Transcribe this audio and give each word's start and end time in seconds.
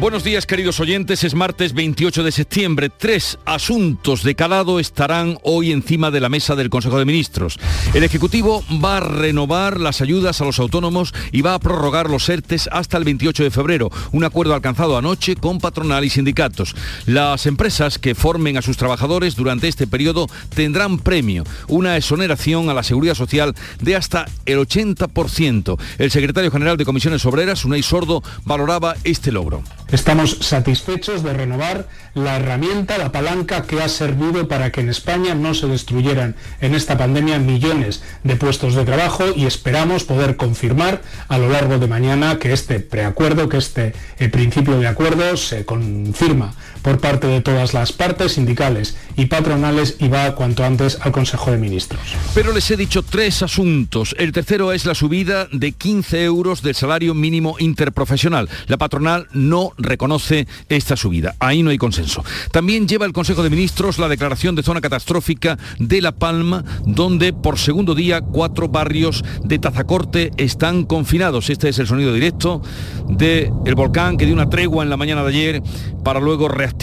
Buenos 0.00 0.24
días 0.24 0.44
queridos 0.44 0.80
oyentes, 0.80 1.22
es 1.22 1.34
martes 1.36 1.72
28 1.72 2.24
de 2.24 2.32
septiembre. 2.32 2.90
Tres 2.90 3.38
asuntos 3.44 4.24
de 4.24 4.34
calado 4.34 4.80
estarán 4.80 5.38
hoy 5.44 5.70
encima 5.70 6.10
de 6.10 6.18
la 6.18 6.28
mesa 6.28 6.56
del 6.56 6.68
Consejo 6.68 6.98
de 6.98 7.04
Ministros. 7.04 7.58
El 7.94 8.02
Ejecutivo 8.02 8.64
va 8.84 8.96
a 8.96 9.00
renovar 9.00 9.78
las 9.78 10.00
ayudas 10.00 10.40
a 10.40 10.44
los 10.44 10.58
autónomos 10.58 11.14
y 11.30 11.42
va 11.42 11.54
a 11.54 11.60
prorrogar 11.60 12.10
los 12.10 12.28
ERTES 12.28 12.68
hasta 12.72 12.98
el 12.98 13.04
28 13.04 13.44
de 13.44 13.50
febrero, 13.52 13.90
un 14.10 14.24
acuerdo 14.24 14.54
alcanzado 14.54 14.98
anoche 14.98 15.36
con 15.36 15.60
patronal 15.60 16.04
y 16.04 16.10
sindicatos. 16.10 16.74
Las 17.06 17.46
empresas 17.46 17.98
que 18.00 18.16
formen 18.16 18.56
a 18.56 18.62
sus 18.62 18.76
trabajadores 18.76 19.36
durante 19.36 19.68
este 19.68 19.86
periodo 19.86 20.26
tendrán 20.54 20.98
premio, 20.98 21.44
una 21.68 21.96
exoneración 21.96 22.68
a 22.68 22.74
la 22.74 22.82
seguridad 22.82 23.14
social 23.14 23.54
de 23.80 23.94
hasta 23.94 24.26
el 24.44 24.58
80%. 24.58 25.78
El 25.98 26.10
secretario 26.10 26.50
general 26.50 26.76
de 26.76 26.84
Comisiones 26.84 27.24
Obreras, 27.26 27.64
Unai 27.64 27.84
Sordo, 27.84 28.24
valoraba 28.44 28.96
este 29.04 29.30
logro. 29.30 29.62
Estamos 29.90 30.38
satisfechos 30.40 31.22
de 31.22 31.34
renovar 31.34 31.86
la 32.14 32.36
herramienta, 32.36 32.96
la 32.96 33.12
palanca 33.12 33.62
que 33.62 33.82
ha 33.82 33.88
servido 33.88 34.48
para 34.48 34.72
que 34.72 34.80
en 34.80 34.88
España 34.88 35.34
no 35.34 35.52
se 35.52 35.66
destruyeran 35.66 36.36
en 36.60 36.74
esta 36.74 36.96
pandemia 36.96 37.38
millones 37.38 38.02
de 38.22 38.36
puestos 38.36 38.74
de 38.74 38.84
trabajo 38.84 39.24
y 39.36 39.46
esperamos 39.46 40.04
poder 40.04 40.36
confirmar 40.36 41.02
a 41.28 41.38
lo 41.38 41.48
largo 41.50 41.78
de 41.78 41.86
mañana 41.86 42.38
que 42.38 42.52
este 42.52 42.80
preacuerdo, 42.80 43.48
que 43.48 43.58
este 43.58 43.94
eh, 44.18 44.28
principio 44.28 44.78
de 44.78 44.88
acuerdo 44.88 45.36
se 45.36 45.64
confirma 45.64 46.54
por 46.84 47.00
parte 47.00 47.26
de 47.26 47.40
todas 47.40 47.72
las 47.72 47.92
partes 47.92 48.32
sindicales 48.32 48.94
y 49.16 49.26
patronales 49.26 49.96
y 50.00 50.08
va 50.08 50.34
cuanto 50.34 50.64
antes 50.64 50.98
al 51.00 51.12
Consejo 51.12 51.50
de 51.50 51.56
Ministros. 51.56 52.02
Pero 52.34 52.52
les 52.52 52.70
he 52.70 52.76
dicho 52.76 53.02
tres 53.02 53.42
asuntos. 53.42 54.14
El 54.18 54.32
tercero 54.32 54.70
es 54.70 54.84
la 54.84 54.94
subida 54.94 55.48
de 55.50 55.72
15 55.72 56.24
euros 56.24 56.60
del 56.60 56.74
salario 56.74 57.14
mínimo 57.14 57.56
interprofesional. 57.58 58.50
La 58.66 58.76
patronal 58.76 59.28
no 59.32 59.72
reconoce 59.78 60.46
esta 60.68 60.94
subida. 60.94 61.34
Ahí 61.40 61.62
no 61.62 61.70
hay 61.70 61.78
consenso. 61.78 62.22
También 62.52 62.86
lleva 62.86 63.06
el 63.06 63.14
Consejo 63.14 63.42
de 63.42 63.48
Ministros 63.48 63.98
la 63.98 64.08
declaración 64.08 64.54
de 64.54 64.62
zona 64.62 64.82
catastrófica 64.82 65.56
de 65.78 66.02
La 66.02 66.12
Palma, 66.12 66.64
donde 66.84 67.32
por 67.32 67.58
segundo 67.58 67.94
día 67.94 68.20
cuatro 68.20 68.68
barrios 68.68 69.24
de 69.42 69.58
Tazacorte 69.58 70.32
están 70.36 70.84
confinados. 70.84 71.48
Este 71.48 71.70
es 71.70 71.78
el 71.78 71.86
sonido 71.86 72.12
directo 72.12 72.60
del 73.08 73.50
el 73.64 73.74
volcán 73.74 74.18
que 74.18 74.26
dio 74.26 74.34
una 74.34 74.50
tregua 74.50 74.84
en 74.84 74.90
la 74.90 74.98
mañana 74.98 75.22
de 75.22 75.28
ayer 75.30 75.62
para 76.04 76.20
luego 76.20 76.48
reactivar 76.48 76.73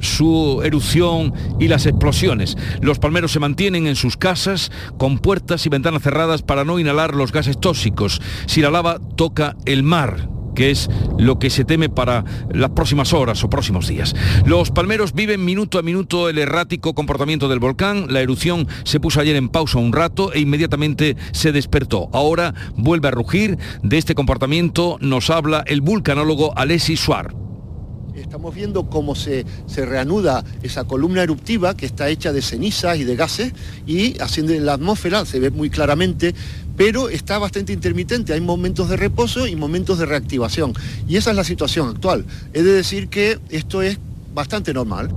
su 0.00 0.60
erupción 0.64 1.32
y 1.60 1.68
las 1.68 1.86
explosiones. 1.86 2.56
Los 2.80 2.98
palmeros 2.98 3.32
se 3.32 3.40
mantienen 3.40 3.86
en 3.86 3.96
sus 3.96 4.16
casas 4.16 4.70
con 4.98 5.18
puertas 5.18 5.64
y 5.66 5.68
ventanas 5.68 6.02
cerradas 6.02 6.42
para 6.42 6.64
no 6.64 6.78
inhalar 6.78 7.14
los 7.14 7.32
gases 7.32 7.58
tóxicos. 7.58 8.20
Si 8.46 8.60
la 8.60 8.70
lava 8.70 8.98
toca 9.16 9.56
el 9.64 9.82
mar, 9.82 10.28
que 10.54 10.70
es 10.70 10.90
lo 11.18 11.38
que 11.38 11.50
se 11.50 11.64
teme 11.64 11.88
para 11.88 12.24
las 12.52 12.70
próximas 12.70 13.12
horas 13.12 13.42
o 13.44 13.50
próximos 13.50 13.88
días. 13.88 14.14
Los 14.44 14.70
palmeros 14.70 15.12
viven 15.12 15.44
minuto 15.44 15.78
a 15.78 15.82
minuto 15.82 16.28
el 16.28 16.38
errático 16.38 16.94
comportamiento 16.94 17.48
del 17.48 17.58
volcán. 17.58 18.06
La 18.10 18.20
erupción 18.20 18.68
se 18.84 19.00
puso 19.00 19.20
ayer 19.20 19.36
en 19.36 19.48
pausa 19.48 19.78
un 19.78 19.92
rato 19.92 20.32
e 20.32 20.40
inmediatamente 20.40 21.16
se 21.32 21.52
despertó. 21.52 22.08
Ahora 22.12 22.54
vuelve 22.76 23.08
a 23.08 23.12
rugir. 23.12 23.58
De 23.82 23.98
este 23.98 24.14
comportamiento 24.14 24.98
nos 25.00 25.30
habla 25.30 25.64
el 25.66 25.80
vulcanólogo 25.80 26.56
Alessi 26.56 26.96
Suar. 26.96 27.41
Estamos 28.14 28.54
viendo 28.54 28.88
cómo 28.90 29.14
se, 29.14 29.46
se, 29.66 29.86
reanuda 29.86 30.44
esa 30.62 30.84
columna 30.84 31.22
eruptiva 31.22 31.76
que 31.76 31.86
está 31.86 32.08
hecha 32.08 32.32
de 32.32 32.42
cenizas 32.42 32.98
y 32.98 33.04
de 33.04 33.16
gases 33.16 33.52
y 33.86 34.20
haciendo 34.20 34.52
en 34.52 34.66
la 34.66 34.74
atmósfera, 34.74 35.24
se 35.24 35.40
ve 35.40 35.50
muy 35.50 35.70
claramente, 35.70 36.34
pero 36.76 37.08
está 37.08 37.38
bastante 37.38 37.72
intermitente. 37.72 38.32
Hay 38.32 38.40
momentos 38.40 38.88
de 38.88 38.96
reposo 38.96 39.46
y 39.46 39.56
momentos 39.56 39.98
de 39.98 40.06
reactivación. 40.06 40.74
Y 41.08 41.16
esa 41.16 41.30
es 41.30 41.36
la 41.36 41.44
situación 41.44 41.88
actual. 41.88 42.24
He 42.52 42.62
de 42.62 42.72
decir 42.72 43.08
que 43.08 43.38
esto 43.50 43.82
es 43.82 43.98
bastante 44.34 44.72
normal. 44.72 45.10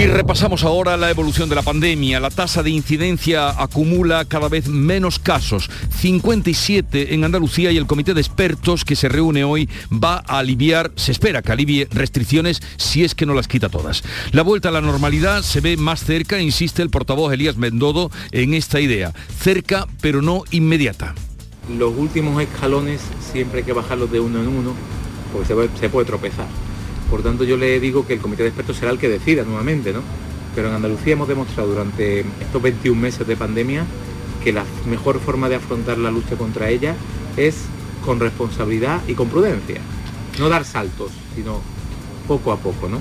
Y 0.00 0.06
repasamos 0.06 0.64
ahora 0.64 0.96
la 0.96 1.10
evolución 1.10 1.50
de 1.50 1.54
la 1.54 1.60
pandemia. 1.60 2.20
La 2.20 2.30
tasa 2.30 2.62
de 2.62 2.70
incidencia 2.70 3.50
acumula 3.50 4.24
cada 4.24 4.48
vez 4.48 4.66
menos 4.66 5.18
casos, 5.18 5.68
57 5.98 7.12
en 7.12 7.22
Andalucía 7.22 7.70
y 7.70 7.76
el 7.76 7.86
comité 7.86 8.14
de 8.14 8.22
expertos 8.22 8.86
que 8.86 8.96
se 8.96 9.10
reúne 9.10 9.44
hoy 9.44 9.68
va 9.92 10.24
a 10.26 10.38
aliviar, 10.38 10.90
se 10.96 11.12
espera 11.12 11.42
que 11.42 11.52
alivie 11.52 11.86
restricciones 11.90 12.62
si 12.78 13.04
es 13.04 13.14
que 13.14 13.26
no 13.26 13.34
las 13.34 13.46
quita 13.46 13.68
todas. 13.68 14.02
La 14.32 14.40
vuelta 14.40 14.70
a 14.70 14.72
la 14.72 14.80
normalidad 14.80 15.42
se 15.42 15.60
ve 15.60 15.76
más 15.76 16.02
cerca, 16.02 16.40
insiste 16.40 16.80
el 16.80 16.88
portavoz 16.88 17.34
Elías 17.34 17.58
Mendodo 17.58 18.10
en 18.32 18.54
esta 18.54 18.80
idea, 18.80 19.12
cerca 19.38 19.86
pero 20.00 20.22
no 20.22 20.44
inmediata. 20.50 21.14
Los 21.76 21.94
últimos 21.94 22.42
escalones 22.42 23.02
siempre 23.30 23.58
hay 23.58 23.64
que 23.66 23.74
bajarlos 23.74 24.10
de 24.10 24.20
uno 24.20 24.40
en 24.40 24.48
uno 24.48 24.72
porque 25.30 25.48
se 25.48 25.54
puede, 25.54 25.68
se 25.78 25.90
puede 25.90 26.06
tropezar. 26.06 26.69
Por 27.10 27.22
tanto, 27.22 27.44
yo 27.44 27.56
le 27.56 27.80
digo 27.80 28.06
que 28.06 28.14
el 28.14 28.20
comité 28.20 28.44
de 28.44 28.50
expertos 28.50 28.76
será 28.76 28.92
el 28.92 28.98
que 28.98 29.08
decida 29.08 29.42
nuevamente, 29.42 29.92
¿no? 29.92 30.00
Pero 30.54 30.68
en 30.68 30.74
Andalucía 30.74 31.14
hemos 31.14 31.28
demostrado 31.28 31.70
durante 31.70 32.20
estos 32.40 32.62
21 32.62 33.00
meses 33.00 33.26
de 33.26 33.36
pandemia 33.36 33.84
que 34.42 34.52
la 34.52 34.64
mejor 34.88 35.18
forma 35.20 35.48
de 35.48 35.56
afrontar 35.56 35.98
la 35.98 36.10
lucha 36.10 36.36
contra 36.36 36.70
ella 36.70 36.94
es 37.36 37.64
con 38.04 38.20
responsabilidad 38.20 39.00
y 39.06 39.14
con 39.14 39.28
prudencia. 39.28 39.80
No 40.38 40.48
dar 40.48 40.64
saltos, 40.64 41.10
sino 41.34 41.60
poco 42.26 42.52
a 42.52 42.56
poco, 42.56 42.88
¿no? 42.88 42.98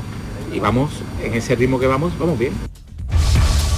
Y 0.53 0.59
vamos, 0.59 0.91
en 1.23 1.35
ese 1.35 1.55
ritmo 1.55 1.79
que 1.79 1.87
vamos, 1.87 2.17
vamos 2.17 2.37
bien. 2.37 2.68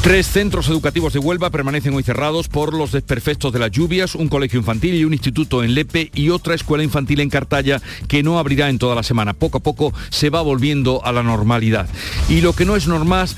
Tres 0.02 0.26
centros 0.26 0.68
educativos 0.68 1.14
de 1.14 1.20
Huelva 1.20 1.52
permanecen 1.52 1.94
hoy 1.94 2.02
cerrados 2.02 2.48
por 2.48 2.74
los 2.74 2.92
desperfectos 2.92 3.54
de 3.54 3.60
las 3.60 3.70
lluvias, 3.70 4.16
un 4.16 4.30
colegio 4.30 4.58
infantil 4.58 4.96
y 4.96 5.06
un 5.06 5.14
instituto 5.14 5.64
en 5.64 5.76
Lepe 5.76 6.10
y 6.16 6.30
otra 6.32 6.56
escuela 6.56 6.84
infantil 6.84 7.20
en 7.20 7.30
Cartaya 7.30 7.80
que 8.08 8.24
no 8.24 8.40
abrirá 8.40 8.70
en 8.70 8.80
toda 8.80 8.96
la 8.96 9.04
semana. 9.04 9.36
Poco 9.36 9.60
a 9.60 9.62
poco 9.62 9.94
se 10.10 10.32
va 10.32 10.42
volviendo 10.42 11.06
a 11.06 11.12
la 11.12 11.22
normalidad. 11.22 11.88
Y 12.30 12.42
lo 12.42 12.54
que 12.54 12.66
no 12.66 12.76
es 12.76 12.88
normal, 12.88 13.30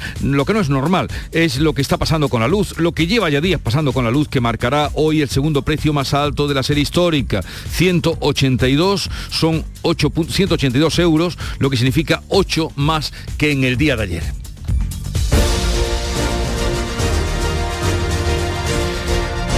es 1.34 1.60
lo 1.60 1.74
que 1.74 1.82
está 1.82 1.98
pasando 1.98 2.30
con 2.30 2.40
la 2.40 2.48
luz, 2.48 2.80
lo 2.80 2.94
que 2.94 3.08
lleva 3.08 3.30
ya 3.30 3.42
días 3.42 3.60
pasando 3.60 3.92
con 3.92 4.06
la 4.06 4.12
luz 4.12 4.30
que 4.30 4.40
marcará 4.40 4.90
hoy 4.94 5.22
el 5.22 5.28
segundo 5.28 5.64
precio 5.64 5.92
más 5.92 6.14
alto 6.14 6.48
de 6.48 6.56
la 6.56 6.64
serie 6.64 6.84
histórica. 6.84 7.42
182 7.72 9.10
son 9.30 9.66
8, 9.82 10.14
182 10.30 11.00
euros, 11.00 11.38
lo 11.60 11.70
que 11.70 11.76
significa 11.76 12.24
8 12.30 12.72
más 12.78 13.12
que 13.38 13.52
en 13.52 13.66
el 13.66 13.76
día 13.76 13.98
de 13.98 14.04
ayer. 14.04 14.44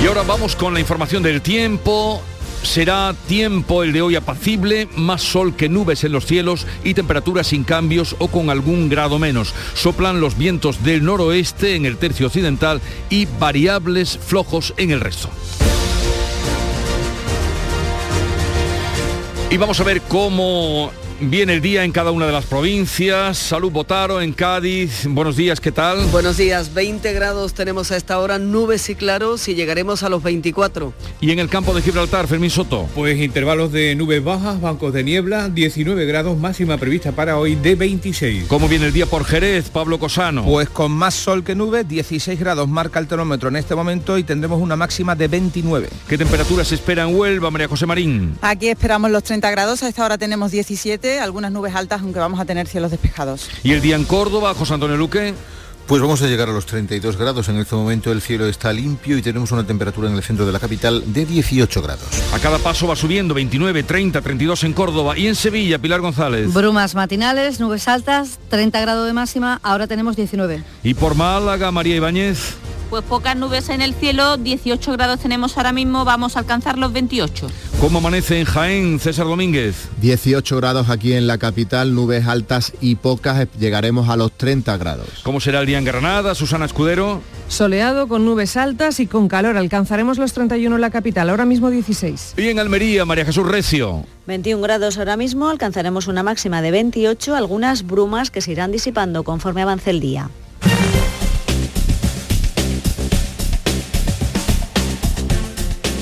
Y 0.05 0.07
ahora 0.07 0.21
vamos 0.21 0.55
con 0.55 0.75
la 0.75 0.79
información 0.79 1.23
del 1.23 1.41
tiempo. 1.41 2.21
Será 2.61 3.15
tiempo 3.27 3.81
el 3.81 3.91
de 3.91 4.03
hoy 4.03 4.15
apacible, 4.15 4.87
más 4.95 5.23
sol 5.23 5.55
que 5.55 5.67
nubes 5.67 6.03
en 6.03 6.11
los 6.11 6.27
cielos 6.27 6.67
y 6.83 6.93
temperaturas 6.93 7.47
sin 7.47 7.63
cambios 7.63 8.15
o 8.19 8.27
con 8.27 8.51
algún 8.51 8.87
grado 8.87 9.17
menos. 9.17 9.55
Soplan 9.73 10.21
los 10.21 10.37
vientos 10.37 10.83
del 10.83 11.03
noroeste 11.03 11.73
en 11.73 11.87
el 11.87 11.97
tercio 11.97 12.27
occidental 12.27 12.81
y 13.09 13.25
variables 13.39 14.19
flojos 14.23 14.75
en 14.77 14.91
el 14.91 14.99
resto. 14.99 15.27
Y 19.49 19.57
vamos 19.57 19.79
a 19.79 19.85
ver 19.85 20.03
cómo 20.03 20.91
Viene 21.21 21.53
el 21.53 21.61
día 21.61 21.85
en 21.85 21.93
cada 21.93 22.11
una 22.11 22.25
de 22.25 22.33
las 22.33 22.45
provincias. 22.45 23.37
Salud 23.37 23.71
Botaro 23.71 24.19
en 24.19 24.33
Cádiz. 24.33 25.05
Buenos 25.07 25.37
días, 25.37 25.61
¿qué 25.61 25.71
tal? 25.71 26.05
Buenos 26.07 26.35
días. 26.35 26.73
20 26.73 27.13
grados 27.13 27.53
tenemos 27.53 27.89
a 27.91 27.95
esta 27.95 28.19
hora, 28.19 28.37
nubes 28.37 28.89
y 28.89 28.95
claros 28.95 29.47
y 29.47 29.55
llegaremos 29.55 30.03
a 30.03 30.09
los 30.09 30.21
24. 30.21 30.93
¿Y 31.21 31.31
en 31.31 31.39
el 31.39 31.47
campo 31.47 31.73
de 31.73 31.81
Gibraltar, 31.81 32.27
Fermín 32.27 32.49
Soto? 32.49 32.89
Pues 32.93 33.17
intervalos 33.17 33.71
de 33.71 33.95
nubes 33.95 34.21
bajas, 34.21 34.59
bancos 34.59 34.91
de 34.91 35.05
niebla, 35.05 35.47
19 35.47 36.05
grados 36.05 36.37
máxima 36.37 36.77
prevista 36.77 37.13
para 37.13 37.37
hoy 37.37 37.55
de 37.55 37.75
26. 37.75 38.47
¿Cómo 38.49 38.67
viene 38.67 38.87
el 38.87 38.91
día 38.91 39.05
por 39.05 39.23
Jerez, 39.23 39.69
Pablo 39.69 39.97
Cosano? 39.97 40.43
Pues 40.43 40.67
con 40.67 40.91
más 40.91 41.13
sol 41.13 41.45
que 41.45 41.55
nubes, 41.55 41.87
16 41.87 42.37
grados 42.37 42.67
marca 42.67 42.99
el 42.99 43.07
termómetro 43.07 43.47
en 43.47 43.55
este 43.55 43.73
momento 43.73 44.17
y 44.17 44.23
tendremos 44.25 44.61
una 44.61 44.75
máxima 44.75 45.15
de 45.15 45.29
29. 45.29 45.87
¿Qué 46.09 46.17
temperatura 46.17 46.65
se 46.65 46.75
espera 46.75 47.03
en 47.03 47.15
Huelva, 47.15 47.49
María 47.51 47.69
José 47.69 47.85
Marín? 47.85 48.37
Aquí 48.41 48.67
esperamos 48.67 49.09
los 49.11 49.23
30 49.23 49.49
grados, 49.49 49.81
a 49.81 49.87
esta 49.87 50.03
hora 50.03 50.17
tenemos 50.17 50.51
17 50.51 51.04
algunas 51.19 51.51
nubes 51.51 51.75
altas, 51.75 52.01
aunque 52.01 52.19
vamos 52.19 52.39
a 52.39 52.45
tener 52.45 52.67
cielos 52.67 52.91
despejados. 52.91 53.49
¿Y 53.63 53.71
el 53.71 53.81
día 53.81 53.95
en 53.95 54.05
Córdoba, 54.05 54.53
José 54.53 54.73
Antonio 54.73 54.97
Luque? 54.97 55.33
Pues 55.87 56.01
vamos 56.01 56.19
a 56.23 56.27
llegar 56.27 56.49
a 56.49 56.51
los 56.51 56.65
32 56.65 57.15
grados. 57.15 57.47
En 57.47 57.57
este 57.57 57.75
momento 57.75 58.11
el 58.11 58.19
cielo 58.19 58.47
está 58.47 58.73
limpio 58.73 59.19
y 59.19 59.21
tenemos 59.21 59.51
una 59.51 59.63
temperatura 59.67 60.09
en 60.09 60.15
el 60.15 60.23
centro 60.23 60.43
de 60.43 60.51
la 60.51 60.59
capital 60.59 61.03
de 61.13 61.27
18 61.27 61.79
grados. 61.83 62.07
A 62.33 62.39
cada 62.39 62.57
paso 62.57 62.87
va 62.87 62.95
subiendo 62.95 63.35
29, 63.35 63.83
30, 63.83 64.19
32 64.19 64.63
en 64.63 64.73
Córdoba 64.73 65.15
y 65.15 65.27
en 65.27 65.35
Sevilla, 65.35 65.77
Pilar 65.77 66.01
González. 66.01 66.51
Brumas 66.51 66.95
matinales, 66.95 67.59
nubes 67.59 67.87
altas, 67.87 68.39
30 68.49 68.81
grados 68.81 69.05
de 69.05 69.13
máxima, 69.13 69.59
ahora 69.61 69.85
tenemos 69.85 70.15
19. 70.15 70.63
¿Y 70.81 70.95
por 70.95 71.13
Málaga, 71.13 71.71
María 71.71 71.95
Ibáñez? 71.97 72.55
Pues 72.95 73.03
pocas 73.07 73.35
nubes 73.35 73.67
en 73.67 73.81
el 73.81 73.93
cielo, 73.93 74.37
18 74.37 74.93
grados 74.93 75.19
tenemos 75.19 75.57
ahora 75.57 75.73
mismo, 75.73 76.05
vamos 76.05 76.37
a 76.37 76.39
alcanzar 76.39 76.77
los 76.77 76.93
28. 76.93 77.49
¿Cómo 77.81 77.97
amanece 77.97 78.39
en 78.39 78.45
Jaén, 78.45 79.01
César 79.01 79.25
Domínguez? 79.25 79.89
18 79.99 80.55
grados 80.55 80.89
aquí 80.89 81.11
en 81.11 81.27
la 81.27 81.37
capital, 81.37 81.93
nubes 81.93 82.25
altas 82.25 82.71
y 82.79 82.95
pocas, 82.95 83.49
llegaremos 83.59 84.07
a 84.07 84.15
los 84.15 84.31
30 84.31 84.77
grados. 84.77 85.09
¿Cómo 85.23 85.41
será 85.41 85.59
el 85.59 85.65
día 85.65 85.77
en 85.77 85.83
Granada, 85.83 86.35
Susana 86.35 86.67
Escudero? 86.67 87.21
Soleado, 87.49 88.07
con 88.07 88.23
nubes 88.23 88.55
altas 88.55 89.01
y 89.01 89.07
con 89.07 89.27
calor. 89.27 89.57
Alcanzaremos 89.57 90.17
los 90.17 90.31
31 90.31 90.73
en 90.73 90.81
la 90.81 90.89
capital, 90.89 91.29
ahora 91.29 91.43
mismo 91.43 91.69
16. 91.69 92.35
Y 92.37 92.47
en 92.47 92.59
Almería, 92.59 93.03
María 93.03 93.25
Jesús 93.25 93.45
Recio. 93.45 94.05
21 94.25 94.63
grados 94.63 94.97
ahora 94.97 95.17
mismo, 95.17 95.49
alcanzaremos 95.49 96.07
una 96.07 96.23
máxima 96.23 96.61
de 96.61 96.71
28, 96.71 97.35
algunas 97.35 97.85
brumas 97.85 98.31
que 98.31 98.39
se 98.39 98.53
irán 98.53 98.71
disipando 98.71 99.25
conforme 99.25 99.63
avance 99.63 99.89
el 99.89 99.99
día. 99.99 100.29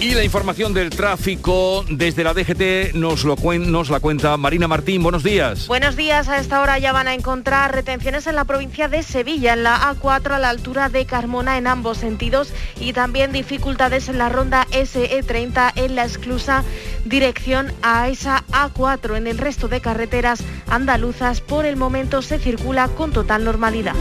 Y 0.03 0.15
la 0.15 0.23
información 0.25 0.73
del 0.73 0.89
tráfico 0.89 1.85
desde 1.89 2.25
la 2.25 2.33
DGT 2.33 2.93
nos, 2.93 3.23
la 3.23 3.99
cuenta 4.01 4.35
Marina 4.35 4.67
Martín. 4.67 5.01
Buenos 5.01 5.23
días. 5.23 5.65
Buenos 5.67 5.95
días. 5.95 6.27
A 6.27 6.39
esta 6.39 6.59
hora 6.59 6.77
ya 6.77 6.91
van 6.91 7.07
a 7.07 7.13
encontrar 7.13 7.73
retenciones 7.73 8.27
en 8.27 8.35
la 8.35 8.43
provincia 8.43 8.89
de 8.89 9.01
Sevilla, 9.01 9.53
en 9.53 9.63
la 9.63 9.79
A4 9.79 10.31
a 10.31 10.39
la 10.39 10.49
altura 10.49 10.89
de 10.89 11.05
Carmona 11.05 11.57
en 11.57 11.67
ambos 11.67 11.99
sentidos 11.99 12.51
y 12.81 12.91
también 12.91 13.31
dificultades 13.31 14.09
en 14.09 14.17
la 14.17 14.27
ronda 14.27 14.67
SE30 14.71 15.71
en 15.77 15.95
la 15.95 16.03
exclusa 16.03 16.65
dirección 17.05 17.71
a 17.81 18.09
esa 18.09 18.43
A4. 18.51 19.15
En 19.15 19.27
el 19.27 19.37
resto 19.37 19.69
de 19.69 19.79
carreteras 19.79 20.43
andaluzas 20.67 21.39
por 21.39 21.65
el 21.65 21.77
momento 21.77 22.21
se 22.21 22.39
circula 22.39 22.89
con 22.89 23.13
total 23.13 23.45
normalidad. 23.45 23.95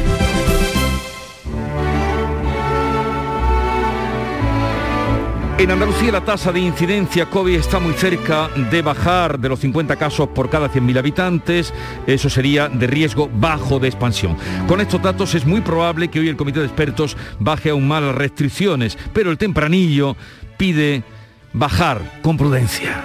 En 5.59 5.71
Andalucía 5.71 6.11
la 6.11 6.25
tasa 6.25 6.51
de 6.51 6.61
incidencia 6.61 7.29
COVID 7.29 7.55
está 7.55 7.79
muy 7.79 7.93
cerca 7.93 8.49
de 8.49 8.83
bajar 8.83 9.39
de 9.39 9.49
los 9.51 9.61
50 9.61 9.97
casos 9.97 10.29
por 10.31 10.51
cada 10.51 10.69
100.000 10.69 10.99
habitantes. 10.99 11.73
Eso 12.07 12.29
sería 12.31 12.69
de 12.69 12.87
riesgo 12.87 13.31
bajo 13.33 13.79
de 13.79 13.87
expansión. 13.87 14.37
Con 14.67 14.81
estos 14.81 15.01
datos 15.01 15.35
es 15.35 15.45
muy 15.45 15.61
probable 15.61 16.09
que 16.09 16.19
hoy 16.19 16.29
el 16.29 16.37
comité 16.37 16.61
de 16.61 16.67
expertos 16.67 17.17
baje 17.39 17.71
aún 17.71 17.87
más 17.87 18.03
las 18.03 18.15
restricciones, 18.15 18.99
pero 19.13 19.31
el 19.31 19.39
tempranillo 19.39 20.17
pide 20.57 21.05
bajar 21.53 22.21
con 22.23 22.37
prudencia. 22.37 23.05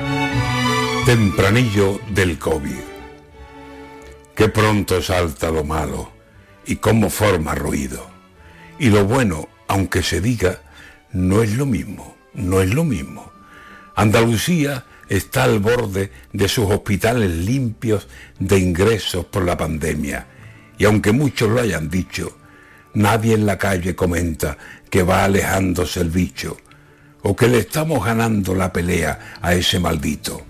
Tempranillo 1.06 2.00
del 2.10 2.40
COVID. 2.40 2.80
Qué 4.36 4.50
pronto 4.50 5.02
salta 5.02 5.52
lo 5.52 5.64
malo 5.64 6.12
y 6.66 6.78
cómo 6.78 7.10
forma 7.10 7.54
ruido. 7.56 8.10
Y 8.80 8.90
lo 8.90 9.06
bueno, 9.06 9.48
aunque 9.68 10.02
se 10.02 10.22
diga, 10.22 10.62
no 11.12 11.44
es 11.44 11.56
lo 11.56 11.66
mismo 11.66 12.17
no 12.38 12.62
es 12.62 12.74
lo 12.74 12.86
mismo. 12.86 13.32
Andalucía 13.96 14.86
está 15.10 15.44
al 15.44 15.60
borde 15.60 16.12
de 16.32 16.48
sus 16.48 16.70
hospitales 16.70 17.32
limpios 17.32 18.08
de 18.40 18.60
ingresos 18.60 19.26
por 19.26 19.44
la 19.44 19.58
pandemia. 19.58 20.28
Y 20.78 20.86
aunque 20.86 21.12
muchos 21.12 21.50
lo 21.50 21.60
hayan 21.60 21.90
dicho, 21.90 22.38
nadie 22.94 23.34
en 23.34 23.46
la 23.46 23.58
calle 23.58 23.96
comenta 23.96 24.58
que 24.90 25.04
va 25.04 25.26
alejándose 25.26 26.00
el 26.00 26.10
bicho 26.10 26.58
o 27.24 27.36
que 27.36 27.48
le 27.48 27.60
estamos 27.60 28.06
ganando 28.06 28.54
la 28.56 28.72
pelea 28.72 29.38
a 29.42 29.54
ese 29.54 29.80
maldito. 29.80 30.46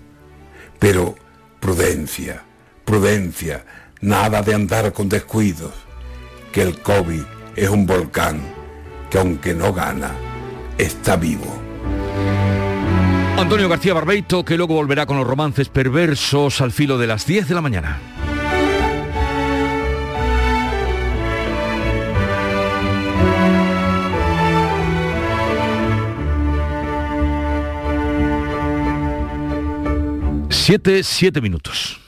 Pero 0.78 1.16
prudencia, 1.58 2.44
prudencia, 2.84 3.64
nada 4.00 4.42
de 4.42 4.54
andar 4.54 4.92
con 4.92 5.08
descuidos, 5.08 5.72
que 6.52 6.62
el 6.62 6.80
COVID 6.80 7.22
es 7.56 7.68
un 7.68 7.86
volcán 7.86 8.40
que 9.10 9.18
aunque 9.18 9.54
no 9.54 9.72
gana, 9.72 10.12
está 10.76 11.16
vivo. 11.16 11.67
Antonio 13.38 13.68
García 13.68 13.94
Barbeito, 13.94 14.44
que 14.44 14.56
luego 14.56 14.74
volverá 14.74 15.06
con 15.06 15.16
los 15.16 15.26
romances 15.26 15.68
perversos 15.68 16.60
al 16.60 16.72
filo 16.72 16.98
de 16.98 17.06
las 17.06 17.24
10 17.24 17.48
de 17.48 17.54
la 17.54 17.60
mañana. 17.60 17.98
Siete, 30.50 31.02
siete 31.02 31.40
minutos. 31.40 32.07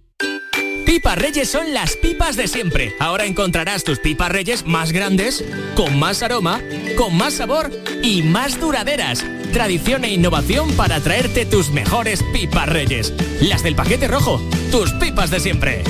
Pipas 0.85 1.17
Reyes 1.17 1.49
son 1.49 1.73
las 1.73 1.95
pipas 1.95 2.35
de 2.35 2.47
siempre. 2.47 2.95
Ahora 2.99 3.25
encontrarás 3.25 3.83
tus 3.83 3.99
pipas 3.99 4.31
Reyes 4.31 4.65
más 4.65 4.91
grandes, 4.91 5.43
con 5.75 5.97
más 5.99 6.23
aroma, 6.23 6.61
con 6.97 7.15
más 7.15 7.35
sabor 7.35 7.71
y 8.03 8.23
más 8.23 8.59
duraderas. 8.59 9.25
Tradición 9.53 10.03
e 10.03 10.13
innovación 10.13 10.71
para 10.73 10.99
traerte 10.99 11.45
tus 11.45 11.71
mejores 11.71 12.23
pipas 12.33 12.67
Reyes. 12.67 13.13
Las 13.41 13.63
del 13.63 13.75
paquete 13.75 14.07
rojo, 14.07 14.41
tus 14.71 14.91
pipas 14.93 15.29
de 15.31 15.39
siempre. 15.39 15.83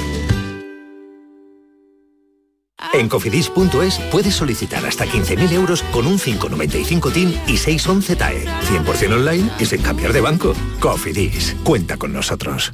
En 2.94 3.08
cofidis.es 3.08 4.00
puedes 4.12 4.36
solicitar 4.36 4.86
hasta 4.86 5.06
15.000 5.06 5.54
euros 5.54 5.84
con 5.92 6.08
un 6.08 6.20
595 6.20 7.12
TIN 7.12 7.42
y 7.48 7.58
611 7.58 8.16
TAE. 8.16 8.46
100% 8.46 9.14
online 9.14 9.50
y 9.60 9.66
sin 9.66 9.82
cambiar 9.82 10.14
de 10.14 10.22
banco. 10.22 10.54
Cofidis, 10.80 11.56
cuenta 11.64 11.98
con 11.98 12.12
nosotros. 12.12 12.74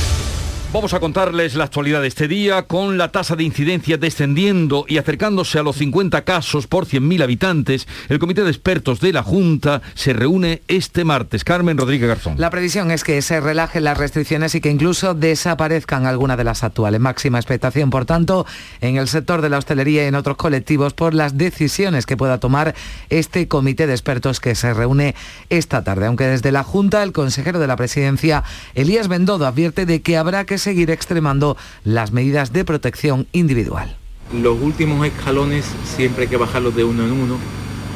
Vamos 0.73 0.93
a 0.93 1.01
contarles 1.01 1.55
la 1.55 1.65
actualidad 1.65 1.99
de 1.99 2.07
este 2.07 2.29
día 2.29 2.61
con 2.63 2.97
la 2.97 3.11
tasa 3.11 3.35
de 3.35 3.43
incidencia 3.43 3.97
descendiendo 3.97 4.85
y 4.87 4.99
acercándose 4.99 5.59
a 5.59 5.63
los 5.63 5.75
50 5.75 6.21
casos 6.21 6.67
por 6.67 6.85
100.000 6.85 7.23
habitantes. 7.23 7.89
El 8.07 8.19
comité 8.19 8.45
de 8.45 8.51
expertos 8.51 9.01
de 9.01 9.11
la 9.11 9.21
Junta 9.21 9.81
se 9.95 10.13
reúne 10.13 10.61
este 10.69 11.03
martes. 11.03 11.43
Carmen 11.43 11.77
Rodríguez 11.77 12.07
Garzón. 12.07 12.35
La 12.37 12.49
previsión 12.49 12.89
es 12.89 13.03
que 13.03 13.21
se 13.21 13.41
relajen 13.41 13.83
las 13.83 13.97
restricciones 13.97 14.55
y 14.55 14.61
que 14.61 14.69
incluso 14.69 15.13
desaparezcan 15.13 16.05
algunas 16.05 16.37
de 16.37 16.45
las 16.45 16.63
actuales. 16.63 17.01
Máxima 17.01 17.37
expectación, 17.37 17.89
por 17.89 18.05
tanto, 18.05 18.45
en 18.79 18.95
el 18.95 19.09
sector 19.09 19.41
de 19.41 19.49
la 19.49 19.57
hostelería 19.57 20.05
y 20.05 20.07
en 20.07 20.15
otros 20.15 20.37
colectivos 20.37 20.93
por 20.93 21.13
las 21.13 21.37
decisiones 21.37 22.05
que 22.05 22.15
pueda 22.15 22.39
tomar 22.39 22.75
este 23.09 23.49
comité 23.49 23.87
de 23.87 23.93
expertos 23.93 24.39
que 24.39 24.55
se 24.55 24.73
reúne 24.73 25.15
esta 25.49 25.83
tarde. 25.83 26.05
Aunque 26.05 26.27
desde 26.27 26.53
la 26.53 26.63
Junta, 26.63 27.03
el 27.03 27.11
consejero 27.11 27.59
de 27.59 27.67
la 27.67 27.75
presidencia, 27.75 28.45
Elías 28.73 29.09
Bendodo, 29.09 29.45
advierte 29.45 29.85
de 29.85 30.01
que 30.01 30.15
habrá 30.15 30.45
que 30.45 30.60
seguir 30.61 30.91
extremando 30.91 31.57
las 31.83 32.11
medidas 32.11 32.53
de 32.53 32.63
protección 32.63 33.27
individual. 33.33 33.97
Los 34.33 34.61
últimos 34.61 35.05
escalones 35.05 35.65
siempre 35.83 36.23
hay 36.23 36.29
que 36.29 36.37
bajarlos 36.37 36.75
de 36.75 36.85
uno 36.85 37.03
en 37.03 37.11
uno, 37.11 37.37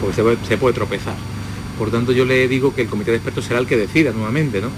porque 0.02 0.16
se 0.48 0.58
puede, 0.58 0.74
tropezar. 0.74 1.16
Por 1.78 1.92
tanto, 1.92 2.12
yo 2.12 2.26
le 2.26 2.48
digo 2.48 2.76
que 2.76 2.82
el 2.82 2.90
comité 2.90 3.12
de 3.12 3.18
expertos 3.18 3.46
será 3.46 3.60
el 3.60 3.68
que 3.68 3.78
decida 3.78 4.12
nuevamente, 4.12 4.62
¿no? 4.62 4.70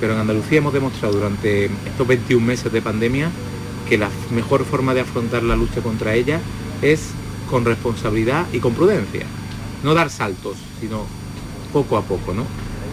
Pero 0.00 0.14
en 0.14 0.20
Andalucía 0.20 0.58
hemos 0.58 0.72
demostrado 0.72 1.14
durante 1.14 1.66
estos 1.66 2.06
21 2.06 2.44
meses 2.44 2.72
de 2.72 2.80
pandemia 2.80 3.30
que 3.88 3.98
la 3.98 4.08
mejor 4.30 4.64
forma 4.64 4.94
de 4.94 5.00
afrontar 5.00 5.42
la 5.42 5.56
lucha 5.56 5.82
contra 5.82 6.14
ella 6.14 6.40
es 6.80 7.10
con 7.50 7.64
responsabilidad 7.64 8.46
y 8.52 8.60
con 8.60 8.74
prudencia. 8.74 9.26
No 9.84 9.94
dar 9.94 10.08
saltos, 10.08 10.56
sino 10.80 11.06
poco 11.72 11.96
a 11.96 12.02
poco, 12.02 12.32
¿no? 12.32 12.46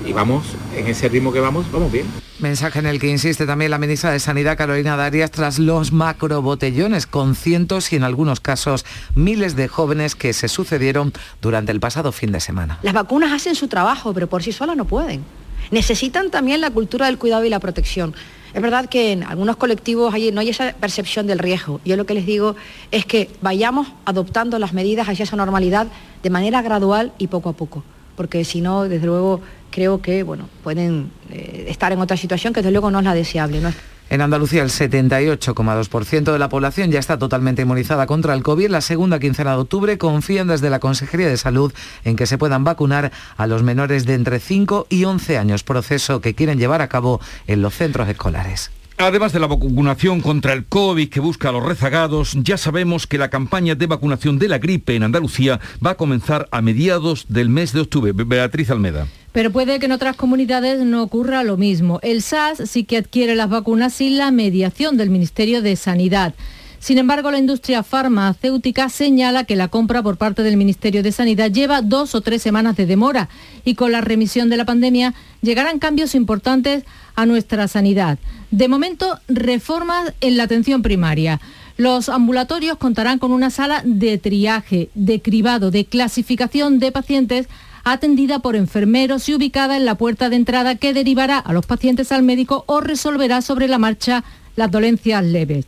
Y 0.10 0.12
vamos, 0.12 0.44
en 0.75 0.88
ese 0.88 1.08
ritmo 1.08 1.32
que 1.32 1.39
vamos, 1.39 1.72
vamos 1.72 1.92
bien. 1.92 2.08
Mensaje 2.39 2.80
en 2.80 2.88
el 2.88 3.00
que 3.00 3.08
insiste 3.08 3.46
también 3.46 3.70
la 3.70 3.78
ministra 3.78 4.10
de 4.10 4.20
Sanidad 4.20 4.58
Carolina 4.58 4.98
Darias 4.98 5.30
tras 5.30 5.60
los 5.60 5.92
macrobotellones 5.92 7.06
con 7.06 7.36
cientos 7.36 7.94
y 7.94 7.98
en 7.98 8.04
algunos 8.04 8.39
casos 8.39 8.88
miles 9.13 9.56
de 9.56 9.68
jóvenes 9.68 10.16
que 10.16 10.34
se 10.34 10.48
sucedieron 10.48 11.13
durante 11.44 11.72
el 11.72 11.80
pasado 11.80 12.12
fin 12.12 12.32
de 12.32 12.39
semana. 12.39 12.80
Las 12.82 12.96
vacunas 12.96 13.32
hacen 13.32 13.54
su 13.54 13.68
trabajo, 13.68 14.12
pero 14.12 14.25
por 14.25 14.42
sí 14.42 14.51
solas 14.51 14.75
no 14.75 14.86
pueden. 14.86 15.24
Necesitan 15.70 16.32
también 16.32 16.60
la 16.60 16.72
cultura 16.72 17.06
del 17.06 17.20
cuidado 17.20 17.46
y 17.46 17.50
la 17.50 17.60
protección. 17.60 18.16
Es 18.56 18.63
verdad 18.63 18.89
que 18.89 19.12
en 19.12 19.22
algunos 19.22 19.58
colectivos 19.58 20.16
no 20.34 20.42
hay 20.42 20.50
esa 20.50 20.74
percepción 20.74 21.28
del 21.28 21.38
riesgo. 21.38 21.82
Yo 21.86 21.96
lo 21.98 22.08
que 22.08 22.16
les 22.16 22.25
digo 22.25 22.56
es 22.89 23.06
que 23.06 23.30
vayamos 23.44 23.89
adoptando 24.06 24.58
las 24.58 24.74
medidas 24.74 25.08
hacia 25.08 25.22
esa 25.22 25.36
normalidad 25.36 25.86
de 26.24 26.30
manera 26.32 26.63
gradual 26.63 27.13
y 27.20 27.28
poco 27.28 27.50
a 27.50 27.54
poco 27.54 27.84
porque 28.20 28.44
si 28.44 28.60
no, 28.60 28.84
desde 28.84 29.08
luego, 29.08 29.39
creo 29.72 30.02
que 30.02 30.24
bueno, 30.24 30.50
pueden 30.64 31.12
eh, 31.32 31.66
estar 31.70 31.92
en 31.92 32.00
otra 32.00 32.18
situación 32.18 32.54
que 32.54 32.62
desde 32.62 32.72
luego 32.72 32.92
no 32.92 33.00
es 33.00 33.06
la 33.06 33.14
deseable. 33.14 33.62
En 34.10 34.22
Andalucía 34.22 34.64
el 34.64 34.70
78,2% 34.70 36.32
de 36.32 36.40
la 36.40 36.50
población 36.50 36.92
ya 36.92 37.00
está 37.00 37.20
totalmente 37.20 37.62
inmunizada 37.62 38.08
contra 38.08 38.34
el 38.34 38.42
COVID. 38.42 38.70
La 38.70 38.82
segunda 38.82 39.20
quincena 39.20 39.52
de 39.52 39.58
octubre 39.58 39.98
confían 40.00 40.48
desde 40.48 40.72
la 40.72 40.80
Consejería 40.80 41.28
de 41.28 41.38
Salud 41.38 41.72
en 42.04 42.16
que 42.16 42.26
se 42.26 42.40
puedan 42.40 42.64
vacunar 42.64 43.12
a 43.38 43.46
los 43.46 43.62
menores 43.62 44.06
de 44.06 44.16
entre 44.16 44.40
5 44.40 44.88
y 44.90 45.04
11 45.04 45.38
años, 45.38 45.64
proceso 45.64 46.22
que 46.22 46.34
quieren 46.34 46.58
llevar 46.58 46.82
a 46.82 46.90
cabo 46.90 47.22
en 47.46 47.62
los 47.62 47.76
centros 47.76 48.10
escolares. 48.10 48.72
Además 49.01 49.32
de 49.32 49.39
la 49.39 49.48
vacunación 49.48 50.20
contra 50.20 50.51
el 50.51 50.65
COVID 50.65 51.08
que 51.08 51.22
busca 51.22 51.48
a 51.48 51.51
los 51.53 51.63
rezagados, 51.63 52.34
ya 52.44 52.58
sabemos 52.58 53.08
que 53.08 53.18
la 53.18 53.29
campaña 53.29 53.74
de 53.74 53.88
vacunación 53.88 54.38
de 54.38 54.50
la 54.50 54.58
gripe 54.58 54.94
en 54.94 55.03
Andalucía 55.03 55.62
va 55.84 55.91
a 55.91 55.96
comenzar 55.96 56.50
a 56.51 56.62
mediados 56.62 57.25
del 57.29 57.48
mes 57.48 57.72
de 57.72 57.79
octubre. 57.79 58.12
Beatriz 58.12 58.70
Almeda. 58.72 59.08
Pero 59.32 59.53
puede 59.53 59.79
que 59.79 59.86
en 59.86 59.94
otras 59.94 60.18
comunidades 60.18 60.84
no 60.84 61.01
ocurra 61.01 61.46
lo 61.46 61.56
mismo. 61.56 62.01
El 62.03 62.22
SAS 62.22 62.70
sí 62.70 62.84
que 62.84 62.98
adquiere 62.98 63.36
las 63.36 63.50
vacunas 63.50 63.94
sin 63.94 64.18
la 64.18 64.32
mediación 64.32 64.98
del 64.98 65.10
Ministerio 65.10 65.62
de 65.62 65.77
Sanidad. 65.77 66.34
Sin 66.79 66.98
embargo, 66.98 67.32
la 67.32 67.39
industria 67.39 67.84
farmacéutica 67.84 68.89
señala 68.89 69.46
que 69.46 69.56
la 69.56 69.70
compra 69.70 70.03
por 70.03 70.18
parte 70.18 70.44
del 70.44 70.58
Ministerio 70.58 71.03
de 71.03 71.13
Sanidad 71.13 71.51
lleva 71.51 71.82
dos 71.82 72.15
o 72.15 72.22
tres 72.22 72.41
semanas 72.41 72.75
de 72.75 72.86
demora 72.86 73.29
y 73.63 73.75
con 73.75 73.94
la 73.94 74.01
remisión 74.01 74.50
de 74.50 74.58
la 74.58 74.65
pandemia 74.65 75.13
llegarán 75.41 75.79
cambios 75.79 76.15
importantes 76.15 76.84
a 77.15 77.25
nuestra 77.25 77.68
sanidad. 77.68 78.18
De 78.51 78.68
momento, 78.68 79.20
reformas 79.27 80.13
en 80.22 80.38
la 80.38 80.44
atención 80.44 80.82
primaria. 80.82 81.39
Los 81.77 82.10
ambulatorios 82.10 82.77
contarán 82.77 83.20
con 83.20 83.32
una 83.32 83.51
sala 83.51 83.82
de 83.86 84.18
triaje, 84.18 84.89
de 84.96 85.22
cribado, 85.22 85.70
de 85.72 85.86
clasificación 85.86 86.79
de 86.79 86.91
pacientes 86.91 87.48
atendida 87.84 88.39
por 88.39 88.56
enfermeros 88.56 89.29
y 89.29 89.36
ubicada 89.36 89.77
en 89.77 89.86
la 89.86 89.96
puerta 89.96 90.29
de 90.29 90.36
entrada 90.36 90.75
que 90.75 90.94
derivará 90.94 91.38
a 91.38 91.53
los 91.53 91.65
pacientes 91.65 92.12
al 92.12 92.24
médico 92.24 92.63
o 92.68 92.82
resolverá 92.82 93.41
sobre 93.41 93.68
la 93.68 93.77
marcha 93.77 94.24
las 94.56 94.72
dolencias 94.72 95.24
leves. 95.24 95.65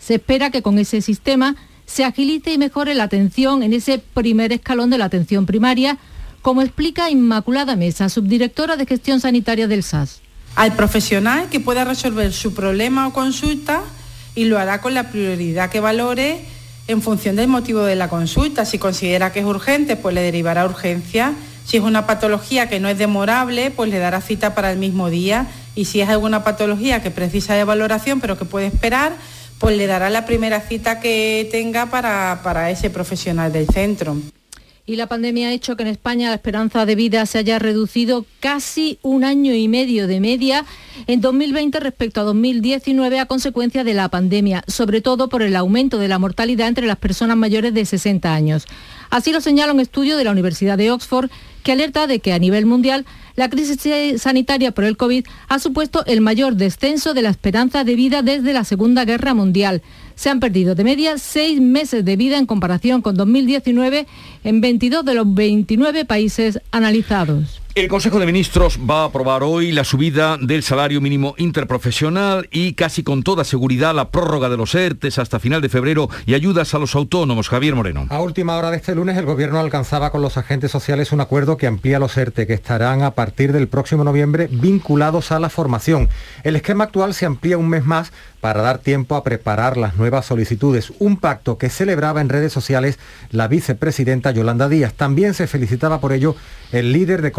Se 0.00 0.14
espera 0.14 0.50
que 0.50 0.62
con 0.62 0.78
ese 0.78 1.02
sistema 1.02 1.54
se 1.84 2.04
agilice 2.04 2.52
y 2.52 2.58
mejore 2.58 2.94
la 2.94 3.04
atención 3.04 3.62
en 3.62 3.72
ese 3.72 3.98
primer 3.98 4.52
escalón 4.52 4.90
de 4.90 4.98
la 4.98 5.04
atención 5.04 5.46
primaria, 5.46 5.98
como 6.42 6.62
explica 6.62 7.10
Inmaculada 7.10 7.76
Mesa, 7.76 8.08
subdirectora 8.08 8.76
de 8.76 8.86
gestión 8.86 9.20
sanitaria 9.20 9.68
del 9.68 9.82
SAS 9.82 10.22
al 10.56 10.72
profesional 10.72 11.48
que 11.50 11.60
pueda 11.60 11.84
resolver 11.84 12.32
su 12.32 12.54
problema 12.54 13.06
o 13.06 13.12
consulta 13.12 13.82
y 14.34 14.46
lo 14.46 14.58
hará 14.58 14.80
con 14.80 14.94
la 14.94 15.10
prioridad 15.10 15.70
que 15.70 15.80
valore 15.80 16.40
en 16.88 17.02
función 17.02 17.36
del 17.36 17.48
motivo 17.48 17.82
de 17.82 17.94
la 17.94 18.08
consulta. 18.08 18.64
Si 18.64 18.78
considera 18.78 19.32
que 19.32 19.40
es 19.40 19.46
urgente, 19.46 19.96
pues 19.96 20.14
le 20.14 20.22
derivará 20.22 20.64
urgencia. 20.64 21.34
Si 21.66 21.76
es 21.76 21.82
una 21.82 22.06
patología 22.06 22.68
que 22.68 22.80
no 22.80 22.88
es 22.88 22.96
demorable, 22.96 23.70
pues 23.70 23.90
le 23.90 23.98
dará 23.98 24.20
cita 24.20 24.54
para 24.54 24.72
el 24.72 24.78
mismo 24.78 25.10
día. 25.10 25.46
Y 25.74 25.84
si 25.84 26.00
es 26.00 26.08
alguna 26.08 26.42
patología 26.42 27.02
que 27.02 27.10
precisa 27.10 27.54
de 27.54 27.64
valoración 27.64 28.20
pero 28.20 28.38
que 28.38 28.46
puede 28.46 28.66
esperar, 28.66 29.14
pues 29.58 29.76
le 29.76 29.86
dará 29.86 30.08
la 30.10 30.24
primera 30.24 30.60
cita 30.60 31.00
que 31.00 31.48
tenga 31.50 31.86
para, 31.86 32.40
para 32.42 32.70
ese 32.70 32.88
profesional 32.88 33.52
del 33.52 33.66
centro 33.66 34.16
y 34.86 34.94
la 34.94 35.08
pandemia 35.08 35.48
ha 35.48 35.52
hecho 35.52 35.76
que 35.76 35.82
en 35.82 35.88
España 35.88 36.28
la 36.28 36.36
esperanza 36.36 36.86
de 36.86 36.94
vida 36.94 37.26
se 37.26 37.38
haya 37.38 37.58
reducido 37.58 38.24
casi 38.38 39.00
un 39.02 39.24
año 39.24 39.52
y 39.52 39.66
medio 39.66 40.06
de 40.06 40.20
media 40.20 40.64
en 41.08 41.20
2020 41.20 41.80
respecto 41.80 42.20
a 42.20 42.24
2019 42.24 43.18
a 43.18 43.26
consecuencia 43.26 43.82
de 43.82 43.94
la 43.94 44.08
pandemia, 44.08 44.62
sobre 44.68 45.00
todo 45.00 45.28
por 45.28 45.42
el 45.42 45.56
aumento 45.56 45.98
de 45.98 46.06
la 46.06 46.20
mortalidad 46.20 46.68
entre 46.68 46.86
las 46.86 46.98
personas 46.98 47.36
mayores 47.36 47.74
de 47.74 47.84
60 47.84 48.32
años. 48.32 48.66
Así 49.10 49.32
lo 49.32 49.40
señala 49.40 49.72
un 49.72 49.80
estudio 49.80 50.16
de 50.16 50.24
la 50.24 50.30
Universidad 50.30 50.78
de 50.78 50.92
Oxford 50.92 51.30
que 51.64 51.72
alerta 51.72 52.06
de 52.06 52.20
que 52.20 52.32
a 52.32 52.38
nivel 52.38 52.64
mundial 52.64 53.06
la 53.34 53.50
crisis 53.50 53.80
sanitaria 54.22 54.70
por 54.70 54.84
el 54.84 54.96
COVID 54.96 55.26
ha 55.48 55.58
supuesto 55.58 56.04
el 56.06 56.20
mayor 56.20 56.54
descenso 56.54 57.12
de 57.12 57.22
la 57.22 57.30
esperanza 57.30 57.82
de 57.82 57.96
vida 57.96 58.22
desde 58.22 58.52
la 58.52 58.62
Segunda 58.62 59.04
Guerra 59.04 59.34
Mundial 59.34 59.82
se 60.16 60.30
han 60.30 60.40
perdido 60.40 60.74
de 60.74 60.82
media 60.82 61.18
seis 61.18 61.60
meses 61.60 62.04
de 62.04 62.16
vida 62.16 62.38
en 62.38 62.46
comparación 62.46 63.02
con 63.02 63.14
2019 63.16 64.06
en 64.42 64.60
22 64.60 65.04
de 65.04 65.14
los 65.14 65.32
29 65.32 66.04
países 66.04 66.58
analizados. 66.72 67.60
El 67.76 67.88
Consejo 67.88 68.18
de 68.18 68.24
Ministros 68.24 68.80
va 68.88 69.02
a 69.02 69.04
aprobar 69.04 69.42
hoy 69.42 69.70
la 69.70 69.84
subida 69.84 70.38
del 70.38 70.62
salario 70.62 71.02
mínimo 71.02 71.34
interprofesional 71.36 72.48
y 72.50 72.72
casi 72.72 73.02
con 73.02 73.22
toda 73.22 73.44
seguridad 73.44 73.94
la 73.94 74.10
prórroga 74.10 74.48
de 74.48 74.56
los 74.56 74.74
ERTES 74.74 75.18
hasta 75.18 75.40
final 75.40 75.60
de 75.60 75.68
febrero 75.68 76.08
y 76.24 76.32
ayudas 76.32 76.72
a 76.72 76.78
los 76.78 76.94
autónomos. 76.94 77.50
Javier 77.50 77.74
Moreno. 77.74 78.06
A 78.08 78.22
última 78.22 78.56
hora 78.56 78.70
de 78.70 78.78
este 78.78 78.94
lunes 78.94 79.18
el 79.18 79.26
Gobierno 79.26 79.58
alcanzaba 79.58 80.10
con 80.10 80.22
los 80.22 80.38
agentes 80.38 80.70
sociales 80.70 81.12
un 81.12 81.20
acuerdo 81.20 81.58
que 81.58 81.66
amplía 81.66 81.98
los 81.98 82.16
ERTE 82.16 82.46
que 82.46 82.54
estarán 82.54 83.02
a 83.02 83.10
partir 83.10 83.52
del 83.52 83.68
próximo 83.68 84.04
noviembre 84.04 84.48
vinculados 84.50 85.30
a 85.30 85.38
la 85.38 85.50
formación. 85.50 86.08
El 86.44 86.56
esquema 86.56 86.84
actual 86.84 87.12
se 87.12 87.26
amplía 87.26 87.58
un 87.58 87.68
mes 87.68 87.84
más 87.84 88.10
para 88.40 88.62
dar 88.62 88.78
tiempo 88.78 89.16
a 89.16 89.24
preparar 89.24 89.76
las 89.76 89.96
nuevas 89.96 90.24
solicitudes. 90.24 90.92
Un 90.98 91.18
pacto 91.18 91.58
que 91.58 91.68
celebraba 91.68 92.20
en 92.22 92.28
redes 92.30 92.52
sociales 92.52 92.98
la 93.32 93.48
vicepresidenta 93.48 94.30
Yolanda 94.30 94.68
Díaz. 94.70 94.94
También 94.94 95.34
se 95.34 95.46
felicitaba 95.46 96.00
por 96.00 96.12
ello 96.12 96.36
el 96.72 96.92
líder 96.92 97.22
de 97.22 97.32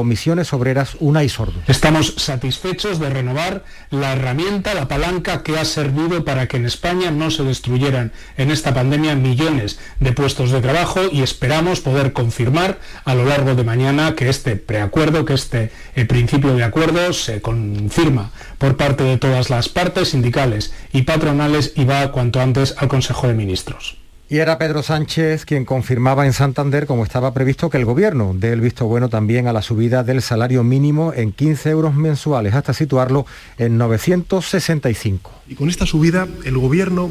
Unai 1.00 1.30
Sordo. 1.30 1.62
Estamos 1.68 2.14
satisfechos 2.18 3.00
de 3.00 3.10
renovar 3.10 3.64
la 3.90 4.14
herramienta, 4.14 4.74
la 4.74 4.88
palanca 4.88 5.44
que 5.44 5.58
ha 5.58 5.66
servido 5.66 6.26
para 6.26 6.48
que 6.48 6.58
en 6.58 6.66
España 6.66 7.12
no 7.12 7.32
se 7.32 7.44
destruyeran 7.44 8.12
en 8.38 8.52
esta 8.52 8.74
pandemia 8.74 9.16
millones 9.16 9.80
de 10.00 10.14
puestos 10.14 10.52
de 10.52 10.62
trabajo 10.62 11.02
y 11.12 11.22
esperamos 11.22 11.82
poder 11.82 12.14
confirmar 12.14 12.80
a 13.06 13.16
lo 13.16 13.26
largo 13.26 13.56
de 13.56 13.64
mañana 13.64 14.16
que 14.16 14.30
este 14.30 14.56
preacuerdo, 14.56 15.26
que 15.26 15.34
este 15.34 15.72
eh, 15.96 16.06
principio 16.06 16.56
de 16.56 16.64
acuerdo 16.64 17.14
se 17.14 17.42
confirma 17.42 18.32
por 18.58 18.78
parte 18.78 19.04
de 19.04 19.18
todas 19.18 19.50
las 19.50 19.70
partes 19.70 20.10
sindicales 20.10 20.74
y 20.92 21.04
patronales 21.04 21.74
y 21.76 21.86
va 21.86 22.12
cuanto 22.12 22.42
antes 22.42 22.76
al 22.78 22.88
Consejo 22.88 23.28
de 23.28 23.34
Ministros. 23.34 23.98
Y 24.30 24.40
era 24.40 24.58
Pedro 24.58 24.84
Sánchez 24.84 25.46
quien 25.46 25.64
confirmaba 25.64 26.26
en 26.26 26.34
Santander, 26.34 26.86
como 26.86 27.06
estaba 27.06 27.34
previsto, 27.34 27.70
que 27.70 27.78
el 27.78 27.86
Gobierno 27.86 28.36
dé 28.38 28.52
el 28.52 28.60
visto 28.60 28.86
bueno 28.86 29.08
también 29.08 29.48
a 29.48 29.54
la 29.54 29.62
subida 29.62 30.04
del 30.04 30.22
salario 30.22 30.66
mínimo 30.66 31.14
en 31.16 31.32
15 31.32 31.70
euros 31.70 31.96
mensuales, 31.96 32.54
hasta 32.54 32.74
situarlo 32.74 33.26
en 33.58 33.78
965. 33.78 35.32
Y 35.48 35.56
con 35.56 35.70
esta 35.70 35.86
subida, 35.86 36.28
el 36.44 36.58
Gobierno 36.58 37.10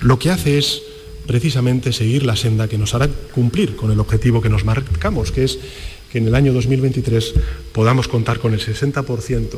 lo 0.00 0.18
que 0.18 0.30
hace 0.30 0.58
es 0.58 0.82
precisamente 1.24 1.92
seguir 1.92 2.24
la 2.24 2.34
senda 2.34 2.66
que 2.66 2.78
nos 2.78 2.96
hará 2.96 3.08
cumplir 3.32 3.76
con 3.76 3.92
el 3.92 4.00
objetivo 4.00 4.42
que 4.42 4.48
nos 4.48 4.64
marcamos, 4.64 5.30
que 5.30 5.44
es 5.44 5.56
que 6.10 6.18
en 6.18 6.26
el 6.26 6.34
año 6.34 6.52
2023 6.52 7.32
podamos 7.72 8.08
contar 8.08 8.40
con 8.40 8.54
el 8.54 8.60
60% 8.60 9.50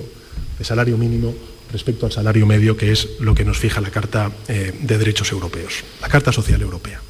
de 0.58 0.64
salario 0.64 0.99
mínimo 0.99 1.32
respecto 1.72 2.06
al 2.06 2.12
salario 2.12 2.46
medio, 2.46 2.76
que 2.76 2.92
es 2.92 3.20
lo 3.20 3.34
que 3.34 3.44
nos 3.44 3.58
fija 3.58 3.80
la 3.80 3.90
Carta 3.90 4.30
eh, 4.48 4.72
de 4.80 4.98
Derechos 4.98 5.32
Europeos, 5.32 5.84
la 6.00 6.08
Carta 6.08 6.32
Social 6.32 6.60
Europea. 6.60 7.00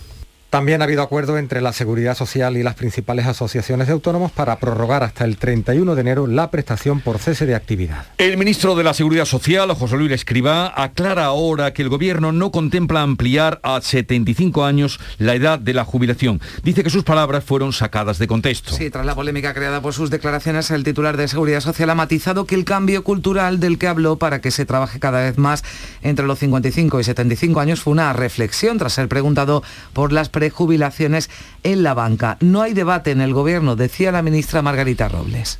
También 0.53 0.83
ha 0.83 0.85
habido 0.85 1.01
acuerdo 1.01 1.39
entre 1.39 1.63
la 1.63 1.73
Seguridad 1.73 2.15
Social 2.15 2.59
y 2.59 2.63
las 2.63 2.75
principales 2.75 3.25
asociaciones 3.27 3.87
de 3.87 3.95
autónomos 3.95 4.33
para 4.33 4.59
prorrogar 4.59 5.03
hasta 5.03 5.25
el 5.25 5.39
31 5.39 5.95
de 5.95 6.01
enero 6.03 6.27
la 6.27 6.51
prestación 6.51 7.01
por 7.01 7.19
cese 7.19 7.47
de 7.47 7.55
actividad. 7.55 8.05
El 8.19 8.37
ministro 8.37 8.75
de 8.75 8.85
la 8.85 8.93
Seguridad 8.93 9.25
Social, 9.25 9.73
José 9.73 9.97
Luis 9.97 10.13
Escribá, 10.13 10.71
aclara 10.77 11.25
ahora 11.25 11.73
que 11.73 11.81
el 11.81 11.89
gobierno 11.89 12.33
no 12.33 12.51
contempla 12.51 13.01
ampliar 13.01 13.61
a 13.63 13.81
75 13.81 14.67
años 14.67 15.01
la 15.17 15.35
edad 15.35 15.59
de 15.59 15.73
la 15.73 15.87
jubilación. 15.87 16.43
Dice 16.63 16.85
que 16.85 16.91
sus 16.91 17.03
palabras 17.03 17.45
fueron 17.45 17.73
sacadas 17.73 18.19
de 18.19 18.27
contexto. 18.27 18.75
Sí, 18.75 18.91
tras 18.91 19.07
la 19.07 19.15
polémica 19.15 19.55
creada 19.55 19.81
por 19.81 19.95
sus 19.95 20.11
declaraciones, 20.11 20.71
el 20.71 20.85
titular 20.85 21.17
de 21.17 21.29
Seguridad 21.29 21.63
Social 21.63 21.89
ha 21.89 21.95
matizado 21.95 22.45
que 22.45 22.57
el 22.57 22.67
cambio 22.67 23.05
cultural 23.05 23.59
del 23.59 23.79
que 23.79 23.89
habló 23.89 24.19
para 24.19 24.43
que 24.43 24.51
se 24.51 24.67
trabaje 24.67 25.01
cada 25.01 25.23
vez 25.23 25.39
más 25.39 25.65
entre 26.03 26.27
los 26.27 26.39
55 26.41 27.01
y 27.01 27.05
75 27.05 27.59
años 27.59 27.81
fue 27.81 27.95
una 27.95 28.13
reflexión 28.13 28.77
tras 28.77 28.93
ser 28.93 29.09
preguntado 29.09 29.63
por 29.95 30.13
las 30.13 30.29
jubilaciones 30.51 31.31
en 31.63 31.83
la 31.83 31.95
banca. 31.95 32.37
No 32.41 32.63
hay 32.63 32.75
debate 32.75 33.11
en 33.11 33.21
el 33.21 33.35
Gobierno, 33.35 33.77
decía 33.77 34.13
la 34.13 34.23
ministra 34.23 34.63
Margarita 34.63 35.09
Robles. 35.09 35.59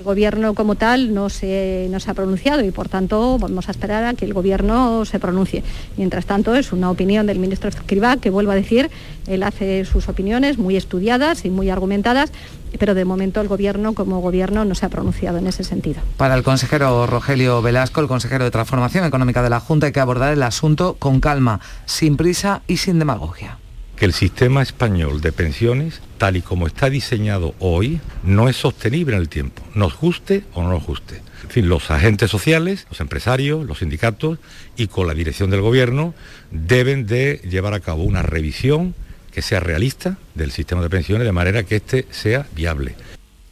El 0.00 0.06
Gobierno 0.06 0.54
como 0.54 0.76
tal 0.76 1.12
no 1.12 1.28
se, 1.28 1.86
no 1.90 2.00
se 2.00 2.10
ha 2.10 2.14
pronunciado 2.14 2.64
y 2.64 2.70
por 2.70 2.88
tanto 2.88 3.36
vamos 3.38 3.68
a 3.68 3.70
esperar 3.70 4.02
a 4.04 4.14
que 4.14 4.24
el 4.24 4.32
Gobierno 4.32 5.04
se 5.04 5.18
pronuncie. 5.18 5.62
Mientras 5.98 6.24
tanto 6.24 6.54
es 6.54 6.72
una 6.72 6.90
opinión 6.90 7.26
del 7.26 7.38
ministro 7.38 7.68
Escribá 7.68 8.16
que 8.16 8.30
vuelvo 8.30 8.50
a 8.50 8.54
decir, 8.54 8.90
él 9.26 9.42
hace 9.42 9.84
sus 9.84 10.08
opiniones 10.08 10.56
muy 10.56 10.74
estudiadas 10.74 11.44
y 11.44 11.50
muy 11.50 11.68
argumentadas, 11.68 12.32
pero 12.78 12.94
de 12.94 13.04
momento 13.04 13.42
el 13.42 13.48
Gobierno 13.48 13.92
como 13.92 14.20
Gobierno 14.20 14.64
no 14.64 14.74
se 14.74 14.86
ha 14.86 14.88
pronunciado 14.88 15.36
en 15.36 15.46
ese 15.46 15.64
sentido. 15.64 16.00
Para 16.16 16.34
el 16.34 16.44
consejero 16.44 17.06
Rogelio 17.06 17.60
Velasco, 17.60 18.00
el 18.00 18.08
consejero 18.08 18.44
de 18.44 18.50
Transformación 18.50 19.04
Económica 19.04 19.42
de 19.42 19.50
la 19.50 19.60
Junta, 19.60 19.84
hay 19.84 19.92
que 19.92 20.00
abordar 20.00 20.32
el 20.32 20.42
asunto 20.42 20.96
con 20.98 21.20
calma, 21.20 21.60
sin 21.84 22.16
prisa 22.16 22.62
y 22.66 22.78
sin 22.78 22.98
demagogia 22.98 23.58
que 24.00 24.06
el 24.06 24.14
sistema 24.14 24.62
español 24.62 25.20
de 25.20 25.30
pensiones, 25.30 26.00
tal 26.16 26.38
y 26.38 26.40
como 26.40 26.66
está 26.66 26.88
diseñado 26.88 27.54
hoy, 27.58 28.00
no 28.24 28.48
es 28.48 28.56
sostenible 28.56 29.14
en 29.14 29.20
el 29.20 29.28
tiempo, 29.28 29.62
nos 29.74 29.94
guste 29.94 30.44
o 30.54 30.62
no 30.62 30.70
nos 30.70 30.86
guste. 30.86 31.20
En 31.44 31.50
fin, 31.50 31.68
los 31.68 31.90
agentes 31.90 32.30
sociales, 32.30 32.86
los 32.88 33.00
empresarios, 33.00 33.66
los 33.66 33.80
sindicatos 33.80 34.38
y 34.74 34.86
con 34.86 35.06
la 35.06 35.12
dirección 35.12 35.50
del 35.50 35.60
gobierno 35.60 36.14
deben 36.50 37.06
de 37.06 37.42
llevar 37.46 37.74
a 37.74 37.80
cabo 37.80 38.04
una 38.04 38.22
revisión 38.22 38.94
que 39.34 39.42
sea 39.42 39.60
realista 39.60 40.16
del 40.34 40.50
sistema 40.50 40.80
de 40.80 40.88
pensiones 40.88 41.26
de 41.26 41.32
manera 41.32 41.64
que 41.64 41.76
éste 41.76 42.06
sea 42.10 42.46
viable. 42.56 42.94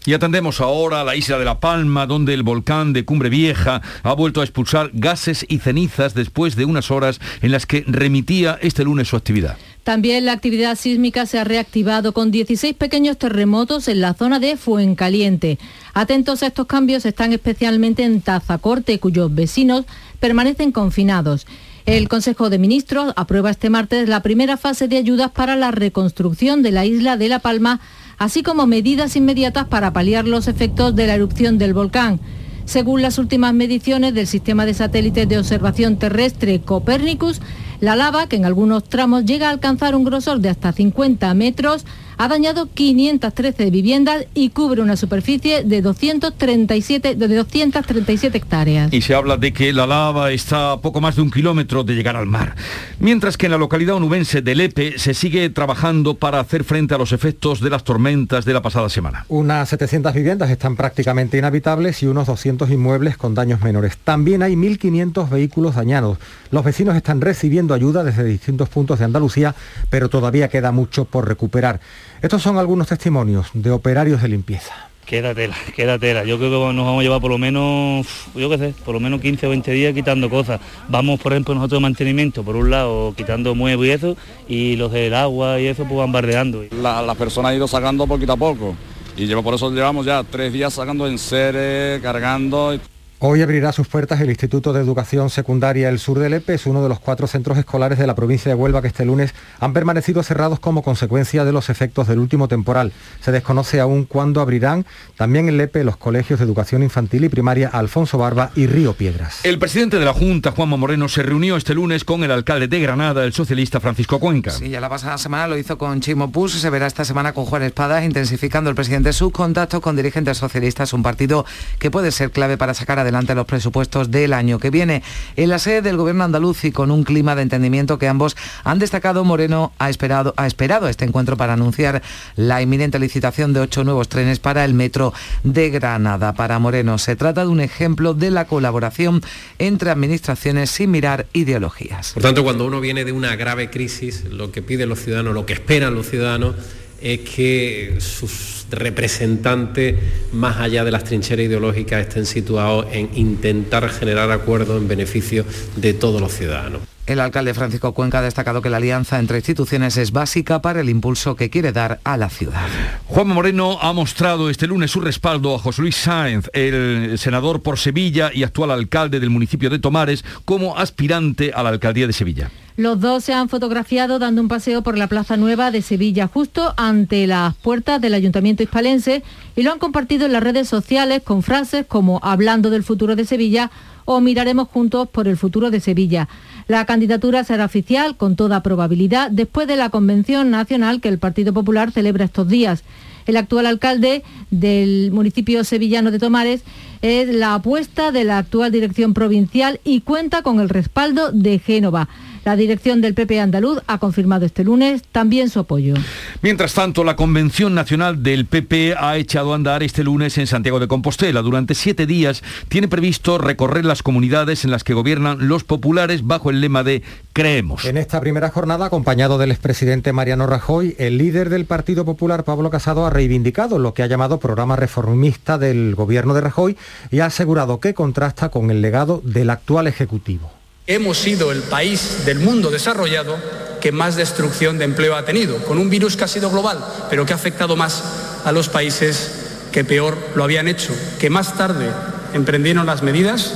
Y 0.07 0.15
atendemos 0.15 0.63
ahora 0.63 1.03
a 1.03 1.05
la 1.05 1.15
isla 1.15 1.39
de 1.39 1.45
La 1.45 1.61
Palma, 1.61 2.07
donde 2.07 2.33
el 2.33 2.43
volcán 2.43 2.95
de 2.95 3.05
Cumbre 3.05 3.29
Vieja 3.29 3.83
ha 4.03 4.15
vuelto 4.15 4.41
a 4.41 4.45
expulsar 4.45 4.89
gases 4.95 5.45
y 5.47 5.59
cenizas 5.59 6.15
después 6.15 6.57
de 6.57 6.65
unas 6.65 6.91
horas 6.91 7.21
en 7.43 7.53
las 7.53 7.67
que 7.67 7.85
remitía 7.87 8.59
este 8.63 8.85
lunes 8.85 9.09
su 9.09 9.17
actividad. 9.17 9.59
También 9.89 10.27
la 10.27 10.33
actividad 10.33 10.77
sísmica 10.77 11.25
se 11.25 11.39
ha 11.39 11.45
reactivado 11.45 12.13
con 12.13 12.31
16 12.31 12.75
pequeños 12.75 13.17
terremotos 13.17 13.89
en 13.89 14.03
la 14.03 14.13
zona 14.13 14.39
de 14.39 14.59
Fuencaliente. 14.59 15.59
Atentos 15.95 16.43
a 16.43 16.49
estos 16.49 16.67
cambios 16.67 17.07
están 17.07 17.33
especialmente 17.33 18.03
en 18.03 18.21
Tazacorte, 18.21 19.01
cuyos 19.01 19.35
vecinos 19.35 19.87
permanecen 20.21 20.73
confinados. 20.73 21.47
El 21.87 22.07
Consejo 22.11 22.51
de 22.51 22.59
Ministros 22.59 23.15
aprueba 23.17 23.49
este 23.49 23.71
martes 23.71 24.11
la 24.11 24.21
primera 24.21 24.59
fase 24.59 24.89
de 24.89 24.99
ayudas 24.99 25.31
para 25.31 25.57
la 25.57 25.71
reconstrucción 25.71 26.63
de 26.63 26.73
la 26.73 26.85
isla 26.85 27.17
de 27.17 27.31
La 27.31 27.39
Palma, 27.39 27.81
así 28.19 28.43
como 28.43 28.67
medidas 28.67 29.17
inmediatas 29.17 29.69
para 29.69 29.95
paliar 29.95 30.29
los 30.29 30.49
efectos 30.49 30.95
de 30.97 31.07
la 31.07 31.15
erupción 31.15 31.57
del 31.57 31.73
volcán. 31.73 32.21
Según 32.67 33.01
las 33.01 33.17
últimas 33.17 33.55
mediciones 33.55 34.13
del 34.13 34.27
sistema 34.27 34.67
de 34.67 34.75
satélites 34.75 35.27
de 35.27 35.39
observación 35.39 35.97
terrestre 35.97 36.61
Copernicus, 36.61 37.41
la 37.81 37.97
lava, 37.97 38.27
que 38.29 38.37
en 38.37 38.45
algunos 38.45 38.85
tramos 38.85 39.25
llega 39.25 39.49
a 39.49 39.51
alcanzar 39.51 39.95
un 39.95 40.05
grosor 40.05 40.41
de 40.41 40.49
hasta 40.49 40.73
50 40.73 41.33
metros, 41.35 41.85
ha 42.19 42.27
dañado 42.27 42.69
513 42.75 43.71
viviendas 43.71 44.27
y 44.35 44.51
cubre 44.51 44.83
una 44.83 44.97
superficie 44.97 45.63
de 45.63 45.81
237, 45.83 47.15
de 47.15 47.29
237 47.29 48.37
hectáreas. 48.37 48.93
Y 48.93 49.03
se 49.03 49.15
habla 49.15 49.37
de 49.37 49.53
que 49.53 49.73
la 49.73 49.87
lava 49.87 50.33
está 50.33 50.73
a 50.73 50.81
poco 50.81 51.01
más 51.01 51.15
de 51.15 51.23
un 51.23 51.31
kilómetro 51.31 51.85
de 51.85 51.95
llegar 51.95 52.17
al 52.17 52.27
mar. 52.27 52.57
Mientras 52.99 53.37
que 53.37 53.47
en 53.47 53.53
la 53.53 53.59
localidad 53.59 53.95
onubense 53.95 54.43
de 54.43 54.55
Lepe 54.57 54.99
se 54.99 55.15
sigue 55.15 55.49
trabajando 55.51 56.15
para 56.15 56.41
hacer 56.41 56.65
frente 56.65 56.95
a 56.95 56.99
los 56.99 57.13
efectos 57.13 57.61
de 57.61 57.71
las 57.71 57.85
tormentas 57.85 58.45
de 58.45 58.53
la 58.53 58.63
pasada 58.63 58.89
semana. 58.89 59.25
Unas 59.29 59.69
700 59.69 60.13
viviendas 60.13 60.51
están 60.51 60.75
prácticamente 60.75 61.39
inhabitables 61.39 62.03
y 62.03 62.07
unos 62.07 62.27
200 62.27 62.69
inmuebles 62.71 63.17
con 63.17 63.35
daños 63.35 63.61
menores. 63.61 63.97
También 63.97 64.43
hay 64.43 64.55
1.500 64.55 65.31
vehículos 65.31 65.77
dañados. 65.77 66.19
Los 66.51 66.65
vecinos 66.65 66.97
están 66.97 67.21
recibiendo 67.21 67.75
ayuda 67.75 68.03
desde 68.03 68.25
distintos 68.25 68.69
puntos 68.69 68.99
de 68.99 69.05
Andalucía, 69.05 69.55
pero 69.89 70.09
todavía 70.09 70.49
queda 70.49 70.73
mucho 70.73 71.05
por 71.05 71.29
recuperar. 71.29 71.79
Estos 72.21 72.43
son 72.43 72.59
algunos 72.59 72.89
testimonios 72.89 73.47
de 73.55 73.71
operarios 73.71 74.21
de 74.21 74.29
limpieza. 74.29 74.75
Queda 75.07 75.35
tela, 75.35 75.55
queda 75.77 75.99
tela. 76.01 76.25
Yo 76.25 76.37
creo 76.37 76.51
que 76.51 76.75
nos 76.75 76.85
vamos 76.85 77.01
a 77.01 77.03
llevar 77.03 77.21
por 77.21 77.31
lo 77.31 77.39
menos, 77.39 78.07
yo 78.35 78.51
qué 78.51 78.59
sé, 78.59 78.75
por 78.85 78.95
lo 78.95 79.01
menos 79.01 79.21
15 79.21 79.47
o 79.47 79.51
20 79.51 79.71
días 79.71 79.95
quitando 79.95 80.29
cosas. 80.29 80.61
Vamos, 80.89 81.21
por 81.21 81.33
ejemplo, 81.33 81.55
nosotros 81.55 81.79
de 81.79 81.83
mantenimiento, 81.83 82.43
por 82.43 82.57
un 82.57 82.71
lado, 82.71 83.15
quitando 83.17 83.55
muebles 83.55 83.89
y 83.89 83.93
eso, 83.93 84.17
y 84.49 84.77
los 84.77 84.91
del 84.91 85.15
agua 85.15 85.61
y 85.61 85.67
eso, 85.67 85.85
pues 85.85 85.95
bombardeando. 85.95 86.65
La, 86.83 87.03
las 87.03 87.17
personas 87.17 87.51
han 87.51 87.57
ido 87.57 87.69
sacando 87.69 88.07
poquito 88.07 88.33
a 88.33 88.37
poco. 88.37 88.75
Y 89.17 89.27
llevo, 89.27 89.43
por 89.45 89.55
eso 89.55 89.71
llevamos 89.71 90.05
ya 90.05 90.25
tres 90.25 90.53
días 90.53 90.75
sacando 90.75 91.07
en 91.07 91.19
seres, 91.19 92.03
cargando. 92.03 92.79
Hoy 93.21 93.43
abrirá 93.43 93.73
sus 93.73 93.89
puertas 93.89 94.21
el 94.21 94.29
Instituto 94.29 94.73
de 94.73 94.81
Educación 94.81 95.29
Secundaria 95.29 95.89
El 95.89 95.99
Sur 95.99 96.21
del 96.21 96.35
Epe, 96.35 96.55
es 96.55 96.67
uno 96.67 96.85
de 96.85 96.89
los 96.89 97.01
cuatro 97.01 97.27
centros 97.27 97.59
escolares 97.59 97.99
de 97.99 98.07
la 98.07 98.15
provincia 98.15 98.49
de 98.49 98.55
Huelva 98.55 98.81
que 98.81 98.87
este 98.87 99.05
lunes 99.05 99.35
han 99.59 99.73
permanecido 99.73 100.23
cerrados 100.23 100.61
como 100.61 100.85
consecuencia 100.85 101.45
de 101.45 101.51
los 101.51 101.69
efectos 101.69 102.07
del 102.07 102.21
último 102.21 102.47
temporal. 102.47 102.93
Se 103.21 103.33
desconoce 103.33 103.81
aún 103.81 104.05
cuándo 104.05 104.41
abrirán 104.41 104.87
también 105.17 105.49
el 105.49 105.61
Epe 105.61 105.83
los 105.83 105.97
colegios 105.97 106.39
de 106.39 106.45
educación 106.45 106.85
infantil 106.85 107.25
y 107.25 107.29
primaria 107.29 107.69
Alfonso 107.73 108.19
Barba 108.19 108.53
y 108.55 108.69
Río 108.69 108.93
Piedras. 108.93 109.45
El 109.45 109.59
presidente 109.59 109.99
de 109.99 110.05
la 110.05 110.13
Junta, 110.15 110.53
Juanma 110.53 110.77
Moreno, 110.77 111.09
se 111.09 111.25
reunió 111.25 111.57
este 111.57 111.75
lunes 111.75 112.05
con 112.05 112.23
el 112.23 112.31
alcalde 112.31 112.69
de 112.69 112.79
Granada, 112.79 113.25
el 113.25 113.33
socialista 113.33 113.81
Francisco 113.81 114.21
Cuenca. 114.21 114.53
Sí, 114.53 114.69
ya 114.69 114.81
la 114.81 114.89
pasada 114.89 115.19
semana 115.19 115.49
lo 115.49 115.59
hizo 115.59 115.77
con 115.77 116.01
Chimo 116.01 116.31
Pus, 116.31 116.53
se 116.53 116.71
verá 116.71 116.87
esta 116.87 117.05
semana 117.05 117.33
con 117.33 117.47
Juan 117.47 117.65
Espadas, 117.65 118.05
intensificando 118.05 118.71
el 118.71 118.77
presidente 118.77 119.13
sus 119.13 119.33
contactos 119.33 119.81
con 119.81 119.97
dirigentes 119.97 120.39
socialistas, 120.39 120.93
un 120.93 121.03
partido 121.03 121.45
que 121.81 121.91
puede 121.91 122.13
ser 122.13 122.31
clave 122.31 122.57
para 122.57 122.75
sacar 122.75 123.08
adelante 123.09 123.35
los 123.35 123.47
presupuestos 123.47 124.11
del 124.11 124.33
año 124.33 124.59
que 124.59 124.71
viene. 124.71 125.03
En 125.37 125.49
la 125.49 125.59
sede 125.59 125.83
del 125.83 125.97
gobierno 125.97 126.25
andaluz 126.25 126.65
y 126.65 126.73
con 126.73 126.91
un 126.91 127.05
clima 127.05 127.35
de 127.35 127.43
entendimiento 127.43 127.99
que 127.99 128.09
ambos 128.09 128.37
han 128.65 128.79
destacado, 128.79 129.25
Moreno 129.25 129.73
ha 129.79 129.91
esperado, 129.91 130.35
ha 130.37 130.47
esperado 130.47 130.89
este 130.89 131.05
encuentro 131.05 131.37
para 131.37 131.55
anunciar 131.55 132.03
la 132.37 132.63
inminente 132.63 132.99
licitación 132.99 133.53
de 133.53 133.61
ocho 133.61 133.85
nuevos 133.85 134.09
trenes 134.09 134.39
para 134.39 134.65
el 134.65 134.75
metro 134.75 135.13
de 135.43 135.71
Granada. 135.71 136.35
Para 136.35 136.59
Moreno 136.59 136.99
se 136.99 137.17
trata 137.17 137.43
de 137.43 137.49
un 137.49 137.61
ejemplo 137.61 138.15
de 138.15 138.31
la 138.31 138.47
colaboración 138.47 139.23
entre 139.59 139.91
administraciones 139.91 140.71
sin 140.71 140.91
mirar 140.91 141.27
ideologías. 141.33 142.13
Por 142.13 142.23
tanto, 142.23 142.45
cuando 142.45 142.67
uno 142.67 142.81
viene 142.81 143.05
de 143.05 143.13
una 143.13 143.37
grave 143.37 143.71
crisis, 143.71 144.25
lo 144.31 144.53
que 144.53 144.63
piden 144.63 144.89
los 144.89 145.01
ciudadanos, 145.01 145.35
lo 145.35 145.47
que 145.47 145.55
esperan 145.55 145.95
los 145.95 146.09
ciudadanos, 146.09 146.55
es 147.01 147.21
que 147.21 147.97
sus 147.99 148.67
representantes, 148.71 149.97
más 150.33 150.59
allá 150.59 150.85
de 150.85 150.91
las 150.91 151.05
trincheras 151.05 151.47
ideológicas, 151.47 152.07
estén 152.07 152.27
situados 152.27 152.87
en 152.93 153.11
intentar 153.15 153.89
generar 153.89 154.31
acuerdos 154.31 154.81
en 154.81 154.89
beneficio 154.89 155.45
de 155.77 155.95
todos 155.95 156.21
los 156.21 156.33
ciudadanos. 156.33 156.98
El 157.09 157.21
alcalde 157.21 157.55
Francisco 157.55 157.95
Cuenca 157.95 158.19
ha 158.19 158.23
destacado 158.23 158.61
que 158.61 158.69
la 158.69 158.77
alianza 158.77 159.19
entre 159.19 159.39
instituciones 159.39 159.97
es 159.97 160.13
básica 160.13 160.61
para 160.61 160.83
el 160.83 160.91
impulso 160.91 161.37
que 161.37 161.49
quiere 161.49 161.73
dar 161.73 162.01
a 162.05 162.19
la 162.19 162.29
ciudad. 162.29 162.67
Juan 163.07 163.29
Moreno 163.29 163.79
ha 163.81 163.95
mostrado 163.95 164.51
este 164.51 164.67
lunes 164.67 164.91
su 164.91 165.01
respaldo 165.01 165.55
a 165.55 165.59
José 165.59 165.81
Luis 165.81 165.97
Sáenz, 165.97 166.51
el 166.53 167.19
senador 167.19 167.63
por 167.63 167.79
Sevilla 167.79 168.31
y 168.35 168.43
actual 168.43 168.73
alcalde 168.73 169.21
del 169.21 169.31
municipio 169.31 169.71
de 169.71 169.79
Tomares, 169.79 170.23
como 170.45 170.77
aspirante 170.77 171.51
a 171.55 171.63
la 171.63 171.71
alcaldía 171.71 172.07
de 172.07 172.13
Sevilla. 172.13 172.51
Los 172.77 173.01
dos 173.01 173.25
se 173.25 173.33
han 173.33 173.49
fotografiado 173.49 174.19
dando 174.19 174.43
un 174.43 174.49
paseo 174.49 174.83
por 174.83 174.99
la 174.99 175.07
Plaza 175.07 175.39
Nueva 175.39 175.71
de 175.71 175.81
Sevilla, 175.81 176.29
justo 176.29 176.75
ante 176.77 177.27
las 177.27 177.55
puertas 177.55 178.03
del 178.03 178.13
Ayuntamiento 178.13 178.63
hispalense, 178.63 179.23
y 179.57 179.63
lo 179.63 179.73
han 179.73 179.79
compartido 179.79 180.27
en 180.27 180.33
las 180.33 180.43
redes 180.43 180.69
sociales 180.69 181.23
con 181.25 181.43
frases 181.43 181.87
como 181.89 182.21
hablando 182.23 182.69
del 182.69 182.85
futuro 182.85 183.17
de 183.17 183.25
Sevilla 183.25 183.71
o 184.11 184.23
miraremos 184.23 184.69
juntos 184.69 185.07
por 185.07 185.29
el 185.29 185.37
futuro 185.37 185.71
de 185.71 185.81
Sevilla. 185.81 186.29
La 186.69 186.85
candidatura 186.85 187.45
será 187.45 187.65
oficial, 187.65 188.15
con 188.19 188.37
toda 188.37 188.63
probabilidad, 188.63 189.31
después 189.31 189.67
de 189.67 189.77
la 189.77 189.89
convención 189.89 190.51
nacional 190.51 191.01
que 191.01 191.09
el 191.09 191.19
Partido 191.19 191.55
Popular 191.55 191.93
celebra 191.93 192.27
estos 192.27 192.47
días. 192.47 192.85
El 193.27 193.39
actual 193.39 193.65
alcalde 193.65 194.23
del 194.51 195.11
municipio 195.11 195.65
sevillano 195.65 196.11
de 196.11 196.19
Tomares 196.19 196.63
es 197.03 197.29
la 197.29 197.55
apuesta 197.55 198.13
de 198.13 198.25
la 198.25 198.39
actual 198.39 198.73
dirección 198.73 199.15
provincial 199.15 199.81
y 199.85 200.01
cuenta 200.01 200.43
con 200.43 200.61
el 200.61 200.69
respaldo 200.69 201.33
de 201.33 201.59
Génova. 201.59 202.09
La 202.45 202.57
dirección 202.57 203.03
del 203.03 203.13
PP 203.13 203.41
andaluz 203.41 203.81
ha 203.87 203.99
confirmado 203.99 204.47
este 204.47 204.65
lunes 204.65 205.03
también 205.13 205.51
su 205.51 205.59
apoyo. 205.59 205.93
Mientras 206.41 206.73
tanto, 206.73 207.05
la 207.05 207.15
Convención 207.15 207.75
Nacional 207.75 208.23
del 208.23 208.47
PP 208.47 208.95
ha 208.97 209.19
echado 209.19 209.53
a 209.53 209.57
andar 209.57 209.83
este 209.83 210.03
lunes 210.03 210.39
en 210.39 210.47
Santiago 210.47 210.81
de 210.81 210.89
Compostela. 210.89 211.43
Durante 211.43 211.75
siete 211.75 212.07
días 212.07 212.43
tiene 212.69 212.89
previsto 212.89 213.37
recorrer 213.37 213.85
las 213.85 214.03
comunidades 214.03 214.65
en 214.65 214.71
las 214.71 214.83
que 214.83 214.95
gobiernan 214.95 215.49
los 215.49 215.65
populares 215.65 216.27
bajo 216.27 216.49
el 216.49 216.63
lema 216.63 216.85
de 216.85 217.03
Creemos. 217.35 217.85
En 217.85 217.99
esta 217.99 218.21
primera 218.21 218.49
jornada, 218.49 218.87
acompañado 218.87 219.37
del 219.37 219.51
expresidente 219.51 220.15
Mariano 220.15 220.47
Rajoy, 220.47 220.97
el 220.99 221.19
líder 221.19 221.51
del 221.51 221.67
Partido 221.67 222.07
Popular, 222.07 222.45
Pablo 222.45 222.71
Casado, 222.71 223.05
ha 223.05 223.11
reivindicado 223.11 223.79
lo 223.79 223.93
que 223.93 224.03
ha 224.03 224.07
llamado 224.07 224.41
programa 224.41 224.75
reformista 224.75 225.59
del 225.59 225.95
gobierno 225.95 226.33
de 226.33 226.41
Rajoy 226.41 226.77
y 227.11 227.21
ha 227.21 227.27
asegurado 227.27 227.81
que 227.81 227.95
contrasta 227.95 228.49
con 228.49 228.71
el 228.71 228.83
legado 228.83 229.21
del 229.25 229.51
actual 229.51 229.87
Ejecutivo. 229.87 230.51
Hemos 230.87 231.19
sido 231.19 231.53
el 231.53 231.63
país 231.63 232.25
del 232.25 232.39
mundo 232.39 232.71
desarrollado 232.71 233.37
que 233.81 233.93
más 233.93 234.17
destrucción 234.17 234.79
de 234.79 234.85
empleo 234.85 235.15
ha 235.17 235.25
tenido, 235.25 235.59
con 235.65 235.79
un 235.79 235.91
virus 235.91 236.17
que 236.17 236.25
ha 236.25 236.29
sido 236.29 236.51
global, 236.51 236.79
pero 237.11 237.27
que 237.27 237.33
ha 237.33 237.37
afectado 237.37 237.77
más 237.77 238.03
a 238.45 238.53
los 238.53 238.69
países 238.69 239.69
que 239.73 239.85
peor 239.85 240.17
lo 240.35 240.45
habían 240.45 240.69
hecho, 240.69 240.95
que 241.19 241.31
más 241.31 241.57
tarde 241.57 241.91
emprendieron 242.33 242.87
las 242.87 243.03
medidas, 243.03 243.55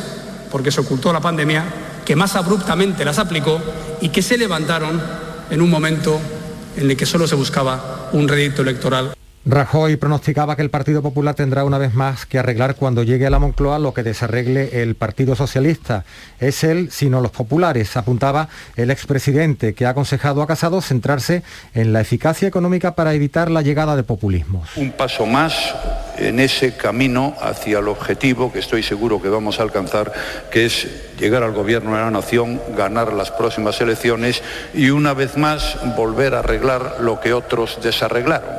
porque 0.51 0.71
se 0.71 0.81
ocultó 0.81 1.13
la 1.13 1.21
pandemia, 1.21 1.65
que 2.05 2.17
más 2.17 2.37
abruptamente 2.37 3.05
las 3.05 3.19
aplicó 3.19 3.61
y 4.01 4.11
que 4.11 4.23
se 4.23 4.37
levantaron 4.37 5.01
en 5.51 5.61
un 5.61 5.71
momento 5.71 6.21
en 6.77 6.91
el 6.91 6.97
que 6.97 7.07
solo 7.07 7.27
se 7.27 7.35
buscaba 7.35 8.11
un 8.13 8.29
rédito 8.29 8.63
electoral. 8.63 9.15
Rajoy 9.45 9.97
pronosticaba 9.97 10.55
que 10.55 10.63
el 10.63 10.71
Partido 10.71 11.03
Popular 11.03 11.35
tendrá 11.35 11.65
una 11.65 11.77
vez 11.77 11.95
más 11.95 12.27
que 12.27 12.39
arreglar 12.39 12.77
cuando 12.77 13.03
llegue 13.03 13.27
a 13.27 13.31
la 13.31 13.41
Moncloa 13.41 13.81
lo 13.81 13.93
que 13.93 14.05
desarregle 14.05 14.83
el 14.83 14.95
Partido 14.95 15.35
Socialista. 15.35 16.05
Es 16.39 16.63
él, 16.63 16.91
sino 16.93 17.21
los 17.21 17.33
populares, 17.33 17.97
apuntaba 17.97 18.49
el 18.77 18.93
expresidente, 18.93 19.75
que 19.75 19.85
ha 19.85 19.91
aconsejado 19.91 20.43
a 20.43 20.47
Casado 20.47 20.81
centrarse 20.81 21.43
en 21.75 21.93
la 21.93 22.01
eficacia 22.01 22.47
económica 22.47 22.95
para 22.95 23.15
evitar 23.15 23.51
la 23.51 23.63
llegada 23.63 23.97
de 23.97 24.05
populismos. 24.05 24.77
Un 24.77 24.93
paso 24.93 25.27
más 25.27 25.75
en 26.19 26.41
ese 26.41 26.77
camino 26.77 27.35
hacia 27.41 27.79
el 27.79 27.89
objetivo 27.89 28.53
que 28.53 28.59
estoy 28.59 28.83
seguro 28.83 29.21
que 29.21 29.29
vamos 29.29 29.59
a 29.59 29.63
alcanzar, 29.63 30.13
que 30.51 30.67
es 30.67 30.87
llegar 31.19 31.43
al 31.43 31.53
gobierno 31.53 31.95
de 31.95 32.01
la 32.01 32.11
nación, 32.11 32.61
ganar 32.77 33.13
las 33.13 33.31
próximas 33.31 33.81
elecciones 33.81 34.43
y 34.75 34.91
una 34.91 35.15
vez 35.15 35.37
más 35.37 35.79
volver 35.97 36.35
a 36.35 36.41
arreglar 36.41 36.97
lo 37.01 37.21
que 37.21 37.33
otros 37.33 37.79
desarreglaron. 37.83 38.51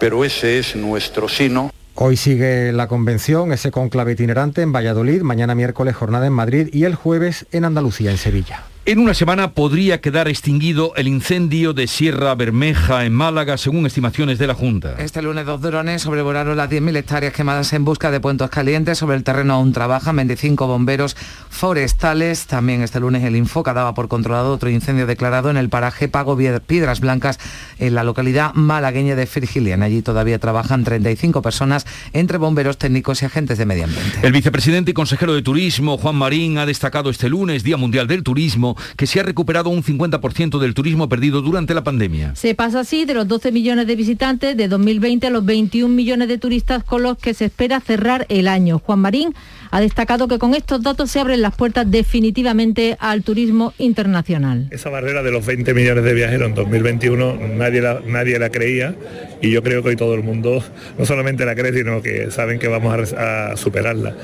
Pero 0.00 0.24
ese 0.24 0.58
es 0.58 0.76
nuestro 0.76 1.28
sino. 1.28 1.70
Hoy 1.94 2.16
sigue 2.16 2.72
la 2.72 2.88
convención, 2.88 3.52
ese 3.52 3.70
conclave 3.70 4.12
itinerante 4.12 4.62
en 4.62 4.72
Valladolid, 4.72 5.22
mañana 5.22 5.54
miércoles 5.54 5.94
jornada 5.94 6.26
en 6.26 6.32
Madrid 6.32 6.68
y 6.72 6.84
el 6.84 6.94
jueves 6.94 7.46
en 7.52 7.64
Andalucía, 7.64 8.10
en 8.10 8.18
Sevilla. 8.18 8.64
En 8.84 8.98
una 8.98 9.14
semana 9.14 9.52
podría 9.52 10.00
quedar 10.00 10.26
extinguido 10.26 10.92
el 10.96 11.06
incendio 11.06 11.72
de 11.72 11.86
Sierra 11.86 12.34
Bermeja 12.34 13.04
en 13.04 13.12
Málaga, 13.12 13.56
según 13.56 13.86
estimaciones 13.86 14.40
de 14.40 14.48
la 14.48 14.54
Junta. 14.54 14.96
Este 14.98 15.22
lunes 15.22 15.46
dos 15.46 15.60
drones 15.60 16.02
sobrevolaron 16.02 16.56
las 16.56 16.68
10.000 16.68 16.96
hectáreas 16.96 17.32
quemadas 17.32 17.72
en 17.74 17.84
busca 17.84 18.10
de 18.10 18.18
puentes 18.18 18.50
calientes. 18.50 18.98
Sobre 18.98 19.16
el 19.16 19.22
terreno 19.22 19.54
aún 19.54 19.72
trabajan 19.72 20.16
25 20.16 20.66
bomberos 20.66 21.16
forestales. 21.48 22.46
También 22.46 22.82
este 22.82 22.98
lunes 22.98 23.22
el 23.22 23.36
Infoca 23.36 23.72
daba 23.72 23.94
por 23.94 24.08
controlado 24.08 24.52
otro 24.52 24.68
incendio 24.68 25.06
declarado 25.06 25.48
en 25.48 25.58
el 25.58 25.68
paraje 25.68 26.08
Pago 26.08 26.36
Piedras 26.36 26.98
Blancas, 26.98 27.38
en 27.78 27.94
la 27.94 28.02
localidad 28.02 28.52
malagueña 28.54 29.14
de 29.14 29.26
Firgilian. 29.26 29.84
Allí 29.84 30.02
todavía 30.02 30.40
trabajan 30.40 30.82
35 30.82 31.40
personas 31.40 31.86
entre 32.12 32.36
bomberos 32.36 32.78
técnicos 32.78 33.22
y 33.22 33.26
agentes 33.26 33.58
de 33.58 33.64
medio 33.64 33.84
ambiente. 33.84 34.18
El 34.24 34.32
vicepresidente 34.32 34.90
y 34.90 34.94
consejero 34.94 35.34
de 35.34 35.42
Turismo, 35.42 35.98
Juan 35.98 36.16
Marín, 36.16 36.58
ha 36.58 36.66
destacado 36.66 37.10
este 37.10 37.28
lunes, 37.28 37.62
Día 37.62 37.76
Mundial 37.76 38.08
del 38.08 38.24
Turismo, 38.24 38.71
que 38.96 39.06
se 39.06 39.20
ha 39.20 39.22
recuperado 39.22 39.70
un 39.70 39.82
50% 39.82 40.58
del 40.58 40.74
turismo 40.74 41.08
perdido 41.08 41.42
durante 41.42 41.74
la 41.74 41.84
pandemia. 41.84 42.34
Se 42.34 42.54
pasa 42.54 42.80
así 42.80 43.04
de 43.04 43.14
los 43.14 43.28
12 43.28 43.52
millones 43.52 43.86
de 43.86 43.96
visitantes 43.96 44.56
de 44.56 44.68
2020 44.68 45.26
a 45.26 45.30
los 45.30 45.44
21 45.44 45.94
millones 45.94 46.28
de 46.28 46.38
turistas 46.38 46.84
con 46.84 47.02
los 47.02 47.18
que 47.18 47.34
se 47.34 47.46
espera 47.46 47.80
cerrar 47.80 48.26
el 48.28 48.48
año. 48.48 48.78
Juan 48.78 49.00
Marín 49.00 49.34
ha 49.70 49.80
destacado 49.80 50.28
que 50.28 50.38
con 50.38 50.54
estos 50.54 50.82
datos 50.82 51.10
se 51.10 51.20
abren 51.20 51.42
las 51.42 51.54
puertas 51.54 51.90
definitivamente 51.90 52.96
al 53.00 53.22
turismo 53.22 53.72
internacional. 53.78 54.68
Esa 54.70 54.90
barrera 54.90 55.22
de 55.22 55.30
los 55.30 55.44
20 55.46 55.72
millones 55.74 56.04
de 56.04 56.14
viajeros 56.14 56.48
en 56.48 56.54
2021 56.54 57.38
nadie 57.56 57.80
la, 57.80 58.00
nadie 58.06 58.38
la 58.38 58.50
creía 58.50 58.94
y 59.40 59.50
yo 59.50 59.62
creo 59.62 59.82
que 59.82 59.90
hoy 59.90 59.96
todo 59.96 60.14
el 60.14 60.22
mundo 60.22 60.62
no 60.98 61.06
solamente 61.06 61.44
la 61.44 61.54
cree, 61.54 61.72
sino 61.72 62.02
que 62.02 62.30
saben 62.30 62.58
que 62.58 62.68
vamos 62.68 63.12
a, 63.14 63.52
a 63.52 63.56
superarla. 63.56 64.14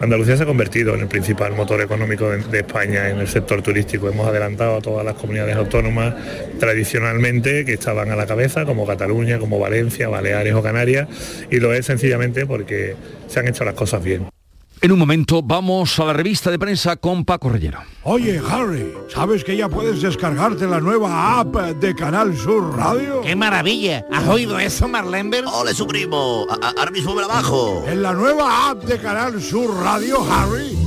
Andalucía 0.00 0.36
se 0.36 0.42
ha 0.42 0.46
convertido 0.46 0.94
en 0.94 1.00
el 1.00 1.08
principal 1.08 1.54
motor 1.54 1.80
económico 1.80 2.28
de, 2.30 2.58
España 2.58 3.08
en 3.08 3.18
el 3.18 3.28
sector 3.28 3.62
turístico. 3.62 4.08
Hemos 4.08 4.28
adelantado 4.28 4.76
a 4.76 4.80
todas 4.82 5.04
las 5.04 5.14
comunidades 5.14 5.56
autónomas 5.56 6.14
tradicionalmente 6.58 7.64
que 7.64 7.72
estaban 7.72 8.10
a 8.10 8.16
la 8.16 8.26
cabeza, 8.26 8.66
como 8.66 8.86
Cataluña, 8.86 9.38
como 9.38 9.58
Valencia, 9.58 10.08
Baleares 10.08 10.54
o 10.54 10.62
Canarias, 10.62 11.08
y 11.50 11.60
lo 11.60 11.72
es 11.72 11.86
sencillamente 11.86 12.44
porque 12.46 12.94
se 13.26 13.40
han 13.40 13.48
hecho 13.48 13.64
las 13.64 13.74
cosas 13.74 14.04
bien. 14.04 14.35
En 14.82 14.92
un 14.92 14.98
momento 14.98 15.42
vamos 15.42 15.98
a 15.98 16.04
la 16.04 16.12
revista 16.12 16.50
de 16.50 16.58
prensa 16.58 16.96
con 16.96 17.24
Paco 17.24 17.48
Rellero. 17.48 17.78
Oye, 18.02 18.40
Harry, 18.50 18.92
¿sabes 19.08 19.42
que 19.42 19.56
ya 19.56 19.68
puedes 19.70 20.02
descargarte 20.02 20.66
la 20.66 20.80
nueva 20.80 21.40
app 21.40 21.56
de 21.56 21.94
Canal 21.94 22.36
Sur 22.36 22.76
Radio? 22.76 23.22
¡Qué 23.22 23.34
maravilla! 23.34 24.04
¿Has 24.12 24.28
oído 24.28 24.58
eso, 24.58 24.86
Marlenber? 24.86 25.44
¡Ole, 25.46 25.72
su 25.72 25.86
primo! 25.86 26.46
ahora 26.76 26.90
mismo 26.90 27.14
me 27.14 27.22
la 27.22 27.28
bajo. 27.28 27.84
En 27.88 28.02
la 28.02 28.12
nueva 28.12 28.70
app 28.70 28.84
de 28.84 28.98
Canal 28.98 29.40
Sur 29.42 29.74
Radio, 29.82 30.22
Harry, 30.30 30.76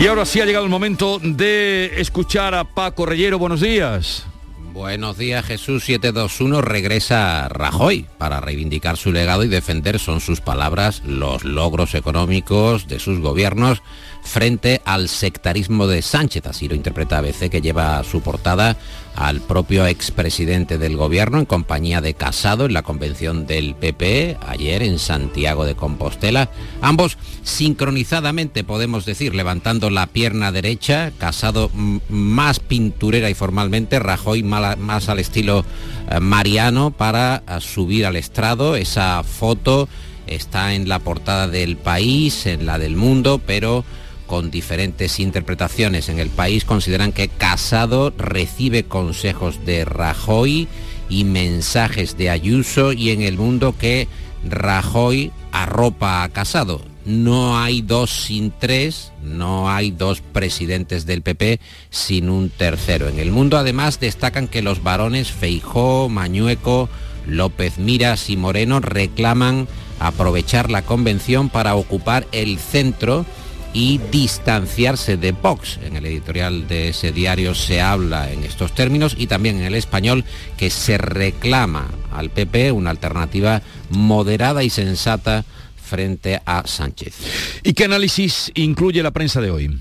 Y 0.00 0.06
ahora 0.06 0.24
sí 0.24 0.40
ha 0.40 0.44
llegado 0.46 0.64
el 0.64 0.70
momento 0.70 1.18
de 1.20 2.00
escuchar 2.00 2.54
a 2.54 2.62
Paco 2.62 3.04
Reyero. 3.04 3.36
Buenos 3.36 3.60
días. 3.60 4.24
Buenos 4.72 5.18
días 5.18 5.44
Jesús 5.44 5.82
721 5.82 6.62
regresa 6.62 7.48
Rajoy 7.48 8.06
para 8.16 8.40
reivindicar 8.40 8.96
su 8.96 9.10
legado 9.10 9.42
y 9.42 9.48
defender, 9.48 9.98
son 9.98 10.20
sus 10.20 10.40
palabras, 10.40 11.02
los 11.04 11.42
logros 11.42 11.96
económicos 11.96 12.86
de 12.86 13.00
sus 13.00 13.18
gobiernos 13.18 13.82
frente 14.28 14.82
al 14.84 15.08
sectarismo 15.08 15.86
de 15.86 16.02
Sánchez, 16.02 16.46
así 16.46 16.68
lo 16.68 16.74
interpreta 16.74 17.18
ABC 17.18 17.48
que 17.50 17.62
lleva 17.62 18.04
su 18.04 18.20
portada 18.20 18.76
al 19.16 19.40
propio 19.40 19.86
expresidente 19.86 20.78
del 20.78 20.96
gobierno 20.96 21.38
en 21.38 21.46
compañía 21.46 22.00
de 22.00 22.14
Casado 22.14 22.66
en 22.66 22.74
la 22.74 22.82
convención 22.82 23.46
del 23.46 23.74
PP 23.74 24.36
ayer 24.46 24.82
en 24.82 24.98
Santiago 24.98 25.64
de 25.64 25.74
Compostela, 25.74 26.50
ambos 26.82 27.16
sincronizadamente 27.42 28.62
podemos 28.62 29.06
decir 29.06 29.34
levantando 29.34 29.90
la 29.90 30.06
pierna 30.06 30.52
derecha, 30.52 31.10
Casado 31.18 31.70
más 32.08 32.60
pinturera 32.60 33.30
y 33.30 33.34
formalmente, 33.34 33.98
Rajoy 33.98 34.42
más 34.42 35.08
al 35.08 35.18
estilo 35.18 35.64
eh, 36.10 36.20
mariano 36.20 36.90
para 36.90 37.42
eh, 37.48 37.60
subir 37.60 38.06
al 38.06 38.16
estrado, 38.16 38.76
esa 38.76 39.22
foto 39.24 39.88
está 40.26 40.74
en 40.74 40.88
la 40.88 40.98
portada 40.98 41.48
del 41.48 41.76
país, 41.76 42.46
en 42.46 42.66
la 42.66 42.78
del 42.78 42.94
mundo, 42.94 43.40
pero 43.44 43.84
con 44.28 44.52
diferentes 44.52 45.18
interpretaciones 45.18 46.08
en 46.08 46.20
el 46.20 46.28
país, 46.28 46.64
consideran 46.64 47.10
que 47.10 47.26
Casado 47.26 48.12
recibe 48.16 48.84
consejos 48.84 49.64
de 49.66 49.84
Rajoy 49.84 50.68
y 51.08 51.24
mensajes 51.24 52.16
de 52.16 52.30
Ayuso 52.30 52.92
y 52.92 53.10
en 53.10 53.22
el 53.22 53.36
mundo 53.36 53.74
que 53.76 54.06
Rajoy 54.48 55.32
arropa 55.50 56.22
a 56.22 56.28
Casado. 56.28 56.80
No 57.04 57.58
hay 57.58 57.80
dos 57.80 58.10
sin 58.10 58.52
tres, 58.52 59.12
no 59.22 59.70
hay 59.70 59.90
dos 59.90 60.20
presidentes 60.20 61.06
del 61.06 61.22
PP 61.22 61.58
sin 61.88 62.28
un 62.28 62.50
tercero. 62.50 63.08
En 63.08 63.18
el 63.18 63.32
mundo 63.32 63.56
además 63.56 63.98
destacan 63.98 64.46
que 64.46 64.60
los 64.60 64.82
varones 64.82 65.32
Feijó, 65.32 66.10
Mañueco, 66.10 66.90
López 67.26 67.78
Miras 67.78 68.28
y 68.28 68.36
Moreno 68.36 68.80
reclaman 68.80 69.66
aprovechar 70.00 70.70
la 70.70 70.82
convención 70.82 71.48
para 71.48 71.74
ocupar 71.76 72.26
el 72.32 72.58
centro 72.58 73.24
y 73.72 73.98
distanciarse 74.10 75.16
de 75.16 75.32
Vox. 75.32 75.78
En 75.84 75.96
el 75.96 76.06
editorial 76.06 76.68
de 76.68 76.88
ese 76.88 77.12
diario 77.12 77.54
se 77.54 77.80
habla 77.80 78.32
en 78.32 78.44
estos 78.44 78.74
términos 78.74 79.14
y 79.18 79.26
también 79.26 79.56
en 79.56 79.64
el 79.64 79.74
español 79.74 80.24
que 80.56 80.70
se 80.70 80.98
reclama 80.98 81.88
al 82.12 82.30
PP 82.30 82.72
una 82.72 82.90
alternativa 82.90 83.62
moderada 83.90 84.62
y 84.64 84.70
sensata 84.70 85.44
frente 85.82 86.40
a 86.44 86.66
Sánchez. 86.66 87.14
¿Y 87.62 87.72
qué 87.72 87.84
análisis 87.84 88.52
incluye 88.54 89.02
la 89.02 89.10
prensa 89.10 89.40
de 89.40 89.50
hoy? 89.50 89.80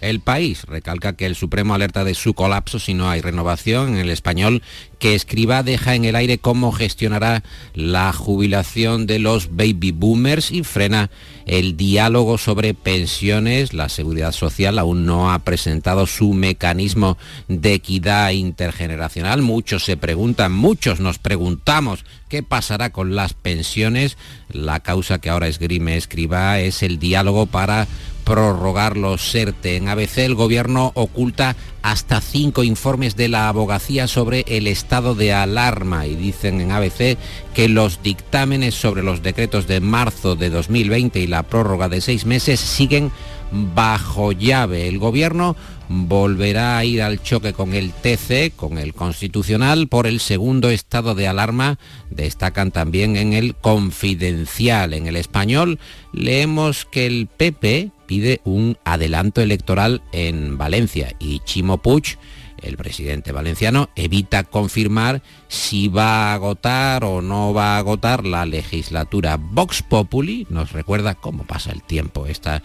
El 0.00 0.20
país 0.20 0.62
recalca 0.64 1.14
que 1.14 1.26
el 1.26 1.34
Supremo 1.34 1.74
alerta 1.74 2.04
de 2.04 2.14
su 2.14 2.34
colapso 2.34 2.78
si 2.78 2.94
no 2.94 3.10
hay 3.10 3.20
renovación. 3.20 3.94
En 3.94 3.96
el 3.96 4.10
español, 4.10 4.62
que 5.00 5.14
escriba 5.14 5.64
deja 5.64 5.96
en 5.96 6.04
el 6.04 6.14
aire 6.14 6.38
cómo 6.38 6.70
gestionará 6.70 7.42
la 7.74 8.12
jubilación 8.12 9.06
de 9.06 9.18
los 9.18 9.56
baby 9.56 9.90
boomers 9.90 10.52
y 10.52 10.62
frena 10.62 11.10
el 11.48 11.76
diálogo 11.76 12.38
sobre 12.38 12.74
pensiones. 12.74 13.72
La 13.72 13.88
Seguridad 13.88 14.32
Social 14.32 14.78
aún 14.78 15.06
no 15.06 15.32
ha 15.32 15.40
presentado 15.40 16.06
su 16.06 16.34
mecanismo 16.34 17.18
de 17.48 17.74
equidad 17.74 18.30
intergeneracional. 18.30 19.42
Muchos 19.42 19.84
se 19.84 19.96
preguntan, 19.96 20.52
muchos 20.52 21.00
nos 21.00 21.18
preguntamos 21.18 22.04
qué 22.28 22.42
pasará 22.42 22.90
con 22.90 23.16
las 23.16 23.32
pensiones. 23.32 24.16
La 24.52 24.80
causa 24.80 25.18
que 25.18 25.30
ahora 25.30 25.48
esgrime 25.48 25.96
escriba 25.96 26.60
es 26.60 26.82
el 26.82 26.98
diálogo 26.98 27.46
para 27.46 27.88
prorrogar 28.28 28.98
los 28.98 29.30
SERTE. 29.30 29.76
En 29.76 29.88
ABC 29.88 30.18
el 30.18 30.34
gobierno 30.34 30.92
oculta 30.94 31.56
hasta 31.80 32.20
cinco 32.20 32.62
informes 32.62 33.16
de 33.16 33.28
la 33.28 33.48
abogacía 33.48 34.06
sobre 34.06 34.44
el 34.48 34.66
estado 34.66 35.14
de 35.14 35.32
alarma 35.32 36.06
y 36.06 36.14
dicen 36.14 36.60
en 36.60 36.70
ABC 36.70 37.16
que 37.54 37.70
los 37.70 38.02
dictámenes 38.02 38.74
sobre 38.74 39.02
los 39.02 39.22
decretos 39.22 39.66
de 39.66 39.80
marzo 39.80 40.36
de 40.36 40.50
2020 40.50 41.20
y 41.20 41.26
la 41.26 41.44
prórroga 41.44 41.88
de 41.88 42.02
seis 42.02 42.26
meses 42.26 42.60
siguen 42.60 43.12
bajo 43.50 44.32
llave. 44.32 44.88
El 44.88 44.98
gobierno 44.98 45.56
volverá 45.88 46.76
a 46.76 46.84
ir 46.84 47.00
al 47.00 47.22
choque 47.22 47.54
con 47.54 47.72
el 47.72 47.92
TC, 47.92 48.54
con 48.54 48.76
el 48.76 48.92
Constitucional, 48.92 49.88
por 49.88 50.06
el 50.06 50.20
segundo 50.20 50.68
estado 50.68 51.14
de 51.14 51.28
alarma. 51.28 51.78
Destacan 52.10 52.72
también 52.72 53.16
en 53.16 53.32
el 53.32 53.54
Confidencial. 53.54 54.92
En 54.92 55.06
el 55.06 55.16
español 55.16 55.78
leemos 56.12 56.84
que 56.84 57.06
el 57.06 57.26
PP 57.26 57.92
pide 58.08 58.40
un 58.42 58.76
adelanto 58.84 59.40
electoral 59.40 60.02
en 60.10 60.58
Valencia 60.58 61.14
y 61.20 61.38
Chimo 61.44 61.78
Puig 61.78 62.18
el 62.62 62.76
presidente 62.76 63.32
valenciano 63.32 63.90
evita 63.94 64.44
confirmar 64.44 65.22
si 65.48 65.88
va 65.88 66.30
a 66.30 66.34
agotar 66.34 67.04
o 67.04 67.22
no 67.22 67.54
va 67.54 67.76
a 67.76 67.78
agotar 67.78 68.26
la 68.26 68.46
legislatura. 68.46 69.36
Vox 69.38 69.82
Populi 69.82 70.46
nos 70.50 70.72
recuerda 70.72 71.14
cómo 71.14 71.44
pasa 71.44 71.70
el 71.70 71.82
tiempo 71.82 72.26
esta 72.26 72.62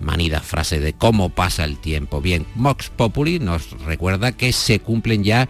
manida 0.00 0.40
frase 0.40 0.80
de 0.80 0.92
cómo 0.92 1.30
pasa 1.30 1.64
el 1.64 1.78
tiempo. 1.78 2.20
Bien, 2.20 2.46
Vox 2.54 2.90
Populi 2.90 3.38
nos 3.38 3.70
recuerda 3.82 4.32
que 4.32 4.52
se 4.52 4.80
cumplen 4.80 5.24
ya 5.24 5.48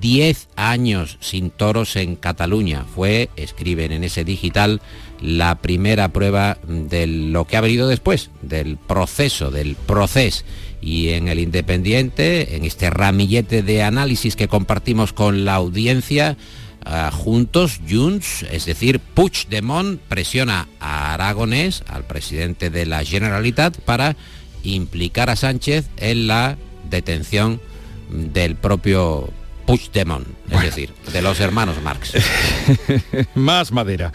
10 0.00 0.48
años 0.56 1.18
sin 1.20 1.50
toros 1.50 1.96
en 1.96 2.16
Cataluña. 2.16 2.84
Fue, 2.94 3.28
escriben 3.36 3.92
en 3.92 4.04
ese 4.04 4.24
digital, 4.24 4.80
la 5.22 5.54
primera 5.62 6.08
prueba 6.08 6.58
de 6.66 7.06
lo 7.06 7.46
que 7.46 7.56
ha 7.56 7.60
venido 7.60 7.88
después, 7.88 8.30
del 8.42 8.76
proceso, 8.76 9.50
del 9.50 9.76
proceso. 9.76 10.44
Y 10.80 11.10
en 11.10 11.28
el 11.28 11.38
Independiente, 11.38 12.56
en 12.56 12.64
este 12.64 12.90
ramillete 12.90 13.62
de 13.62 13.84
análisis 13.84 14.34
que 14.34 14.48
compartimos 14.48 15.12
con 15.12 15.44
la 15.44 15.54
audiencia, 15.54 16.36
ah, 16.84 17.12
juntos, 17.12 17.80
Junts, 17.88 18.44
es 18.50 18.66
decir, 18.66 18.98
Puigdemont 18.98 20.00
presiona 20.00 20.68
a 20.80 21.14
Aragonés, 21.14 21.84
al 21.86 22.04
presidente 22.04 22.68
de 22.68 22.84
la 22.84 23.04
Generalitat, 23.04 23.78
para 23.78 24.16
implicar 24.64 25.30
a 25.30 25.36
Sánchez 25.36 25.86
en 25.98 26.26
la 26.26 26.58
detención 26.90 27.60
del 28.10 28.56
propio 28.56 29.30
Puigdemont, 29.72 30.26
es 30.50 30.60
decir, 30.60 30.92
de 31.14 31.22
los 31.22 31.40
hermanos 31.40 31.80
Marx. 31.82 32.12
Más 33.34 33.72
madera. 33.72 34.12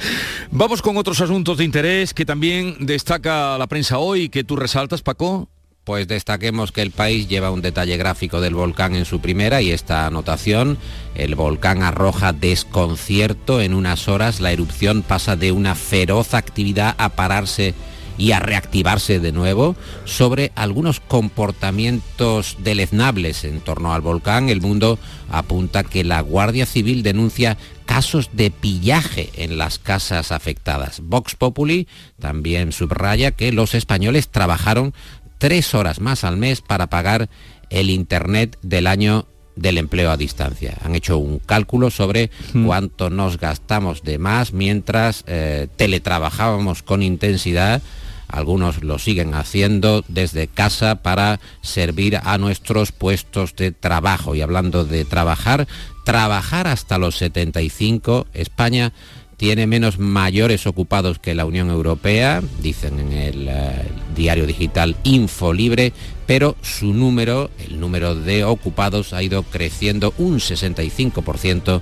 Vamos 0.52 0.84
con 0.84 0.98
otros 0.98 1.20
asuntos 1.20 1.58
de 1.58 1.64
interés 1.64 2.14
que 2.14 2.26
también 2.26 2.76
destaca 2.86 3.58
la 3.58 3.66
prensa 3.66 3.98
hoy, 3.98 4.30
que 4.30 4.44
tú 4.44 4.56
resaltas, 4.56 5.02
Paco. 5.02 5.50
Pues 5.84 6.08
destaquemos 6.08 6.72
que 6.72 6.84
el 6.84 6.92
país 6.92 7.28
lleva 7.28 7.50
un 7.50 7.64
detalle 7.64 7.98
gráfico 7.98 8.40
del 8.40 8.54
volcán 8.54 8.96
en 8.96 9.06
su 9.06 9.20
primera 9.20 9.60
y 9.64 9.72
esta 9.72 10.06
anotación, 10.06 10.78
el 11.16 11.34
volcán 11.34 11.82
arroja 11.82 12.34
desconcierto 12.34 13.60
en 13.60 13.74
unas 13.74 14.08
horas, 14.08 14.40
la 14.40 14.52
erupción 14.52 15.02
pasa 15.02 15.36
de 15.36 15.52
una 15.52 15.74
feroz 15.74 16.36
actividad 16.36 16.94
a 17.00 17.10
pararse 17.10 17.74
y 18.18 18.32
a 18.32 18.40
reactivarse 18.40 19.20
de 19.20 19.32
nuevo. 19.32 19.76
Sobre 20.06 20.52
algunos 20.56 21.00
comportamientos 21.00 22.58
deleznables 22.60 23.44
en 23.44 23.62
torno 23.62 23.94
al 23.94 24.02
volcán, 24.02 24.50
el 24.50 24.62
mundo 24.62 25.00
apunta 25.30 25.84
que 25.84 26.04
la 26.04 26.22
Guardia 26.22 26.66
Civil 26.66 27.04
denuncia 27.04 27.58
casos 27.86 28.30
de 28.34 28.52
pillaje 28.52 29.30
en 29.36 29.58
las 29.58 29.80
casas 29.80 30.32
afectadas. 30.32 31.00
Vox 31.02 31.36
Populi 31.36 31.88
también 32.20 32.72
subraya 32.72 33.32
que 33.32 33.52
los 33.52 33.74
españoles 33.74 34.30
trabajaron 34.30 34.94
tres 35.38 35.74
horas 35.74 36.00
más 36.00 36.24
al 36.24 36.38
mes 36.38 36.62
para 36.62 36.88
pagar 36.88 37.30
el 37.70 37.90
Internet 37.90 38.58
del 38.62 38.88
año 38.88 39.28
del 39.56 39.78
empleo 39.78 40.12
a 40.12 40.18
distancia. 40.18 40.78
Han 40.84 40.96
hecho 40.96 41.18
un 41.18 41.40
cálculo 41.40 41.90
sobre 41.90 42.30
cuánto 42.66 43.10
nos 43.10 43.40
gastamos 43.40 44.04
de 44.04 44.20
más 44.20 44.54
mientras 44.54 45.24
eh, 45.28 45.68
teletrabajábamos 45.76 46.84
con 46.84 47.02
intensidad 47.02 47.82
algunos 48.28 48.84
lo 48.84 49.00
siguen 49.00 49.34
haciendo 49.34 50.04
desde 50.08 50.48
casa 50.48 51.02
para 51.02 51.40
servir 51.62 52.20
a 52.24 52.38
nuestros 52.38 52.92
puestos 52.92 53.56
de 53.56 53.72
trabajo. 53.72 54.36
Y 54.36 54.42
hablando 54.42 54.86
de 54.86 55.06
trabajar, 55.06 55.68
trabajar 56.04 56.68
hasta 56.68 56.98
los 56.98 57.18
75, 57.18 58.28
España 58.34 58.94
tiene 59.38 59.68
menos 59.68 60.00
mayores 60.00 60.66
ocupados 60.66 61.20
que 61.20 61.36
la 61.36 61.46
Unión 61.46 61.70
Europea, 61.70 62.42
dicen 62.62 63.00
en 63.00 63.14
el 63.14 63.48
eh, 63.48 63.84
diario 64.16 64.48
digital 64.48 64.96
Infolibre, 65.04 65.94
pero 66.28 66.56
su 66.62 66.94
número, 66.94 67.50
el 67.58 67.80
número 67.80 68.14
de 68.14 68.44
ocupados, 68.44 69.14
ha 69.14 69.24
ido 69.24 69.42
creciendo 69.44 70.14
un 70.20 70.40
65% 70.40 71.82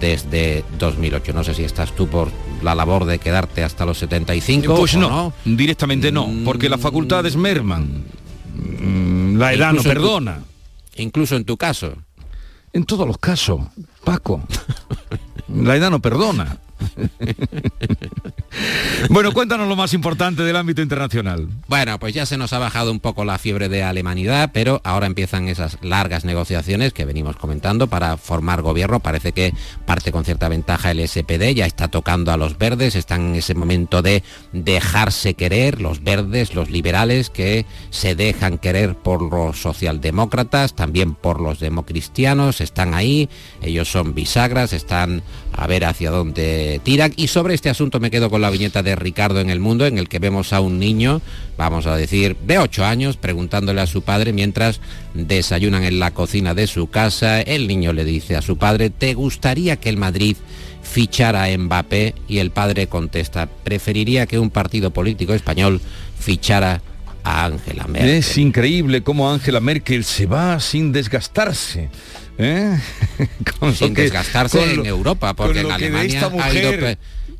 desde 0.00 0.64
2008. 0.78 1.32
No 1.32 1.44
sé 1.44 1.54
si 1.54 1.62
estás 1.64 1.92
tú 1.94 2.08
por 2.08 2.30
la 2.62 2.74
labor 2.74 3.04
de 3.06 3.18
quedarte 3.20 3.62
hasta 3.62 3.86
los 3.86 3.96
75. 3.98 4.74
Pues 4.76 4.96
no, 4.96 5.32
directamente 5.44 6.10
no, 6.12 6.28
porque 6.44 6.68
las 6.68 6.80
facultades 6.80 7.36
merman. 7.36 8.04
Mm, 8.54 9.36
La 9.38 9.52
edad 9.54 9.72
no 9.72 9.82
tu- 9.82 9.88
perdona. 9.88 10.42
Incluso 10.96 11.36
en 11.36 11.44
tu 11.44 11.56
caso. 11.56 11.94
En 12.72 12.84
todos 12.84 13.06
los 13.06 13.18
casos, 13.18 13.60
Paco. 14.04 14.42
La 15.48 15.76
edad 15.76 15.90
no 15.90 16.00
perdona. 16.00 16.58
bueno, 19.10 19.32
cuéntanos 19.32 19.68
lo 19.68 19.76
más 19.76 19.94
importante 19.94 20.42
del 20.42 20.56
ámbito 20.56 20.82
internacional. 20.82 21.48
Bueno, 21.68 21.98
pues 21.98 22.14
ya 22.14 22.26
se 22.26 22.36
nos 22.36 22.52
ha 22.52 22.58
bajado 22.58 22.90
un 22.90 23.00
poco 23.00 23.24
la 23.24 23.38
fiebre 23.38 23.68
de 23.68 23.82
alemanidad, 23.82 24.50
pero 24.52 24.80
ahora 24.84 25.06
empiezan 25.06 25.48
esas 25.48 25.78
largas 25.82 26.24
negociaciones 26.24 26.92
que 26.92 27.04
venimos 27.04 27.36
comentando 27.36 27.86
para 27.88 28.16
formar 28.16 28.62
gobierno. 28.62 29.00
Parece 29.00 29.32
que 29.32 29.54
parte 29.86 30.12
con 30.12 30.24
cierta 30.24 30.48
ventaja 30.48 30.90
el 30.90 31.06
SPD, 31.06 31.54
ya 31.54 31.66
está 31.66 31.88
tocando 31.88 32.32
a 32.32 32.36
los 32.36 32.58
verdes, 32.58 32.94
están 32.94 33.28
en 33.28 33.34
ese 33.36 33.54
momento 33.54 34.02
de 34.02 34.22
dejarse 34.52 35.34
querer, 35.34 35.80
los 35.80 36.02
verdes, 36.02 36.54
los 36.54 36.70
liberales, 36.70 37.30
que 37.30 37.66
se 37.90 38.14
dejan 38.14 38.58
querer 38.58 38.94
por 38.94 39.22
los 39.22 39.60
socialdemócratas, 39.60 40.74
también 40.74 41.14
por 41.14 41.40
los 41.40 41.60
democristianos, 41.60 42.60
están 42.60 42.94
ahí, 42.94 43.28
ellos 43.62 43.90
son 43.90 44.14
bisagras, 44.14 44.72
están 44.72 45.22
a 45.52 45.66
ver 45.66 45.84
hacia 45.84 46.10
dónde 46.10 46.80
tiran. 46.82 47.12
Y 47.16 47.28
sobre 47.28 47.54
este 47.54 47.70
asunto 47.70 48.00
me 48.00 48.10
quedo 48.10 48.30
con 48.30 48.37
la 48.38 48.50
viñeta 48.50 48.82
de 48.82 48.96
Ricardo 48.96 49.40
en 49.40 49.50
el 49.50 49.60
mundo, 49.60 49.86
en 49.86 49.98
el 49.98 50.08
que 50.08 50.18
vemos 50.18 50.52
a 50.52 50.60
un 50.60 50.78
niño, 50.78 51.20
vamos 51.56 51.86
a 51.86 51.96
decir, 51.96 52.36
de 52.46 52.58
8 52.58 52.84
años, 52.84 53.16
preguntándole 53.16 53.80
a 53.80 53.86
su 53.86 54.02
padre 54.02 54.32
mientras 54.32 54.80
desayunan 55.14 55.84
en 55.84 55.98
la 55.98 56.12
cocina 56.12 56.54
de 56.54 56.66
su 56.66 56.88
casa. 56.90 57.40
El 57.40 57.66
niño 57.68 57.92
le 57.92 58.04
dice 58.04 58.36
a 58.36 58.42
su 58.42 58.56
padre, 58.58 58.90
¿te 58.90 59.14
gustaría 59.14 59.76
que 59.76 59.88
el 59.88 59.96
Madrid 59.96 60.36
fichara 60.82 61.44
a 61.44 61.58
Mbappé? 61.58 62.14
Y 62.28 62.38
el 62.38 62.50
padre 62.50 62.86
contesta, 62.86 63.46
preferiría 63.64 64.26
que 64.26 64.38
un 64.38 64.50
partido 64.50 64.90
político 64.92 65.34
español 65.34 65.80
fichara 66.18 66.80
a 67.24 67.44
Angela 67.46 67.86
Merkel. 67.86 68.10
Es 68.10 68.38
increíble 68.38 69.02
cómo 69.02 69.30
Angela 69.30 69.60
Merkel 69.60 70.04
se 70.04 70.26
va 70.26 70.58
sin 70.60 70.92
desgastarse. 70.92 71.90
¿eh? 72.38 72.78
Con 73.58 73.74
sin 73.74 73.94
que- 73.94 74.02
desgastarse 74.02 74.58
con 74.58 74.70
en 74.70 74.76
lo- 74.76 74.84
Europa, 74.86 75.34
porque 75.34 75.60
en 75.60 75.70
Alemania 75.72 76.30
ha 76.40 76.54
ido 76.54 76.70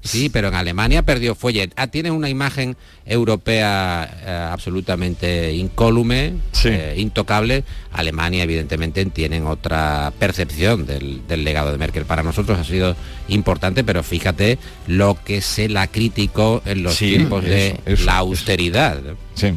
Sí, 0.08 0.28
pero 0.28 0.48
en 0.48 0.54
Alemania 0.54 1.02
perdió 1.02 1.34
fuelle. 1.34 1.70
Ah, 1.76 1.86
tiene 1.88 2.10
una 2.10 2.28
imagen 2.28 2.76
europea 3.06 4.08
eh, 4.24 4.48
absolutamente 4.52 5.52
incólume, 5.54 6.34
eh, 6.64 6.94
intocable. 6.96 7.64
Alemania, 7.92 8.42
evidentemente, 8.44 9.04
tienen 9.06 9.46
otra 9.46 10.12
percepción 10.18 10.86
del, 10.86 11.26
del 11.26 11.44
legado 11.44 11.72
de 11.72 11.78
Merkel. 11.78 12.04
Para 12.04 12.22
nosotros 12.22 12.58
ha 12.58 12.64
sido 12.64 12.96
importante, 13.28 13.84
pero 13.84 14.02
fíjate 14.02 14.58
lo 14.86 15.18
que 15.24 15.40
se 15.40 15.68
la 15.68 15.86
criticó 15.86 16.62
en 16.64 16.82
los 16.82 16.94
Sí, 16.94 17.10
tiempos 17.10 17.44
de 17.44 17.68
eso, 17.86 18.04
la 18.04 18.12
eso. 18.12 18.18
austeridad. 18.20 18.98
Sí. 19.34 19.54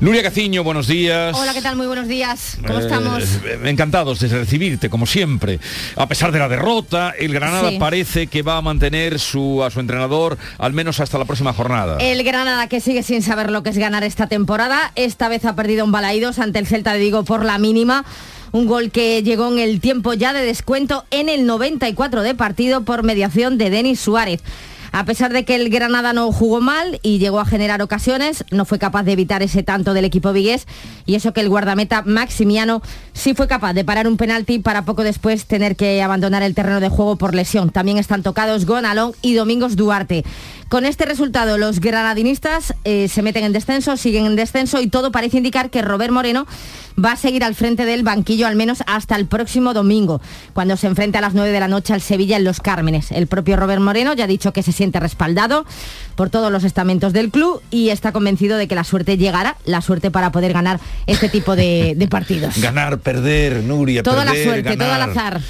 Nuria 0.00 0.22
Caciño, 0.22 0.62
buenos 0.62 0.86
días. 0.86 1.36
Hola, 1.36 1.52
¿qué 1.52 1.60
tal? 1.60 1.74
Muy 1.74 1.88
buenos 1.88 2.06
días. 2.06 2.56
¿Cómo 2.64 2.78
Eh, 2.78 2.82
estamos? 2.82 3.24
encantados 3.64 4.20
de 4.20 4.28
recibirte, 4.28 4.88
como 4.88 5.06
siempre. 5.06 5.58
A 5.96 6.06
pesar 6.06 6.30
de 6.30 6.38
la 6.38 6.48
derrota, 6.48 7.12
el 7.18 7.34
Granada 7.34 7.70
Sí. 7.70 7.78
parece 7.80 8.28
que 8.28 8.42
va 8.42 8.58
a 8.58 8.62
mantener 8.62 9.18
su, 9.18 9.64
a 9.64 9.70
su 9.72 9.80
entrenador 9.80 10.38
al 10.58 10.72
menos 10.72 11.00
hasta 11.00 11.18
la 11.18 11.24
próxima 11.24 11.52
jornada. 11.52 11.96
El 11.98 12.22
Granada 12.22 12.68
que 12.68 12.80
sigue 12.80 13.02
sin 13.02 13.22
saber 13.22 13.50
lo 13.50 13.64
que 13.64 13.70
es 13.70 13.78
ganar 13.78 14.04
esta 14.04 14.28
temporada. 14.28 14.92
Esta 14.94 15.28
vez 15.28 15.44
ha 15.44 15.56
perdido 15.56 15.84
un 15.84 15.90
balaídos 15.90 16.38
ante 16.38 16.60
el 16.60 16.68
Celta 16.68 16.92
de 16.92 17.00
Vigo 17.00 17.24
por 17.24 17.44
la 17.44 17.58
mínima. 17.58 18.04
Un 18.52 18.66
gol 18.66 18.92
que 18.92 19.24
llegó 19.24 19.52
en 19.52 19.58
el 19.58 19.80
tiempo 19.80 20.14
ya 20.14 20.32
de 20.32 20.42
descuento 20.44 21.06
en 21.10 21.28
el 21.28 21.44
94 21.44 22.22
de 22.22 22.36
partido 22.36 22.82
por 22.82 23.02
mediación 23.02 23.58
de 23.58 23.68
Denis 23.70 23.98
Suárez. 23.98 24.42
A 24.92 25.04
pesar 25.04 25.32
de 25.32 25.44
que 25.44 25.54
el 25.54 25.70
Granada 25.70 26.12
no 26.12 26.30
jugó 26.32 26.60
mal 26.60 26.98
y 27.02 27.18
llegó 27.18 27.40
a 27.40 27.44
generar 27.44 27.82
ocasiones, 27.82 28.44
no 28.50 28.64
fue 28.64 28.78
capaz 28.78 29.02
de 29.02 29.12
evitar 29.12 29.42
ese 29.42 29.62
tanto 29.62 29.94
del 29.94 30.04
equipo 30.04 30.32
vigués 30.32 30.66
y 31.06 31.14
eso 31.14 31.32
que 31.32 31.40
el 31.40 31.48
guardameta 31.48 32.02
Maximiano 32.02 32.82
sí 33.12 33.34
fue 33.34 33.48
capaz 33.48 33.72
de 33.72 33.84
parar 33.84 34.06
un 34.06 34.16
penalti 34.16 34.58
para 34.58 34.84
poco 34.84 35.02
después 35.02 35.46
tener 35.46 35.76
que 35.76 36.02
abandonar 36.02 36.42
el 36.42 36.54
terreno 36.54 36.80
de 36.80 36.88
juego 36.88 37.16
por 37.16 37.34
lesión. 37.34 37.70
También 37.70 37.98
están 37.98 38.22
tocados 38.22 38.66
Gonalón 38.66 39.12
y 39.22 39.34
Domingos 39.34 39.76
Duarte. 39.76 40.24
Con 40.68 40.84
este 40.84 41.06
resultado, 41.06 41.56
los 41.56 41.80
granadinistas 41.80 42.74
eh, 42.84 43.08
se 43.08 43.22
meten 43.22 43.44
en 43.44 43.54
descenso, 43.54 43.96
siguen 43.96 44.26
en 44.26 44.36
descenso 44.36 44.82
y 44.82 44.88
todo 44.88 45.10
parece 45.10 45.38
indicar 45.38 45.70
que 45.70 45.80
Robert 45.80 46.12
Moreno 46.12 46.46
va 47.02 47.12
a 47.12 47.16
seguir 47.16 47.42
al 47.42 47.54
frente 47.54 47.86
del 47.86 48.02
banquillo 48.02 48.46
al 48.46 48.54
menos 48.54 48.82
hasta 48.86 49.16
el 49.16 49.24
próximo 49.26 49.72
domingo, 49.72 50.20
cuando 50.52 50.76
se 50.76 50.86
enfrente 50.86 51.16
a 51.16 51.20
las 51.22 51.32
9 51.32 51.52
de 51.52 51.60
la 51.60 51.68
noche 51.68 51.94
al 51.94 52.02
Sevilla 52.02 52.36
en 52.36 52.44
Los 52.44 52.60
Cármenes. 52.60 53.12
El 53.12 53.28
propio 53.28 53.56
Robert 53.56 53.80
Moreno 53.80 54.12
ya 54.12 54.24
ha 54.24 54.26
dicho 54.26 54.52
que 54.52 54.62
se 54.62 54.72
siente 54.78 54.98
respaldado 55.00 55.66
por 56.16 56.30
todos 56.30 56.50
los 56.50 56.64
estamentos 56.64 57.12
del 57.12 57.30
club 57.30 57.60
y 57.70 57.90
está 57.90 58.10
convencido 58.12 58.56
de 58.56 58.66
que 58.66 58.74
la 58.74 58.84
suerte 58.84 59.16
llegará, 59.18 59.56
la 59.66 59.82
suerte 59.82 60.10
para 60.10 60.32
poder 60.32 60.52
ganar 60.52 60.80
este 61.06 61.28
tipo 61.28 61.54
de, 61.54 61.94
de 61.96 62.08
partidos. 62.08 62.58
Ganar, 62.60 62.98
perder, 62.98 63.62
Nuria, 63.62 64.02
Toda 64.02 64.24
la 64.24 64.32
suerte, 64.32 64.76
todo 64.76 64.92
al 64.92 64.98
ganar. 65.00 65.10
azar. 65.10 65.40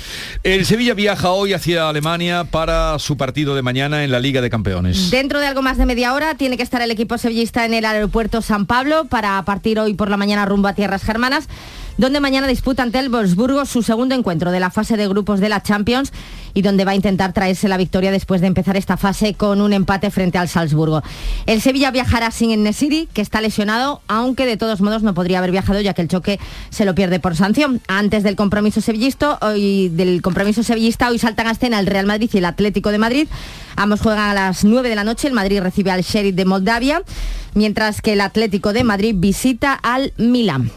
El 0.42 0.66
Sevilla 0.66 0.94
viaja 0.94 1.30
hoy 1.30 1.52
hacia 1.52 1.88
Alemania 1.88 2.44
para 2.44 2.98
su 2.98 3.16
partido 3.16 3.54
de 3.54 3.62
mañana 3.62 4.04
en 4.04 4.10
la 4.10 4.20
Liga 4.20 4.40
de 4.40 4.50
Campeones. 4.50 5.10
Dentro 5.10 5.40
de 5.40 5.46
algo 5.46 5.62
más 5.62 5.78
de 5.78 5.86
media 5.86 6.12
hora 6.14 6.34
tiene 6.34 6.56
que 6.56 6.62
estar 6.62 6.82
el 6.82 6.90
equipo 6.90 7.16
sevillista 7.18 7.64
en 7.64 7.74
el 7.74 7.84
aeropuerto 7.84 8.42
San 8.42 8.66
Pablo 8.66 9.04
para 9.06 9.42
partir 9.44 9.78
hoy 9.78 9.94
por 9.94 10.10
la 10.10 10.16
mañana 10.16 10.44
rumbo 10.46 10.68
a 10.68 10.74
tierras 10.74 11.02
germanas. 11.02 11.48
Donde 11.98 12.20
mañana 12.20 12.46
disputa 12.46 12.84
ante 12.84 13.00
el 13.00 13.10
Wolfsburgo 13.10 13.66
su 13.66 13.82
segundo 13.82 14.14
encuentro 14.14 14.52
de 14.52 14.60
la 14.60 14.70
fase 14.70 14.96
de 14.96 15.08
grupos 15.08 15.40
de 15.40 15.48
la 15.48 15.62
Champions 15.62 16.12
y 16.54 16.62
donde 16.62 16.84
va 16.84 16.92
a 16.92 16.94
intentar 16.94 17.32
traerse 17.32 17.68
la 17.68 17.76
victoria 17.76 18.10
después 18.12 18.40
de 18.40 18.46
empezar 18.46 18.76
esta 18.76 18.96
fase 18.96 19.34
con 19.34 19.60
un 19.60 19.72
empate 19.72 20.10
frente 20.10 20.38
al 20.38 20.48
Salzburgo. 20.48 21.02
El 21.46 21.60
Sevilla 21.60 21.90
viajará 21.90 22.30
sin 22.30 22.62
Nesiri, 22.62 23.08
que 23.12 23.20
está 23.20 23.40
lesionado, 23.40 24.00
aunque 24.06 24.46
de 24.46 24.56
todos 24.56 24.80
modos 24.80 25.02
no 25.02 25.12
podría 25.12 25.38
haber 25.38 25.50
viajado 25.50 25.80
ya 25.80 25.92
que 25.92 26.02
el 26.02 26.08
choque 26.08 26.38
se 26.70 26.84
lo 26.84 26.94
pierde 26.94 27.20
por 27.20 27.36
sanción. 27.36 27.80
Antes 27.88 28.22
del 28.22 28.36
compromiso 28.36 28.80
sevillista, 28.80 29.38
hoy 29.42 29.88
del 29.88 30.22
compromiso 30.22 30.62
sevillista, 30.62 31.10
hoy 31.10 31.18
saltan 31.18 31.48
a 31.48 31.50
escena 31.50 31.80
el 31.80 31.86
Real 31.86 32.06
Madrid 32.06 32.30
y 32.32 32.38
el 32.38 32.44
Atlético 32.44 32.90
de 32.92 32.98
Madrid. 32.98 33.28
Ambos 33.76 34.00
juegan 34.00 34.30
a 34.30 34.34
las 34.34 34.64
9 34.64 34.88
de 34.88 34.94
la 34.94 35.04
noche. 35.04 35.28
El 35.28 35.34
Madrid 35.34 35.60
recibe 35.60 35.90
al 35.90 36.02
Sheriff 36.02 36.34
de 36.34 36.44
Moldavia, 36.44 37.02
mientras 37.54 38.00
que 38.00 38.12
el 38.12 38.20
Atlético 38.20 38.72
de 38.72 38.84
Madrid 38.84 39.14
visita 39.16 39.74
al 39.74 40.12
Milán. 40.16 40.70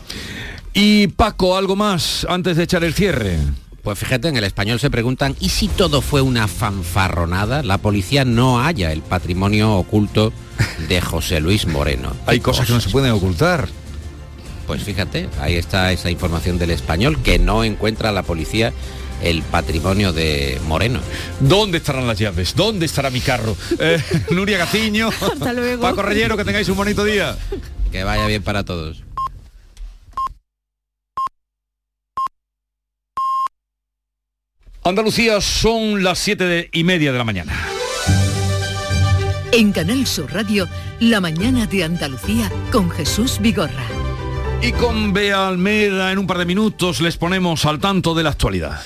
Y 0.73 1.07
Paco, 1.07 1.57
algo 1.57 1.75
más 1.75 2.25
antes 2.29 2.57
de 2.57 2.63
echar 2.63 2.83
el 2.83 2.93
cierre. 2.93 3.37
Pues 3.83 3.97
fíjate, 3.97 4.27
en 4.27 4.37
el 4.37 4.43
español 4.43 4.79
se 4.79 4.91
preguntan, 4.91 5.35
¿y 5.39 5.49
si 5.49 5.67
todo 5.67 6.01
fue 6.01 6.21
una 6.21 6.47
fanfarronada? 6.47 7.63
La 7.63 7.79
policía 7.79 8.25
no 8.25 8.59
halla 8.59 8.91
el 8.91 9.01
patrimonio 9.01 9.73
oculto 9.73 10.31
de 10.87 11.01
José 11.01 11.39
Luis 11.39 11.65
Moreno. 11.65 12.13
Hay 12.27 12.39
cosas 12.39 12.67
que 12.67 12.73
no 12.73 12.79
se 12.81 12.89
pueden 12.89 13.11
ocultar. 13.11 13.67
Pues 14.67 14.83
fíjate, 14.83 15.27
ahí 15.41 15.55
está 15.55 15.91
esa 15.91 16.11
información 16.11 16.57
del 16.57 16.69
español, 16.69 17.21
que 17.21 17.39
no 17.39 17.63
encuentra 17.63 18.11
la 18.11 18.23
policía 18.23 18.71
el 19.21 19.41
patrimonio 19.41 20.13
de 20.13 20.61
Moreno. 20.67 20.99
¿Dónde 21.39 21.79
estarán 21.79 22.07
las 22.07 22.17
llaves? 22.17 22.55
¿Dónde 22.55 22.85
estará 22.85 23.09
mi 23.09 23.19
carro? 23.19 23.57
Eh, 23.79 24.01
Nuria 24.29 24.59
Gaciño, 24.59 25.09
Hasta 25.09 25.51
luego. 25.51 25.81
Paco 25.81 26.03
Reyero, 26.03 26.37
que 26.37 26.45
tengáis 26.45 26.69
un 26.69 26.77
bonito 26.77 27.03
día. 27.03 27.37
Que 27.91 28.03
vaya 28.03 28.25
bien 28.27 28.43
para 28.43 28.63
todos. 28.63 29.03
Andalucía 34.83 35.39
son 35.41 36.03
las 36.03 36.17
siete 36.17 36.69
y 36.73 36.83
media 36.83 37.11
de 37.11 37.17
la 37.19 37.23
mañana. 37.23 37.53
En 39.51 39.71
Canal 39.71 40.07
Sur 40.07 40.33
Radio, 40.33 40.67
La 40.99 41.21
mañana 41.21 41.67
de 41.67 41.83
Andalucía 41.83 42.51
con 42.71 42.89
Jesús 42.89 43.37
Vigorra. 43.39 43.85
Y 44.59 44.71
con 44.71 45.13
Bea 45.13 45.47
Almeda 45.47 46.11
en 46.11 46.17
un 46.17 46.25
par 46.25 46.39
de 46.39 46.45
minutos 46.45 46.99
les 46.99 47.17
ponemos 47.17 47.65
al 47.65 47.79
tanto 47.79 48.15
de 48.15 48.23
la 48.23 48.31
actualidad. 48.31 48.81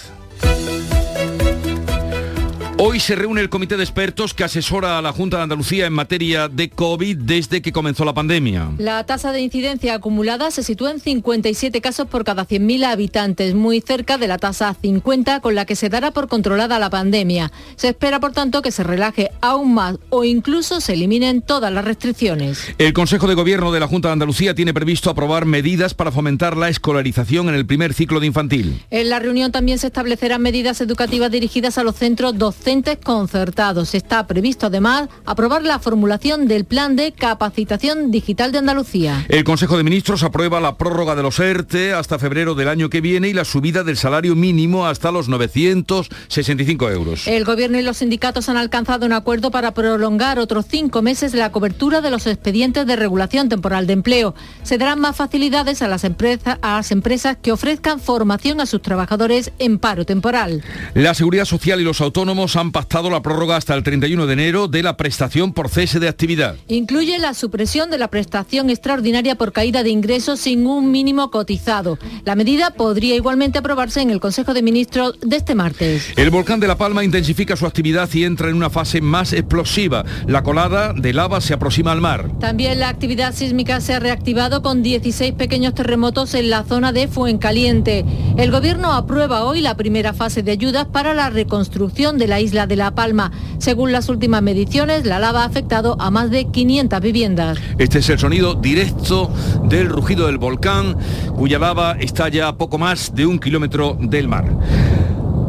Hoy 2.88 3.00
se 3.00 3.16
reúne 3.16 3.42
el 3.42 3.50
comité 3.50 3.78
de 3.78 3.84
expertos 3.84 4.36
que 4.36 4.44
asesora 4.44 5.00
a 5.00 5.02
la 5.02 5.12
Junta 5.12 5.38
de 5.38 5.44
Andalucía 5.44 5.88
en 5.88 5.94
materia 5.94 6.50
de 6.50 6.70
COVID 6.70 7.18
desde 7.18 7.64
que 7.64 7.72
comenzó 7.72 8.06
la 8.06 8.14
pandemia. 8.14 8.70
La 8.78 9.04
tasa 9.08 9.32
de 9.32 9.42
incidencia 9.42 9.96
acumulada 9.96 10.52
se 10.52 10.62
sitúa 10.62 10.92
en 10.92 11.00
57 11.00 11.82
casos 11.82 12.08
por 12.08 12.24
cada 12.24 12.46
100.000 12.46 12.86
habitantes, 12.86 13.56
muy 13.56 13.82
cerca 13.82 14.20
de 14.20 14.28
la 14.28 14.38
tasa 14.38 14.76
50 14.80 15.40
con 15.40 15.56
la 15.56 15.66
que 15.66 15.76
se 15.76 15.90
dará 15.90 16.12
por 16.12 16.28
controlada 16.28 16.78
la 16.78 16.92
pandemia. 16.92 17.52
Se 17.76 17.88
espera, 17.88 18.20
por 18.20 18.34
tanto, 18.34 18.62
que 18.62 18.72
se 18.72 18.84
relaje 18.84 19.32
aún 19.42 19.74
más 19.74 19.98
o 20.12 20.24
incluso 20.24 20.80
se 20.80 20.94
eliminen 20.94 21.42
todas 21.42 21.74
las 21.74 21.86
restricciones. 21.86 22.60
El 22.78 22.94
Consejo 22.94 23.26
de 23.26 23.34
Gobierno 23.34 23.72
de 23.72 23.80
la 23.80 23.88
Junta 23.88 24.10
de 24.10 24.14
Andalucía 24.14 24.54
tiene 24.54 24.76
previsto 24.76 25.10
aprobar 25.10 25.46
medidas 25.46 25.96
para 25.96 26.12
fomentar 26.12 26.56
la 26.56 26.70
escolarización 26.70 27.50
en 27.50 27.56
el 27.56 27.66
primer 27.66 27.96
ciclo 27.96 28.20
de 28.20 28.28
infantil. 28.28 28.84
En 28.92 29.10
la 29.10 29.18
reunión 29.18 29.52
también 29.52 29.80
se 29.80 29.88
establecerán 29.88 30.44
medidas 30.44 30.82
educativas 30.82 31.32
dirigidas 31.32 31.80
a 31.80 31.84
los 31.84 31.96
centros 31.96 32.38
docentes 32.38 32.75
concertados. 33.04 33.96
Está 33.96 34.28
previsto 34.28 34.68
además 34.68 35.10
aprobar 35.26 35.64
la 35.64 35.80
formulación 35.80 36.48
del 36.48 36.66
plan 36.66 36.96
de 36.96 37.12
capacitación 37.14 38.12
digital 38.12 38.52
de 38.52 38.58
Andalucía. 38.58 39.26
El 39.30 39.44
Consejo 39.44 39.78
de 39.78 39.84
Ministros 39.84 40.24
aprueba 40.24 40.60
la 40.60 40.78
prórroga 40.78 41.16
de 41.16 41.24
los 41.24 41.40
ERTE 41.40 41.94
hasta 41.94 42.20
febrero 42.20 42.56
del 42.56 42.68
año 42.68 42.90
que 42.90 43.02
viene 43.02 43.30
y 43.30 43.34
la 43.34 43.46
subida 43.46 43.84
del 43.84 43.98
salario 43.98 44.36
mínimo 44.36 44.88
hasta 44.88 45.12
los 45.12 45.30
965 45.30 46.90
euros. 46.90 47.28
El 47.28 47.46
Gobierno 47.46 47.80
y 47.80 47.82
los 47.82 47.98
sindicatos 47.98 48.50
han 48.50 48.58
alcanzado 48.58 49.06
un 49.06 49.14
acuerdo 49.14 49.52
para 49.52 49.74
prolongar 49.74 50.40
otros 50.40 50.66
cinco 50.70 51.02
meses 51.02 51.34
la 51.34 51.52
cobertura 51.52 52.02
de 52.02 52.12
los 52.12 52.28
expedientes 52.28 52.86
de 52.86 52.96
regulación 52.96 53.50
temporal 53.50 53.88
de 53.88 53.94
empleo. 53.94 54.36
Se 54.64 54.78
darán 54.78 55.00
más 55.00 55.16
facilidades 55.16 55.82
a 55.82 55.88
las, 55.88 56.04
empresas, 56.04 56.58
a 56.62 56.78
las 56.78 56.92
empresas 56.92 57.38
que 57.42 57.52
ofrezcan 57.52 58.00
formación 58.00 58.60
a 58.62 58.66
sus 58.66 58.82
trabajadores 58.82 59.52
en 59.60 59.80
paro 59.80 60.06
temporal. 60.06 60.64
La 60.94 61.14
Seguridad 61.14 61.46
Social 61.46 61.80
y 61.80 61.84
los 61.84 62.02
autónomos 62.02 62.55
han 62.56 62.72
pactado 62.72 63.10
la 63.10 63.22
prórroga 63.22 63.58
hasta 63.58 63.74
el 63.74 63.84
31 63.84 64.26
de 64.26 64.34
enero 64.34 64.68
de 64.68 64.84
la 64.84 64.98
prestación 64.98 65.54
por 65.54 65.70
cese 65.70 66.00
de 66.00 66.08
actividad. 66.08 66.56
Incluye 66.68 67.20
la 67.20 67.34
supresión 67.34 67.90
de 67.90 67.98
la 67.98 68.10
prestación 68.10 68.70
extraordinaria 68.70 69.36
por 69.36 69.52
caída 69.52 69.84
de 69.84 69.90
ingresos 69.90 70.40
sin 70.40 70.66
un 70.66 70.92
mínimo 70.92 71.32
cotizado. 71.32 71.98
La 72.24 72.36
medida 72.36 72.72
podría 72.72 73.16
igualmente 73.16 73.60
aprobarse 73.60 74.02
en 74.02 74.10
el 74.10 74.20
Consejo 74.20 74.54
de 74.54 74.62
Ministros 74.62 75.20
de 75.22 75.36
este 75.36 75.56
martes. 75.56 76.14
El 76.16 76.30
volcán 76.30 76.60
de 76.60 76.68
La 76.68 76.78
Palma 76.78 77.04
intensifica 77.04 77.56
su 77.56 77.66
actividad 77.66 78.10
y 78.14 78.24
entra 78.24 78.50
en 78.50 78.56
una 78.56 78.70
fase 78.70 79.02
más 79.02 79.34
explosiva. 79.34 80.06
La 80.28 80.44
colada 80.44 80.94
de 80.94 81.14
lava 81.14 81.42
se 81.42 81.54
aproxima 81.54 81.92
al 81.92 82.02
mar. 82.02 82.30
También 82.40 82.80
la 82.80 82.90
actividad 82.90 83.34
sísmica 83.34 83.82
se 83.82 83.94
ha 83.94 84.00
reactivado 84.00 84.62
con 84.62 84.84
16 84.84 85.34
pequeños 85.34 85.74
terremotos 85.74 86.34
en 86.34 86.50
la 86.50 86.64
zona 86.64 86.92
de 86.92 87.08
Fuencaliente. 87.08 88.06
El 88.38 88.52
Gobierno 88.52 88.94
aprueba 88.94 89.44
hoy 89.44 89.62
la 89.62 89.76
primera 89.76 90.14
fase 90.14 90.44
de 90.44 90.52
ayudas 90.52 90.86
para 90.86 91.14
la 91.14 91.30
reconstrucción 91.30 92.18
de 92.18 92.28
la 92.28 92.40
isla 92.40 92.45
de 92.52 92.76
La 92.76 92.94
Palma. 92.94 93.32
Según 93.58 93.92
las 93.92 94.08
últimas 94.08 94.42
mediciones, 94.44 95.06
la 95.06 95.20
lava 95.20 95.42
ha 95.42 95.46
afectado 95.46 95.98
a 96.00 96.12
más 96.12 96.30
de 96.30 96.46
500 96.46 97.02
viviendas. 97.02 97.58
Este 97.80 98.00
es 98.00 98.10
el 98.10 98.20
sonido 98.20 98.54
directo 98.54 99.32
del 99.64 99.90
rugido 99.90 100.28
del 100.28 100.38
volcán, 100.38 100.96
cuya 101.36 101.58
lava 101.58 101.98
está 102.00 102.30
ya 102.30 102.50
a 102.50 102.58
poco 102.58 102.78
más 102.78 103.16
de 103.16 103.26
un 103.26 103.40
kilómetro 103.40 103.98
del 104.00 104.28
mar. 104.28 104.46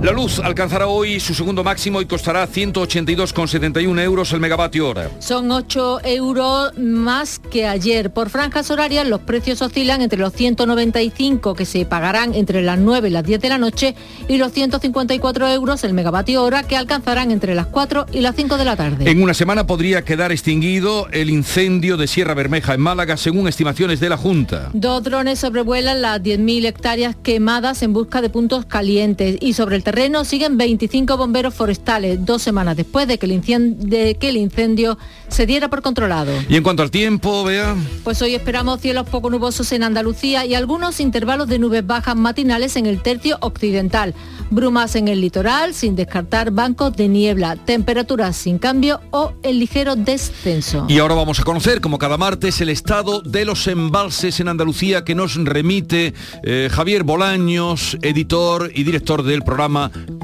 La 0.02 0.12
luz 0.12 0.40
alcanzará 0.40 0.88
hoy 0.88 1.18
su 1.20 1.34
segundo 1.34 1.64
máximo 1.64 2.02
y 2.02 2.06
costará 2.06 2.46
182,71 2.46 4.00
euros 4.02 4.30
el 4.32 4.40
megavatio 4.40 4.90
hora. 4.90 5.10
Son 5.20 5.50
8 5.50 6.00
euros 6.04 6.76
más 6.78 7.38
que 7.38 7.66
ayer. 7.66 8.12
Por 8.12 8.28
franjas 8.28 8.70
horarias 8.70 9.08
los 9.08 9.20
precios 9.22 9.62
oscilan 9.62 10.02
entre 10.02 10.18
los 10.18 10.34
195 10.34 11.54
que 11.54 11.64
se 11.64 11.86
pagarán 11.86 12.34
entre 12.34 12.60
las 12.60 12.78
9 12.78 13.08
y 13.08 13.10
las 13.10 13.24
10 13.24 13.40
de 13.40 13.48
la 13.48 13.56
noche 13.56 13.94
y 14.28 14.36
los 14.36 14.52
154 14.52 15.48
euros 15.48 15.82
el 15.82 15.94
megavatio 15.94 16.44
hora 16.44 16.62
que 16.62 16.76
alcanzarán 16.76 17.30
entre 17.30 17.54
las 17.54 17.66
4 17.66 18.06
y 18.12 18.20
las 18.20 18.36
5 18.36 18.58
de 18.58 18.64
la 18.66 18.76
tarde. 18.76 19.10
En 19.10 19.22
una 19.22 19.32
semana 19.32 19.66
podría 19.66 20.02
quedar 20.02 20.30
extinguido 20.30 21.08
el 21.10 21.30
incendio 21.30 21.96
de 21.96 22.06
Sierra 22.06 22.34
Bermeja 22.34 22.74
en 22.74 22.80
Málaga 22.82 23.16
según 23.16 23.48
estimaciones 23.48 23.98
de 23.98 24.10
la 24.10 24.18
Junta. 24.18 24.70
Dos 24.74 25.02
drones 25.02 25.38
sobrevuelan 25.38 26.02
las 26.02 26.20
10.000 26.20 26.66
hectáreas 26.66 27.16
quemadas 27.16 27.82
en 27.82 27.94
busca 27.94 28.20
de 28.20 28.28
puntos 28.28 28.66
calientes 28.66 29.38
y 29.40 29.54
sobre 29.54 29.76
el 29.76 29.85
terreno 29.86 30.24
siguen 30.24 30.58
25 30.58 31.16
bomberos 31.16 31.54
forestales, 31.54 32.26
dos 32.26 32.42
semanas 32.42 32.76
después 32.76 33.06
de 33.06 33.18
que, 33.18 33.26
el 33.26 33.30
incendio, 33.30 33.86
de 33.86 34.16
que 34.16 34.30
el 34.30 34.36
incendio 34.36 34.98
se 35.28 35.46
diera 35.46 35.70
por 35.70 35.80
controlado. 35.80 36.32
Y 36.48 36.56
en 36.56 36.64
cuanto 36.64 36.82
al 36.82 36.90
tiempo, 36.90 37.44
vea. 37.44 37.76
Pues 38.02 38.20
hoy 38.20 38.34
esperamos 38.34 38.80
cielos 38.80 39.08
poco 39.08 39.30
nubosos 39.30 39.70
en 39.70 39.84
Andalucía 39.84 40.44
y 40.44 40.56
algunos 40.56 40.98
intervalos 40.98 41.46
de 41.46 41.60
nubes 41.60 41.86
bajas 41.86 42.16
matinales 42.16 42.74
en 42.74 42.86
el 42.86 43.00
tercio 43.00 43.38
occidental. 43.40 44.12
Brumas 44.50 44.96
en 44.96 45.06
el 45.06 45.20
litoral, 45.20 45.72
sin 45.72 45.94
descartar 45.94 46.50
bancos 46.50 46.96
de 46.96 47.06
niebla, 47.06 47.54
temperaturas 47.54 48.36
sin 48.36 48.58
cambio 48.58 49.00
o 49.12 49.34
el 49.44 49.60
ligero 49.60 49.94
descenso. 49.94 50.86
Y 50.88 50.98
ahora 50.98 51.14
vamos 51.14 51.38
a 51.38 51.44
conocer, 51.44 51.80
como 51.80 51.98
cada 51.98 52.16
martes, 52.16 52.60
el 52.60 52.70
estado 52.70 53.20
de 53.20 53.44
los 53.44 53.68
embalses 53.68 54.40
en 54.40 54.48
Andalucía 54.48 55.04
que 55.04 55.14
nos 55.14 55.36
remite 55.36 56.12
eh, 56.42 56.68
Javier 56.72 57.04
Bolaños, 57.04 57.98
editor 58.02 58.72
y 58.74 58.82
director 58.82 59.22
del 59.22 59.42
programa 59.42 59.75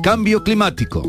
Cambio 0.02 0.42
Climático. 0.42 1.02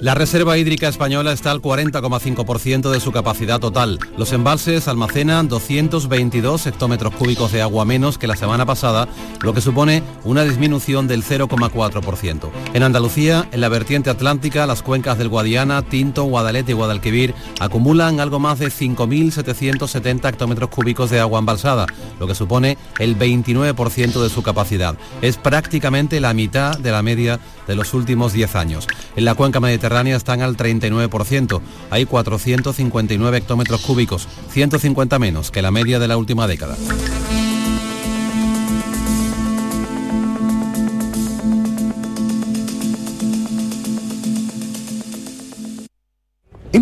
La 0.00 0.14
reserva 0.14 0.56
hídrica 0.56 0.86
española 0.86 1.32
está 1.32 1.50
al 1.50 1.60
40,5% 1.60 2.90
de 2.92 3.00
su 3.00 3.10
capacidad 3.10 3.58
total. 3.58 3.98
Los 4.16 4.32
embalses 4.32 4.86
almacenan 4.86 5.48
222 5.48 6.68
hectómetros 6.68 7.12
cúbicos 7.16 7.50
de 7.50 7.62
agua 7.62 7.84
menos 7.84 8.16
que 8.16 8.28
la 8.28 8.36
semana 8.36 8.64
pasada, 8.64 9.08
lo 9.40 9.52
que 9.54 9.60
supone 9.60 10.04
una 10.22 10.44
disminución 10.44 11.08
del 11.08 11.24
0,4%. 11.24 12.48
En 12.74 12.84
Andalucía, 12.84 13.48
en 13.50 13.60
la 13.60 13.68
vertiente 13.68 14.08
atlántica, 14.08 14.66
las 14.66 14.82
cuencas 14.82 15.18
del 15.18 15.30
Guadiana, 15.30 15.82
Tinto, 15.82 16.22
Guadalete 16.22 16.70
y 16.70 16.74
Guadalquivir 16.76 17.34
acumulan 17.58 18.20
algo 18.20 18.38
más 18.38 18.60
de 18.60 18.68
5.770 18.68 20.28
hectómetros 20.28 20.70
cúbicos 20.70 21.10
de 21.10 21.18
agua 21.18 21.40
embalsada, 21.40 21.86
lo 22.20 22.28
que 22.28 22.36
supone 22.36 22.78
el 23.00 23.18
29% 23.18 24.22
de 24.22 24.30
su 24.30 24.44
capacidad. 24.44 24.94
Es 25.22 25.38
prácticamente 25.38 26.20
la 26.20 26.34
mitad 26.34 26.78
de 26.78 26.92
la 26.92 27.02
media 27.02 27.40
de 27.68 27.76
los 27.76 27.94
últimos 27.94 28.32
10 28.32 28.56
años. 28.56 28.88
En 29.14 29.24
la 29.24 29.36
cuenca 29.36 29.60
mediterránea 29.60 30.16
están 30.16 30.42
al 30.42 30.56
39%. 30.56 31.60
Hay 31.90 32.06
459 32.06 33.38
hectómetros 33.38 33.82
cúbicos, 33.82 34.26
150 34.50 35.18
menos 35.20 35.52
que 35.52 35.62
la 35.62 35.70
media 35.70 36.00
de 36.00 36.08
la 36.08 36.16
última 36.16 36.48
década. 36.48 36.76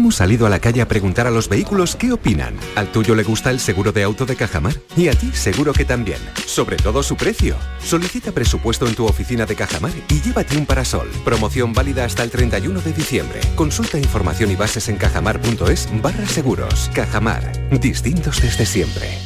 Hemos 0.07 0.15
salido 0.19 0.47
a 0.47 0.51
la 0.51 0.61
calle 0.61 0.81
a 0.81 0.87
preguntar 0.87 1.27
a 1.27 1.33
los 1.33 1.49
vehículos 1.49 1.97
qué 1.97 2.13
opinan. 2.13 2.55
¿Al 2.77 2.93
tuyo 2.93 3.17
le 3.17 3.25
gusta 3.25 3.51
el 3.51 3.59
seguro 3.59 3.91
de 3.91 4.05
auto 4.05 4.25
de 4.25 4.37
Cajamar? 4.37 4.75
Y 4.97 5.09
a 5.09 5.15
ti 5.15 5.33
seguro 5.33 5.73
que 5.73 5.85
también. 5.85 6.21
Sobre 6.47 6.77
todo 6.77 7.03
su 7.03 7.17
precio. 7.17 7.57
Solicita 7.83 8.31
presupuesto 8.31 8.87
en 8.87 8.95
tu 8.95 9.05
oficina 9.05 9.47
de 9.47 9.57
Cajamar 9.57 9.91
y 10.09 10.21
llévate 10.21 10.57
un 10.57 10.65
parasol. 10.65 11.11
Promoción 11.25 11.73
válida 11.73 12.05
hasta 12.05 12.23
el 12.23 12.31
31 12.31 12.83
de 12.83 12.93
diciembre. 12.93 13.41
Consulta 13.57 13.99
información 13.99 14.49
y 14.53 14.55
bases 14.55 14.89
en 14.89 14.95
cajamar.es 14.95 15.89
barra 16.01 16.27
seguros. 16.27 16.89
Cajamar. 16.95 17.51
Distintos 17.81 18.41
desde 18.41 18.65
siempre. 18.65 19.26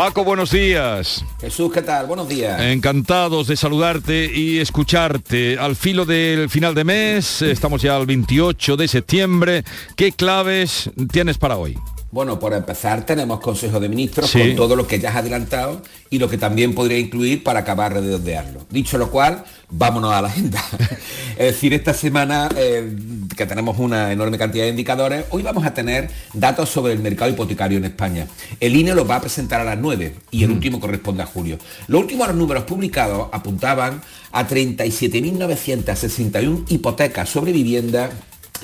Paco, 0.00 0.24
buenos 0.24 0.50
días. 0.50 1.22
Jesús, 1.42 1.70
¿qué 1.70 1.82
tal? 1.82 2.06
Buenos 2.06 2.26
días. 2.26 2.58
Encantados 2.58 3.48
de 3.48 3.54
saludarte 3.54 4.32
y 4.34 4.58
escucharte. 4.58 5.58
Al 5.58 5.76
filo 5.76 6.06
del 6.06 6.48
final 6.48 6.74
de 6.74 6.84
mes, 6.84 7.42
estamos 7.42 7.82
ya 7.82 7.96
al 7.96 8.06
28 8.06 8.78
de 8.78 8.88
septiembre. 8.88 9.62
¿Qué 9.96 10.12
claves 10.12 10.88
tienes 11.12 11.36
para 11.36 11.58
hoy? 11.58 11.76
Bueno, 12.12 12.40
por 12.40 12.54
empezar 12.54 13.06
tenemos 13.06 13.38
Consejo 13.38 13.78
de 13.78 13.88
Ministros 13.88 14.32
con 14.32 14.56
todo 14.56 14.74
lo 14.74 14.84
que 14.84 14.98
ya 14.98 15.10
has 15.10 15.16
adelantado 15.16 15.80
y 16.10 16.18
lo 16.18 16.28
que 16.28 16.38
también 16.38 16.74
podría 16.74 16.98
incluir 16.98 17.44
para 17.44 17.60
acabar 17.60 17.94
de 17.94 18.00
redondearlo. 18.00 18.66
Dicho 18.68 18.98
lo 18.98 19.12
cual, 19.12 19.44
vámonos 19.68 20.12
a 20.12 20.20
la 20.20 20.26
agenda. 20.26 20.60
es 21.38 21.54
decir, 21.54 21.72
esta 21.72 21.94
semana 21.94 22.48
eh, 22.56 22.96
que 23.36 23.46
tenemos 23.46 23.78
una 23.78 24.10
enorme 24.10 24.38
cantidad 24.38 24.64
de 24.64 24.70
indicadores, 24.70 25.24
hoy 25.30 25.44
vamos 25.44 25.64
a 25.64 25.72
tener 25.72 26.10
datos 26.34 26.68
sobre 26.68 26.94
el 26.94 26.98
mercado 26.98 27.30
hipotecario 27.30 27.78
en 27.78 27.84
España. 27.84 28.26
El 28.58 28.74
INE 28.74 28.92
los 28.92 29.08
va 29.08 29.14
a 29.16 29.20
presentar 29.20 29.60
a 29.60 29.64
las 29.64 29.78
9 29.78 30.16
y 30.32 30.42
el 30.42 30.50
último 30.50 30.80
corresponde 30.80 31.22
a 31.22 31.26
julio. 31.26 31.60
Los 31.86 32.00
últimos 32.00 32.34
números 32.34 32.64
publicados 32.64 33.28
apuntaban 33.30 34.02
a 34.32 34.48
37.961 34.48 36.64
hipotecas 36.68 37.28
sobre 37.28 37.52
vivienda 37.52 38.10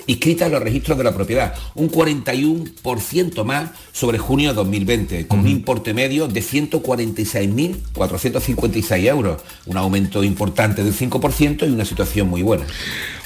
inscritas 0.07 0.47
en 0.47 0.53
los 0.53 0.63
registros 0.63 0.97
de 0.99 1.05
la 1.05 1.15
propiedad, 1.15 1.55
un 1.75 1.91
41% 1.91 3.45
más 3.45 3.71
sobre 3.93 4.19
junio 4.19 4.51
de 4.51 4.57
2020, 4.57 5.27
con 5.27 5.39
un 5.41 5.49
importe 5.49 5.95
medio 5.95 6.29
de 6.29 6.43
146.456 6.43 9.07
euros, 9.07 9.43
un 9.67 9.77
aumento 9.77 10.23
importante 10.23 10.85
del 10.85 10.95
5% 10.95 11.67
y 11.67 11.71
una 11.71 11.85
situación 11.85 12.29
muy 12.29 12.43
buena. 12.43 12.65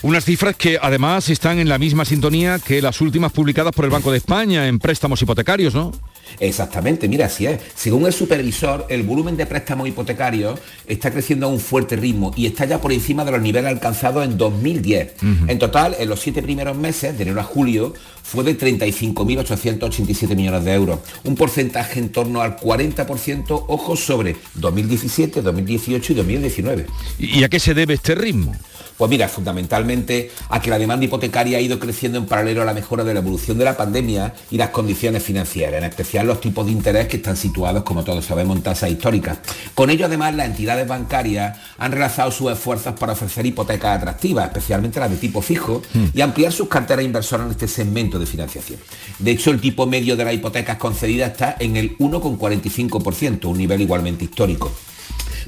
Unas 0.03 0.25
cifras 0.25 0.57
que 0.57 0.79
además 0.81 1.29
están 1.29 1.59
en 1.59 1.69
la 1.69 1.77
misma 1.77 2.07
sintonía 2.07 2.59
que 2.59 2.81
las 2.81 3.03
últimas 3.03 3.33
publicadas 3.33 3.75
por 3.75 3.85
el 3.85 3.91
Banco 3.91 4.11
de 4.11 4.17
España 4.17 4.67
en 4.67 4.79
préstamos 4.79 5.21
hipotecarios, 5.21 5.75
¿no? 5.75 5.93
Exactamente, 6.39 7.07
mira, 7.07 7.27
así 7.27 7.45
es. 7.45 7.61
Según 7.75 8.07
el 8.07 8.13
supervisor, 8.15 8.87
el 8.89 9.03
volumen 9.03 9.37
de 9.37 9.45
préstamos 9.45 9.89
hipotecarios 9.89 10.59
está 10.87 11.11
creciendo 11.11 11.47
a 11.47 11.49
un 11.51 11.61
fuerte 11.61 11.97
ritmo 11.97 12.33
y 12.35 12.47
está 12.47 12.65
ya 12.65 12.81
por 12.81 12.93
encima 12.93 13.27
de 13.27 13.33
los 13.33 13.43
niveles 13.43 13.71
alcanzados 13.71 14.25
en 14.25 14.39
2010. 14.39 15.17
En 15.49 15.59
total, 15.59 15.97
en 15.99 16.09
los 16.09 16.21
siete 16.21 16.41
primeros 16.41 16.77
meses, 16.77 17.19
de 17.19 17.25
enero 17.25 17.41
a 17.41 17.45
julio, 17.45 17.93
fue 18.23 18.45
de 18.45 18.57
35.887 18.57 20.35
millones 20.35 20.65
de 20.65 20.73
euros, 20.73 21.01
un 21.25 21.35
porcentaje 21.35 21.99
en 21.99 22.11
torno 22.11 22.41
al 22.41 22.57
40%, 22.57 23.65
ojos 23.69 24.01
sobre 24.01 24.37
2017, 24.55 25.43
2018 25.43 26.13
y 26.13 26.17
2019. 26.17 26.87
¿Y 27.19 27.43
a 27.43 27.49
qué 27.49 27.61
se 27.61 27.75
debe 27.75 27.95
este 27.95 28.15
ritmo? 28.15 28.55
Pues 29.01 29.09
mira, 29.09 29.29
fundamentalmente 29.29 30.31
a 30.51 30.61
que 30.61 30.69
la 30.69 30.79
demanda 30.79 31.07
hipotecaria 31.07 31.57
ha 31.57 31.61
ido 31.63 31.79
creciendo 31.79 32.19
en 32.19 32.27
paralelo 32.27 32.61
a 32.61 32.67
la 32.67 32.75
mejora 32.75 33.03
de 33.03 33.15
la 33.15 33.21
evolución 33.21 33.57
de 33.57 33.65
la 33.65 33.75
pandemia 33.75 34.35
y 34.51 34.59
las 34.59 34.69
condiciones 34.69 35.23
financieras, 35.23 35.77
en 35.79 35.85
especial 35.85 36.27
los 36.27 36.39
tipos 36.39 36.67
de 36.67 36.73
interés 36.73 37.09
que 37.09 37.17
están 37.17 37.35
situados, 37.35 37.83
como 37.83 38.05
todos 38.05 38.27
sabemos, 38.27 38.59
en 38.59 38.63
tasas 38.63 38.91
históricas. 38.91 39.39
Con 39.75 39.89
ello, 39.89 40.05
además, 40.05 40.35
las 40.35 40.49
entidades 40.49 40.87
bancarias 40.87 41.57
han 41.79 41.93
realizado 41.93 42.31
sus 42.31 42.53
esfuerzos 42.53 42.93
para 43.01 43.15
ofrecer 43.15 43.47
hipotecas 43.47 43.97
atractivas, 43.97 44.49
especialmente 44.49 45.01
las 45.01 45.11
de 45.11 45.17
tipo 45.17 45.41
fijo, 45.41 45.81
hmm. 45.95 46.05
y 46.13 46.21
ampliar 46.21 46.53
sus 46.53 46.69
carteras 46.69 47.03
inversoras 47.03 47.47
en 47.47 47.53
este 47.53 47.69
segmento 47.69 48.19
de 48.19 48.27
financiación. 48.27 48.79
De 49.19 49.31
hecho, 49.31 49.51
el 49.51 49.63
tipo 49.63 49.87
medio 49.87 50.15
de 50.15 50.27
las 50.27 50.35
hipotecas 50.35 50.77
concedidas 50.77 51.31
está 51.31 51.57
en 51.59 51.79
el 51.79 51.97
1,45%, 51.97 53.47
un 53.47 53.57
nivel 53.57 53.81
igualmente 53.81 54.27
histórico. 54.27 54.71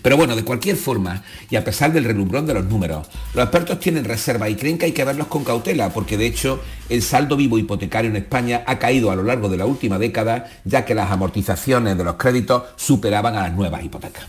Pero 0.03 0.17
bueno, 0.17 0.35
de 0.35 0.45
cualquier 0.45 0.77
forma, 0.77 1.23
y 1.49 1.57
a 1.57 1.65
pesar 1.65 1.93
del 1.93 2.05
relumbrón 2.05 2.45
de 2.47 2.55
los 2.55 2.65
números, 2.65 3.07
los 3.35 3.45
expertos 3.45 3.79
tienen 3.79 4.05
reserva 4.05 4.49
y 4.49 4.57
creen 4.57 4.77
que 4.77 4.87
hay 4.87 4.93
que 4.93 5.05
verlos 5.05 5.29
con 5.29 5.45
cautela, 5.45 5.91
porque 5.91 6.17
de 6.17 6.27
hecho 6.27 6.61
el 6.89 7.03
saldo 7.03 7.37
vivo 7.37 7.57
hipotecario 7.57 8.11
en 8.11 8.17
España 8.17 8.65
ha 8.67 8.79
caído 8.79 9.11
a 9.13 9.17
lo 9.17 9.23
largo 9.23 9.49
de 9.49 9.57
la 9.57 9.67
última 9.67 9.99
década, 9.99 10.51
ya 10.65 10.85
que 10.85 10.95
las 10.95 11.11
amortizaciones 11.11 11.97
de 11.97 12.05
los 12.05 12.17
créditos 12.17 12.65
superaban 12.77 13.37
a 13.37 13.43
las 13.43 13.53
nuevas 13.53 13.85
hipotecas. 13.85 14.25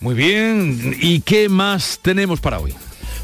Muy 0.00 0.14
bien, 0.14 0.96
¿y 1.00 1.20
qué 1.20 1.48
más 1.48 1.98
tenemos 2.00 2.40
para 2.40 2.60
hoy? 2.60 2.74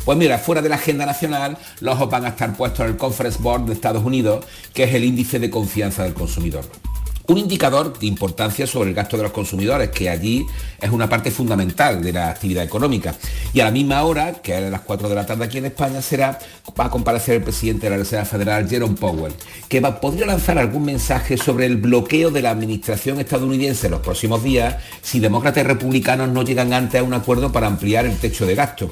Pues 0.04 0.18
mira, 0.18 0.38
fuera 0.38 0.62
de 0.62 0.68
la 0.68 0.76
agenda 0.76 1.06
nacional, 1.06 1.58
los 1.80 1.94
ojos 1.94 2.10
van 2.10 2.24
a 2.24 2.28
estar 2.28 2.56
puestos 2.56 2.80
en 2.80 2.92
el 2.92 2.96
Conference 2.96 3.38
Board 3.40 3.66
de 3.66 3.74
Estados 3.74 4.04
Unidos, 4.04 4.44
que 4.74 4.84
es 4.84 4.94
el 4.94 5.04
índice 5.04 5.38
de 5.38 5.50
confianza 5.50 6.04
del 6.04 6.14
consumidor 6.14 6.64
un 7.28 7.36
indicador 7.36 7.98
de 7.98 8.06
importancia 8.06 8.66
sobre 8.66 8.88
el 8.88 8.94
gasto 8.94 9.18
de 9.18 9.22
los 9.22 9.32
consumidores, 9.32 9.90
que 9.90 10.08
allí 10.08 10.46
es 10.80 10.90
una 10.90 11.08
parte 11.08 11.30
fundamental 11.30 12.02
de 12.02 12.12
la 12.12 12.30
actividad 12.30 12.64
económica. 12.64 13.14
Y 13.52 13.60
a 13.60 13.64
la 13.64 13.70
misma 13.70 14.02
hora, 14.02 14.32
que 14.32 14.56
es 14.56 14.64
a 14.64 14.70
las 14.70 14.80
4 14.80 15.10
de 15.10 15.14
la 15.14 15.26
tarde 15.26 15.44
aquí 15.44 15.58
en 15.58 15.66
España, 15.66 16.00
será, 16.00 16.38
va 16.78 16.86
a 16.86 16.90
comparecer 16.90 17.36
el 17.36 17.42
presidente 17.42 17.86
de 17.86 17.90
la 17.90 17.96
Reserva 17.98 18.24
Federal, 18.24 18.68
Jerome 18.68 18.96
Powell, 18.96 19.34
que 19.68 19.82
podría 19.82 20.26
lanzar 20.26 20.58
algún 20.58 20.86
mensaje 20.86 21.36
sobre 21.36 21.66
el 21.66 21.76
bloqueo 21.76 22.30
de 22.30 22.40
la 22.40 22.50
administración 22.50 23.20
estadounidense 23.20 23.88
en 23.88 23.92
los 23.92 24.00
próximos 24.00 24.42
días 24.42 24.76
si 25.02 25.20
demócratas 25.20 25.64
y 25.64 25.66
republicanos 25.66 26.30
no 26.30 26.42
llegan 26.42 26.72
antes 26.72 27.00
a 27.00 27.04
un 27.04 27.12
acuerdo 27.12 27.52
para 27.52 27.66
ampliar 27.66 28.06
el 28.06 28.16
techo 28.16 28.46
de 28.46 28.54
gasto. 28.54 28.90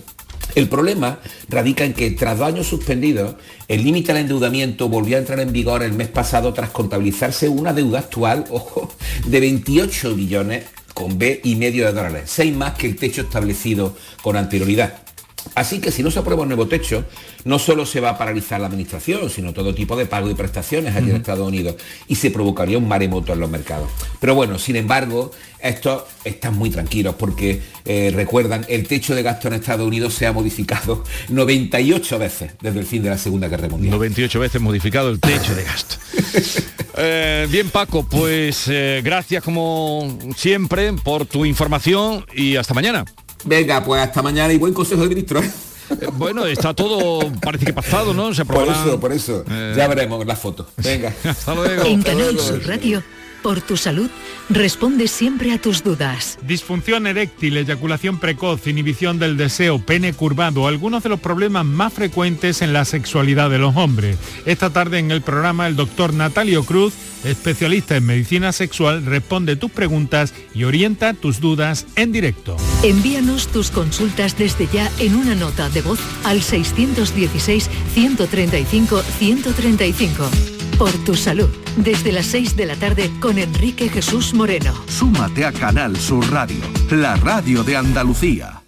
El 0.55 0.68
problema 0.68 1.20
radica 1.49 1.84
en 1.84 1.92
que 1.92 2.11
tras 2.12 2.38
dos 2.38 2.49
años 2.49 2.66
suspendidos, 2.66 3.34
el 3.68 3.84
límite 3.84 4.12
al 4.12 4.18
endeudamiento 4.18 4.88
volvió 4.88 5.16
a 5.16 5.20
entrar 5.20 5.40
en 5.40 5.53
vigor 5.53 5.82
el 5.82 5.92
mes 5.92 6.09
pasado 6.09 6.53
tras 6.53 6.70
contabilizarse 6.70 7.49
una 7.49 7.72
deuda 7.72 8.01
actual, 8.01 8.44
ojo, 8.51 8.92
de 9.26 9.40
28 9.40 10.14
billones 10.14 10.64
con 10.94 11.18
B 11.18 11.40
y 11.44 11.57
medio 11.57 11.84
de 11.84 11.92
dólares, 11.92 12.22
seis 12.26 12.55
más 12.55 12.74
que 12.74 12.86
el 12.86 12.97
techo 12.97 13.22
establecido 13.22 13.94
con 14.22 14.36
anterioridad. 14.36 15.05
Así 15.55 15.80
que 15.80 15.90
si 15.90 16.03
no 16.03 16.11
se 16.11 16.18
aprueba 16.18 16.42
un 16.42 16.49
nuevo 16.49 16.66
techo, 16.66 17.05
no 17.44 17.59
solo 17.59 17.86
se 17.86 18.01
va 18.01 18.11
a 18.11 18.18
paralizar 18.18 18.61
la 18.61 18.66
administración, 18.66 19.30
sino 19.30 19.53
todo 19.53 19.74
tipo 19.74 19.97
de 19.97 20.07
pago 20.07 20.30
y 20.30 20.34
prestaciones 20.34 20.94
allí 20.94 21.11
en 21.11 21.16
Estados 21.16 21.47
Unidos 21.47 21.76
y 22.09 22.16
se 22.16 22.30
provocaría 22.30 22.78
un 22.78 22.88
maremoto 22.88 23.32
en 23.32 23.40
los 23.40 23.51
mercados. 23.51 23.88
Pero 24.20 24.34
bueno, 24.34 24.59
sin 24.59 24.76
embargo, 24.76 25.30
estos 25.61 26.05
están 26.24 26.57
muy 26.57 26.70
tranquilos 26.70 27.14
porque 27.18 27.62
eh, 27.84 28.12
recuerdan, 28.14 28.66
el 28.68 28.86
techo 28.86 29.14
de 29.14 29.22
gasto 29.22 29.49
en 29.49 29.55
Estados 29.55 29.86
Unidos 29.86 30.14
se 30.14 30.26
ha 30.26 30.32
modificado 30.32 31.05
98 31.28 32.18
veces 32.18 32.53
desde 32.61 32.80
el 32.80 32.86
fin 32.86 33.03
de 33.03 33.11
la 33.11 33.18
Segunda 33.18 33.49
Guerra 33.49 33.68
Mundial. 33.68 33.92
98 33.92 34.40
veces 34.40 34.61
modificado 34.61 35.11
el 35.11 35.20
techo 35.20 35.55
de 35.55 35.64
gasto. 35.64 35.97
Eh, 36.99 37.47
bien 37.51 37.68
Paco, 37.68 38.09
pues 38.09 38.68
eh, 38.68 39.03
gracias 39.05 39.44
como 39.44 40.18
siempre 40.34 40.94
por 40.94 41.26
tu 41.26 41.44
información 41.44 42.24
y 42.34 42.57
hasta 42.57 42.72
mañana. 42.72 43.05
Venga, 43.47 43.82
pues 43.82 44.03
hasta 44.03 44.22
mañana 44.22 44.53
y 44.53 44.59
buen 44.59 44.74
consejo 44.74 45.03
de 45.03 45.09
ministros. 45.09 45.44
Eh, 45.88 46.09
bueno, 46.14 46.44
está 46.47 46.74
todo, 46.74 47.20
parece 47.40 47.66
que 47.66 47.72
pasado, 47.72 48.12
¿no? 48.12 48.34
Se 48.34 48.44
por 48.44 48.66
eso, 48.66 48.99
por 48.99 49.12
eso. 49.12 49.44
Eh. 49.49 49.74
Ya 49.76 49.86
veremos 49.86 50.26
la 50.26 50.34
foto. 50.34 50.66
Venga. 50.78 51.14
hasta 51.24 51.55
luego. 51.55 51.84
En 51.84 52.03
Canal 52.03 52.38
Sur 52.40 52.66
Radio 52.66 53.03
por 53.47 53.61
tu 53.61 53.76
salud, 53.76 54.11
responde 54.51 55.07
siempre 55.07 55.53
a 55.53 55.61
tus 55.61 55.84
dudas. 55.84 56.36
Disfunción 56.42 57.07
eréctil, 57.07 57.57
eyaculación 57.57 58.18
precoz, 58.18 58.66
inhibición 58.66 59.20
del 59.20 59.36
deseo, 59.36 59.78
pene 59.78 60.12
curvado, 60.14 60.66
algunos 60.66 61.05
de 61.05 61.11
los 61.11 61.20
problemas 61.20 61.64
más 61.64 61.92
frecuentes 61.92 62.61
en 62.61 62.72
la 62.72 62.84
sexualidad 62.84 63.49
de 63.49 63.59
los 63.59 63.76
hombres. 63.76 64.18
Esta 64.47 64.70
tarde 64.70 64.99
en 64.99 65.12
el 65.12 65.22
programa 65.22 65.68
el 65.68 65.76
doctor 65.76 66.12
Natalio 66.12 66.64
Cruz, 66.64 66.94
especialista 67.22 67.94
en 67.94 68.07
medicina 68.07 68.51
sexual, 68.51 69.07
responde 69.07 69.55
tus 69.55 69.70
preguntas 69.70 70.34
y 70.53 70.64
orienta 70.64 71.14
tus 71.14 71.38
dudas 71.38 71.86
en 71.94 72.11
directo. 72.11 72.57
Envíanos 72.82 73.47
tus 73.47 73.70
consultas 73.70 74.36
desde 74.36 74.66
ya 74.72 74.90
en 74.99 75.14
una 75.14 75.36
nota 75.36 75.68
de 75.68 75.82
voz 75.82 76.01
al 76.24 76.42
616 76.42 77.70
135 77.94 79.03
135 79.03 80.55
por 80.79 80.93
tu 81.05 81.14
salud. 81.14 81.49
Desde 81.77 82.12
las 82.12 82.27
6 82.27 82.57
de 82.57 82.66
la 82.66 82.77
tarde 82.77 83.11
con 83.20 83.39
Enrique 83.39 83.89
Jesús 83.89 84.35
Moreno. 84.35 84.74
Súmate 84.89 85.45
a 85.45 85.53
Canal 85.53 85.97
Sur 85.97 86.31
Radio, 86.31 86.61
la 86.91 87.16
radio 87.16 87.62
de 87.62 87.77
Andalucía. 87.77 88.62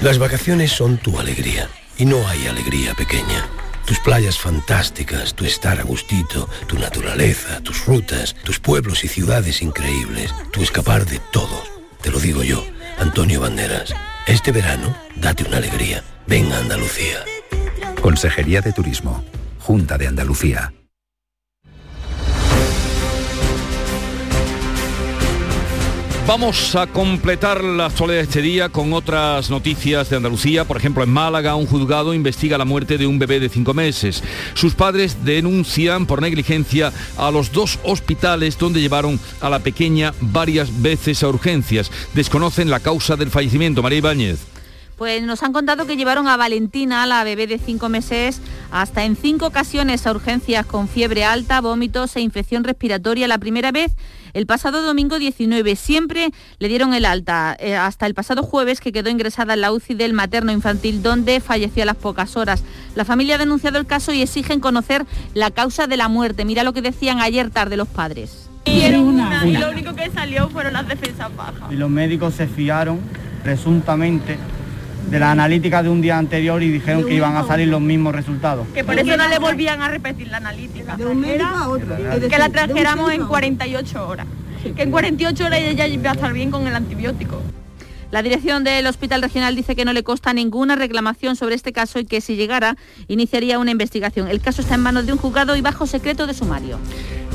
Las 0.00 0.18
vacaciones 0.18 0.70
son 0.70 0.96
tu 0.98 1.18
alegría 1.18 1.68
y 1.98 2.04
no 2.04 2.26
hay 2.28 2.46
alegría 2.46 2.94
pequeña. 2.94 3.57
Tus 3.88 4.00
playas 4.00 4.38
fantásticas, 4.38 5.34
tu 5.34 5.46
estar 5.46 5.80
a 5.80 5.82
gustito, 5.82 6.46
tu 6.66 6.78
naturaleza, 6.78 7.62
tus 7.62 7.86
rutas, 7.86 8.36
tus 8.44 8.60
pueblos 8.60 9.02
y 9.02 9.08
ciudades 9.08 9.62
increíbles, 9.62 10.34
tu 10.52 10.60
escapar 10.60 11.06
de 11.06 11.18
todo. 11.32 11.62
Te 12.02 12.10
lo 12.10 12.20
digo 12.20 12.42
yo, 12.42 12.62
Antonio 12.98 13.40
Banderas. 13.40 13.94
Este 14.26 14.52
verano, 14.52 14.94
date 15.16 15.44
una 15.44 15.56
alegría. 15.56 16.04
Ven 16.26 16.52
a 16.52 16.58
Andalucía. 16.58 17.24
Consejería 18.02 18.60
de 18.60 18.74
Turismo. 18.74 19.24
Junta 19.58 19.96
de 19.96 20.08
Andalucía. 20.08 20.74
Vamos 26.28 26.76
a 26.76 26.86
completar 26.86 27.64
la 27.64 27.86
actualidad 27.86 28.18
de 28.18 28.24
este 28.24 28.42
día 28.42 28.68
con 28.68 28.92
otras 28.92 29.48
noticias 29.48 30.10
de 30.10 30.16
Andalucía. 30.16 30.66
Por 30.66 30.76
ejemplo, 30.76 31.02
en 31.02 31.08
Málaga, 31.08 31.54
un 31.54 31.64
juzgado 31.64 32.12
investiga 32.12 32.58
la 32.58 32.66
muerte 32.66 32.98
de 32.98 33.06
un 33.06 33.18
bebé 33.18 33.40
de 33.40 33.48
cinco 33.48 33.72
meses. 33.72 34.22
Sus 34.52 34.74
padres 34.74 35.24
denuncian 35.24 36.04
por 36.04 36.20
negligencia 36.20 36.92
a 37.16 37.30
los 37.30 37.50
dos 37.50 37.78
hospitales 37.82 38.58
donde 38.58 38.82
llevaron 38.82 39.18
a 39.40 39.48
la 39.48 39.60
pequeña 39.60 40.12
varias 40.20 40.82
veces 40.82 41.22
a 41.22 41.28
urgencias. 41.28 41.90
Desconocen 42.12 42.68
la 42.68 42.80
causa 42.80 43.16
del 43.16 43.30
fallecimiento. 43.30 43.82
María 43.82 43.98
Ibáñez. 43.98 44.40
Pues 44.98 45.22
nos 45.22 45.42
han 45.42 45.54
contado 45.54 45.86
que 45.86 45.96
llevaron 45.96 46.28
a 46.28 46.36
Valentina, 46.36 47.06
la 47.06 47.24
bebé 47.24 47.46
de 47.46 47.58
cinco 47.58 47.88
meses, 47.88 48.42
hasta 48.70 49.06
en 49.06 49.16
cinco 49.16 49.46
ocasiones 49.46 50.06
a 50.06 50.10
urgencias 50.10 50.66
con 50.66 50.88
fiebre 50.88 51.24
alta, 51.24 51.62
vómitos 51.62 52.16
e 52.16 52.20
infección 52.20 52.64
respiratoria. 52.64 53.28
La 53.28 53.38
primera 53.38 53.72
vez 53.72 53.92
el 54.38 54.46
pasado 54.46 54.82
domingo 54.82 55.18
19. 55.18 55.74
Siempre 55.74 56.30
le 56.60 56.68
dieron 56.68 56.94
el 56.94 57.04
alta, 57.04 57.56
eh, 57.58 57.76
hasta 57.76 58.06
el 58.06 58.14
pasado 58.14 58.44
jueves 58.44 58.80
que 58.80 58.92
quedó 58.92 59.10
ingresada 59.10 59.54
en 59.54 59.60
la 59.60 59.72
UCI 59.72 59.94
del 59.94 60.12
materno 60.12 60.52
infantil, 60.52 61.02
donde 61.02 61.40
falleció 61.40 61.82
a 61.82 61.86
las 61.86 61.96
pocas 61.96 62.36
horas. 62.36 62.62
La 62.94 63.04
familia 63.04 63.34
ha 63.34 63.38
denunciado 63.38 63.78
el 63.78 63.86
caso 63.86 64.12
y 64.12 64.22
exigen 64.22 64.60
conocer 64.60 65.04
la 65.34 65.50
causa 65.50 65.88
de 65.88 65.96
la 65.96 66.06
muerte. 66.06 66.44
Mira 66.44 66.62
lo 66.62 66.72
que 66.72 66.82
decían 66.82 67.20
ayer 67.20 67.50
tarde 67.50 67.76
los 67.76 67.88
padres. 67.88 68.48
Y 68.64 68.88
lo 68.90 69.70
único 69.70 69.94
que 69.96 70.08
salió 70.10 70.48
fueron 70.50 70.74
las 70.74 70.86
defensas 70.86 71.34
bajas. 71.34 71.72
Y 71.72 71.74
los 71.74 71.90
médicos 71.90 72.34
se 72.34 72.46
fiaron, 72.46 73.00
presuntamente, 73.42 74.38
de 75.10 75.18
la 75.18 75.32
analítica 75.32 75.82
de 75.82 75.88
un 75.88 76.00
día 76.00 76.18
anterior 76.18 76.62
y 76.62 76.70
dijeron 76.70 77.04
que 77.06 77.14
iban 77.14 77.36
a 77.36 77.46
salir 77.46 77.68
los 77.68 77.80
mismos 77.80 78.14
resultados. 78.14 78.66
Que 78.74 78.84
por 78.84 78.98
eso 78.98 79.16
no 79.16 79.28
le 79.28 79.38
volvían 79.38 79.82
a 79.82 79.88
repetir 79.88 80.28
la 80.28 80.38
analítica. 80.38 80.96
De 80.96 81.06
un 81.06 81.20
médico 81.20 81.46
a 81.46 81.68
otro. 81.68 81.96
Que 82.28 82.38
la 82.38 82.48
trajéramos 82.48 83.12
en 83.12 83.26
48 83.26 84.08
horas. 84.08 84.26
Que 84.76 84.82
en 84.82 84.90
48 84.90 85.46
horas 85.46 85.60
ella 85.60 85.86
ya 85.86 86.02
va 86.02 86.10
a 86.10 86.14
estar 86.14 86.32
bien 86.32 86.50
con 86.50 86.66
el 86.66 86.74
antibiótico. 86.74 87.40
La 88.10 88.22
dirección 88.22 88.64
del 88.64 88.86
Hospital 88.86 89.20
Regional 89.20 89.54
dice 89.54 89.76
que 89.76 89.84
no 89.84 89.92
le 89.92 90.02
consta 90.02 90.32
ninguna 90.32 90.76
reclamación 90.76 91.36
sobre 91.36 91.54
este 91.54 91.74
caso 91.74 91.98
y 91.98 92.06
que 92.06 92.22
si 92.22 92.36
llegara 92.36 92.76
iniciaría 93.06 93.58
una 93.58 93.70
investigación. 93.70 94.28
El 94.28 94.40
caso 94.40 94.62
está 94.62 94.76
en 94.76 94.80
manos 94.80 95.04
de 95.04 95.12
un 95.12 95.18
juzgado 95.18 95.56
y 95.56 95.60
bajo 95.60 95.86
secreto 95.86 96.26
de 96.26 96.32
sumario. 96.32 96.78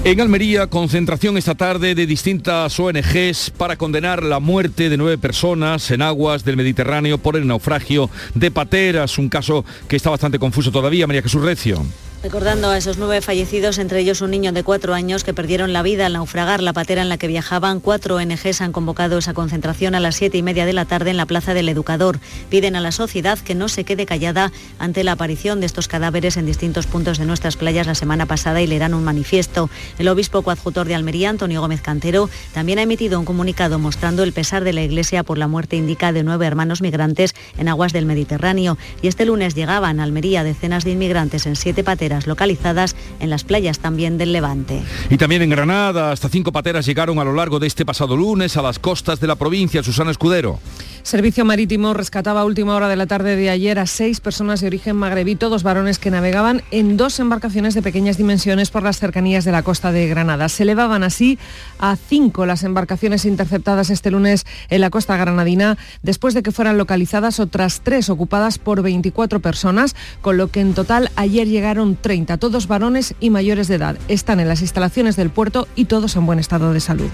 En 0.04 0.20
Almería, 0.20 0.68
concentración 0.68 1.38
esta 1.38 1.56
tarde 1.56 1.94
de 1.94 2.08
distintas 2.08 2.78
ONGs 2.80 3.52
para 3.52 3.78
condenar 3.78 4.24
la 4.24 4.40
muerte 4.40 4.90
de 4.90 4.98
nueve 4.98 5.20
personas 5.20 5.92
en 5.92 6.02
aguas 6.02 6.44
del 6.44 6.58
Mediterráneo 6.58 7.20
por 7.20 7.38
el 7.38 7.48
naufragio 7.48 8.10
de 8.34 8.50
Pateras, 8.50 9.18
un 9.18 9.30
caso 9.30 9.64
que 9.88 9.96
está 9.96 10.10
bastante 10.10 10.40
confuso 10.40 10.72
todavía, 10.72 11.06
María 11.06 11.22
Jesús 11.22 11.44
Recio. 11.44 11.84
Recordando 12.24 12.70
a 12.70 12.78
esos 12.78 12.98
nueve 12.98 13.20
fallecidos, 13.20 13.80
entre 13.80 14.00
ellos 14.00 14.22
un 14.22 14.32
niño 14.32 14.54
de 14.54 14.64
cuatro 14.64 14.94
años 14.94 15.26
que 15.26 15.34
perdieron 15.34 15.74
la 15.74 15.84
vida 15.84 16.06
al 16.06 16.14
naufragar 16.14 16.64
la 16.64 16.72
patera 16.72 17.02
en 17.02 17.10
la 17.10 17.18
que 17.18 17.28
viajaban, 17.28 17.82
cuatro 17.82 18.16
ONGs 18.16 18.62
han 18.62 18.72
convocado 18.72 19.18
esa 19.18 19.34
concentración 19.34 19.94
a 19.94 20.00
las 20.00 20.16
siete 20.16 20.38
y 20.38 20.42
media 20.42 20.66
de 20.66 20.72
la 20.72 20.86
tarde 20.86 21.10
en 21.10 21.18
la 21.18 21.26
Plaza 21.26 21.54
del 21.54 21.68
Educador. 21.68 22.20
Piden 22.50 22.78
a 22.78 22.80
la 22.80 22.94
sociedad 22.94 23.38
que 23.40 23.56
no 23.56 23.68
se 23.68 23.84
quede 23.84 24.06
callada 24.06 24.54
ante 24.80 25.04
la 25.04 25.12
aparición 25.12 25.60
de 25.60 25.66
estos 25.66 25.90
cadáveres 25.90 26.38
en 26.38 26.46
distintos 26.46 26.88
puntos 26.88 27.18
de 27.18 27.26
nuestras 27.26 27.58
playas 27.58 27.88
la 27.88 27.94
semana 27.94 28.26
pasada 28.26 28.62
y 28.62 28.68
leerán 28.68 28.94
un 28.94 29.04
manifiesto. 29.04 29.70
El 30.00 30.08
obispo 30.08 30.44
coadjutor 30.44 30.88
de 30.88 30.96
Almería, 30.96 31.30
Antonio 31.30 31.60
Gómez 31.60 31.82
Cantero, 31.82 32.30
también 32.54 32.80
ha 32.80 32.84
emitido 32.84 33.20
un 33.20 33.26
comunicado 33.26 33.80
mostrando 33.80 34.24
el 34.24 34.32
pesar 34.32 34.64
de 34.64 34.72
la 34.72 34.84
Iglesia 34.84 35.24
por 35.24 35.38
la 35.38 35.50
muerte 35.50 35.76
indica 35.76 36.14
de 36.14 36.24
nueve 36.24 36.46
hermanos 36.46 36.82
migrantes 36.82 37.36
en 37.58 37.68
aguas 37.68 37.92
del 37.92 38.06
Mediterráneo. 38.06 38.78
Y 39.02 39.10
este 39.10 39.26
lunes 39.26 39.56
llegaban 39.56 40.00
a 40.00 40.04
Almería 40.04 40.46
decenas 40.46 40.86
de 40.86 40.92
inmigrantes 40.92 41.46
en 41.48 41.58
siete 41.58 41.84
pateras 41.84 42.13
localizadas 42.28 42.96
en 43.20 43.30
las 43.30 43.44
playas 43.44 43.80
también 43.80 44.18
del 44.18 44.32
Levante. 44.32 44.82
Y 45.10 45.18
también 45.18 45.42
en 45.42 45.50
Granada, 45.50 46.12
hasta 46.12 46.30
cinco 46.30 46.52
pateras 46.52 46.86
llegaron 46.86 47.20
a 47.20 47.24
lo 47.24 47.34
largo 47.34 47.60
de 47.60 47.68
este 47.68 47.86
pasado 47.86 48.16
lunes 48.16 48.58
a 48.58 48.62
las 48.62 48.80
costas 48.80 49.20
de 49.20 49.28
la 49.28 49.36
provincia. 49.36 49.84
Susana 49.84 50.12
Escudero. 50.12 50.60
Servicio 51.04 51.44
Marítimo 51.44 51.94
rescataba 51.94 52.40
a 52.40 52.46
última 52.46 52.76
hora 52.76 52.88
de 52.88 52.96
la 52.96 53.08
tarde 53.08 53.36
de 53.36 53.50
ayer 53.50 53.78
a 53.78 53.88
seis 53.88 54.22
personas 54.22 54.62
de 54.62 54.68
origen 54.68 54.96
magrebí, 54.96 55.36
todos 55.36 55.62
varones 55.62 56.00
que 56.00 56.10
navegaban 56.10 56.64
en 56.72 56.96
dos 56.96 57.20
embarcaciones 57.20 57.74
de 57.74 57.82
pequeñas 57.82 58.16
dimensiones 58.16 58.72
por 58.72 58.84
las 58.84 59.00
cercanías 59.00 59.44
de 59.44 59.52
la 59.52 59.64
costa 59.64 59.92
de 59.92 60.08
Granada. 60.08 60.48
Se 60.48 60.64
elevaban 60.64 61.04
así 61.04 61.38
a 61.78 61.98
cinco 61.98 62.46
las 62.46 62.64
embarcaciones 62.64 63.26
interceptadas 63.26 63.90
este 63.90 64.12
lunes 64.12 64.46
en 64.70 64.80
la 64.80 64.90
costa 64.90 65.18
granadina, 65.18 65.78
después 66.04 66.34
de 66.34 66.42
que 66.42 66.54
fueran 66.54 66.78
localizadas 66.78 67.42
otras 67.42 67.82
tres 67.84 68.10
ocupadas 68.10 68.58
por 68.58 68.82
24 68.82 69.42
personas, 69.42 69.98
con 70.22 70.38
lo 70.38 70.52
que 70.52 70.62
en 70.62 70.74
total 70.74 71.12
ayer 71.18 71.50
llegaron 71.50 71.98
30, 71.98 72.38
todos 72.38 72.68
varones 72.68 73.14
y 73.20 73.30
mayores 73.30 73.68
de 73.68 73.76
edad. 73.76 73.98
Están 74.08 74.40
en 74.40 74.48
las 74.48 74.62
instalaciones 74.62 75.18
del 75.18 75.32
puerto 75.32 75.68
y 75.76 75.86
todos 75.86 76.16
en 76.16 76.26
buen 76.26 76.40
estado 76.40 76.72
de 76.72 76.80
salud. 76.80 77.10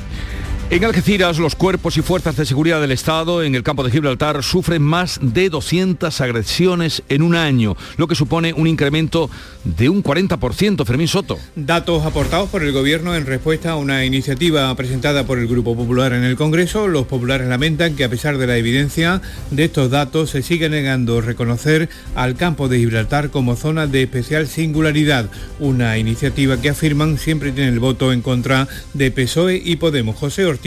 En 0.72 0.86
Algeciras, 0.86 1.40
los 1.40 1.56
cuerpos 1.56 1.98
y 1.98 2.04
fuerzas 2.04 2.38
de 2.38 2.46
seguridad 2.46 2.80
del 2.80 2.92
Estado 2.92 3.42
en 3.42 3.56
el 3.56 3.64
campo 3.64 3.84
de 3.84 3.90
Gibraltar 3.90 4.44
sufren 4.44 4.84
más 4.84 5.20
de 5.20 5.50
200 5.50 6.22
agresiones 6.22 7.02
en 7.10 7.24
un 7.24 7.34
año, 7.34 7.76
lo 7.98 8.08
que 8.08 8.14
supone 8.14 8.54
un 8.54 8.68
incremento 8.68 9.32
de 9.64 9.90
un 9.90 10.04
40%. 10.04 10.86
Fermín 10.86 11.08
Soto. 11.08 11.40
Datos 11.56 12.06
aportados 12.06 12.50
por 12.50 12.62
el 12.62 12.72
Gobierno 12.72 13.16
en 13.16 13.26
respuesta 13.26 13.72
a 13.72 13.78
una 13.78 14.06
iniciativa 14.06 14.74
presentada 14.76 15.26
por 15.26 15.40
el 15.40 15.48
Grupo 15.48 15.76
Popular 15.76 16.14
en 16.14 16.24
el 16.24 16.36
Congreso. 16.36 16.88
Los 16.88 17.08
populares 17.08 17.48
lamentan 17.48 17.96
que 17.96 18.04
a 18.04 18.10
pesar 18.10 18.38
de 18.38 18.46
la 18.46 18.58
evidencia 18.58 19.24
de 19.50 19.64
estos 19.64 19.90
datos 19.90 20.30
se 20.30 20.44
sigue 20.44 20.70
negando 20.70 21.20
reconocer 21.20 21.90
al 22.14 22.36
campo 22.36 22.68
de 22.68 22.78
Gibraltar 22.78 23.32
como 23.32 23.56
zona 23.56 23.88
de 23.88 24.04
especial 24.04 24.48
singularidad. 24.48 25.32
Una 25.60 25.98
iniciativa 25.98 26.62
que 26.62 26.70
afirman 26.70 27.18
siempre 27.18 27.52
tiene 27.54 27.72
el 27.72 27.80
voto 27.80 28.14
en 28.14 28.22
contra 28.22 28.68
de 28.94 29.10
PSOE 29.10 29.60
y 29.66 29.78
Podemos. 29.78 30.16
José 30.16 30.46
Ortiz, 30.46 30.59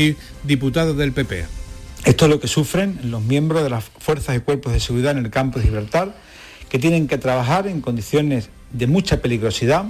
diputado 0.45 0.95
del 0.95 1.13
PP. 1.13 1.45
Esto 2.05 2.25
es 2.25 2.31
lo 2.31 2.41
que 2.41 2.49
sufren 2.49 2.99
los 3.05 3.23
miembros 3.23 3.63
de 3.63 3.71
las 3.71 3.85
fuerzas 3.85 4.37
y 4.37 4.41
cuerpos 4.41 4.73
de 4.73 4.81
seguridad 4.81 5.17
en 5.17 5.25
el 5.25 5.31
campo 5.31 5.59
de 5.59 5.67
Gibraltar, 5.67 6.15
que 6.69 6.79
tienen 6.79 7.07
que 7.07 7.19
trabajar 7.19 7.69
en 7.69 7.81
condiciones 7.81 8.49
de 8.73 8.87
mucha 8.87 9.23
peligrosidad, 9.23 9.85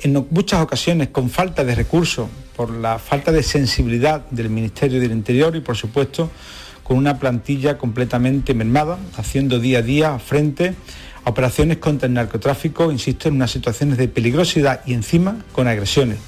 en 0.00 0.26
muchas 0.30 0.60
ocasiones 0.60 1.08
con 1.08 1.30
falta 1.30 1.64
de 1.64 1.74
recursos, 1.74 2.28
por 2.56 2.70
la 2.70 2.98
falta 2.98 3.30
de 3.30 3.42
sensibilidad 3.42 4.26
del 4.30 4.50
Ministerio 4.50 5.00
del 5.00 5.12
Interior 5.12 5.54
y, 5.54 5.60
por 5.60 5.76
supuesto, 5.76 6.30
con 6.82 6.96
una 6.96 7.18
plantilla 7.18 7.78
completamente 7.78 8.52
mermada, 8.52 8.98
haciendo 9.16 9.58
día 9.58 9.78
a 9.78 9.82
día 9.82 10.18
frente 10.18 10.74
a 11.24 11.30
operaciones 11.30 11.78
contra 11.78 12.06
el 12.06 12.14
narcotráfico, 12.14 12.90
insisto, 12.90 13.28
en 13.28 13.36
unas 13.36 13.50
situaciones 13.50 13.96
de 13.96 14.08
peligrosidad 14.08 14.80
y 14.86 14.92
encima 14.92 15.36
con 15.52 15.68
agresiones. 15.68 16.18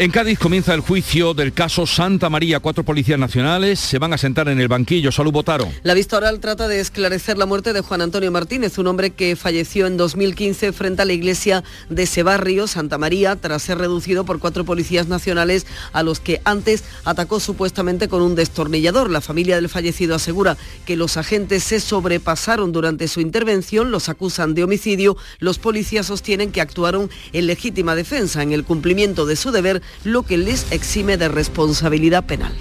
En 0.00 0.10
Cádiz 0.10 0.38
comienza 0.38 0.72
el 0.72 0.80
juicio 0.80 1.34
del 1.34 1.52
caso 1.52 1.86
Santa 1.86 2.30
María. 2.30 2.60
Cuatro 2.60 2.84
policías 2.84 3.18
nacionales 3.18 3.78
se 3.78 3.98
van 3.98 4.14
a 4.14 4.16
sentar 4.16 4.48
en 4.48 4.58
el 4.58 4.66
banquillo. 4.66 5.12
Salud 5.12 5.30
Botaro. 5.30 5.70
La 5.82 5.92
vista 5.92 6.16
oral 6.16 6.40
trata 6.40 6.68
de 6.68 6.80
esclarecer 6.80 7.36
la 7.36 7.44
muerte 7.44 7.74
de 7.74 7.82
Juan 7.82 8.00
Antonio 8.00 8.32
Martínez, 8.32 8.78
un 8.78 8.86
hombre 8.86 9.10
que 9.10 9.36
falleció 9.36 9.86
en 9.86 9.98
2015 9.98 10.72
frente 10.72 11.02
a 11.02 11.04
la 11.04 11.12
iglesia 11.12 11.64
de 11.90 12.04
ese 12.04 12.22
barrio, 12.22 12.66
Santa 12.66 12.96
María, 12.96 13.36
tras 13.36 13.60
ser 13.60 13.76
reducido 13.76 14.24
por 14.24 14.38
cuatro 14.38 14.64
policías 14.64 15.06
nacionales 15.06 15.66
a 15.92 16.02
los 16.02 16.18
que 16.18 16.40
antes 16.44 16.82
atacó 17.04 17.38
supuestamente 17.38 18.08
con 18.08 18.22
un 18.22 18.34
destornillador. 18.34 19.10
La 19.10 19.20
familia 19.20 19.56
del 19.56 19.68
fallecido 19.68 20.14
asegura 20.14 20.56
que 20.86 20.96
los 20.96 21.18
agentes 21.18 21.62
se 21.62 21.78
sobrepasaron 21.78 22.72
durante 22.72 23.06
su 23.06 23.20
intervención, 23.20 23.90
los 23.90 24.08
acusan 24.08 24.54
de 24.54 24.64
homicidio. 24.64 25.18
Los 25.40 25.58
policías 25.58 26.06
sostienen 26.06 26.52
que 26.52 26.62
actuaron 26.62 27.10
en 27.34 27.46
legítima 27.46 27.94
defensa 27.94 28.42
en 28.42 28.52
el 28.52 28.64
cumplimiento 28.64 29.26
de 29.26 29.36
su 29.36 29.50
deber 29.50 29.82
lo 30.04 30.22
que 30.22 30.38
les 30.38 30.70
exime 30.72 31.16
de 31.16 31.28
responsabilidad 31.28 32.24
penal. 32.24 32.52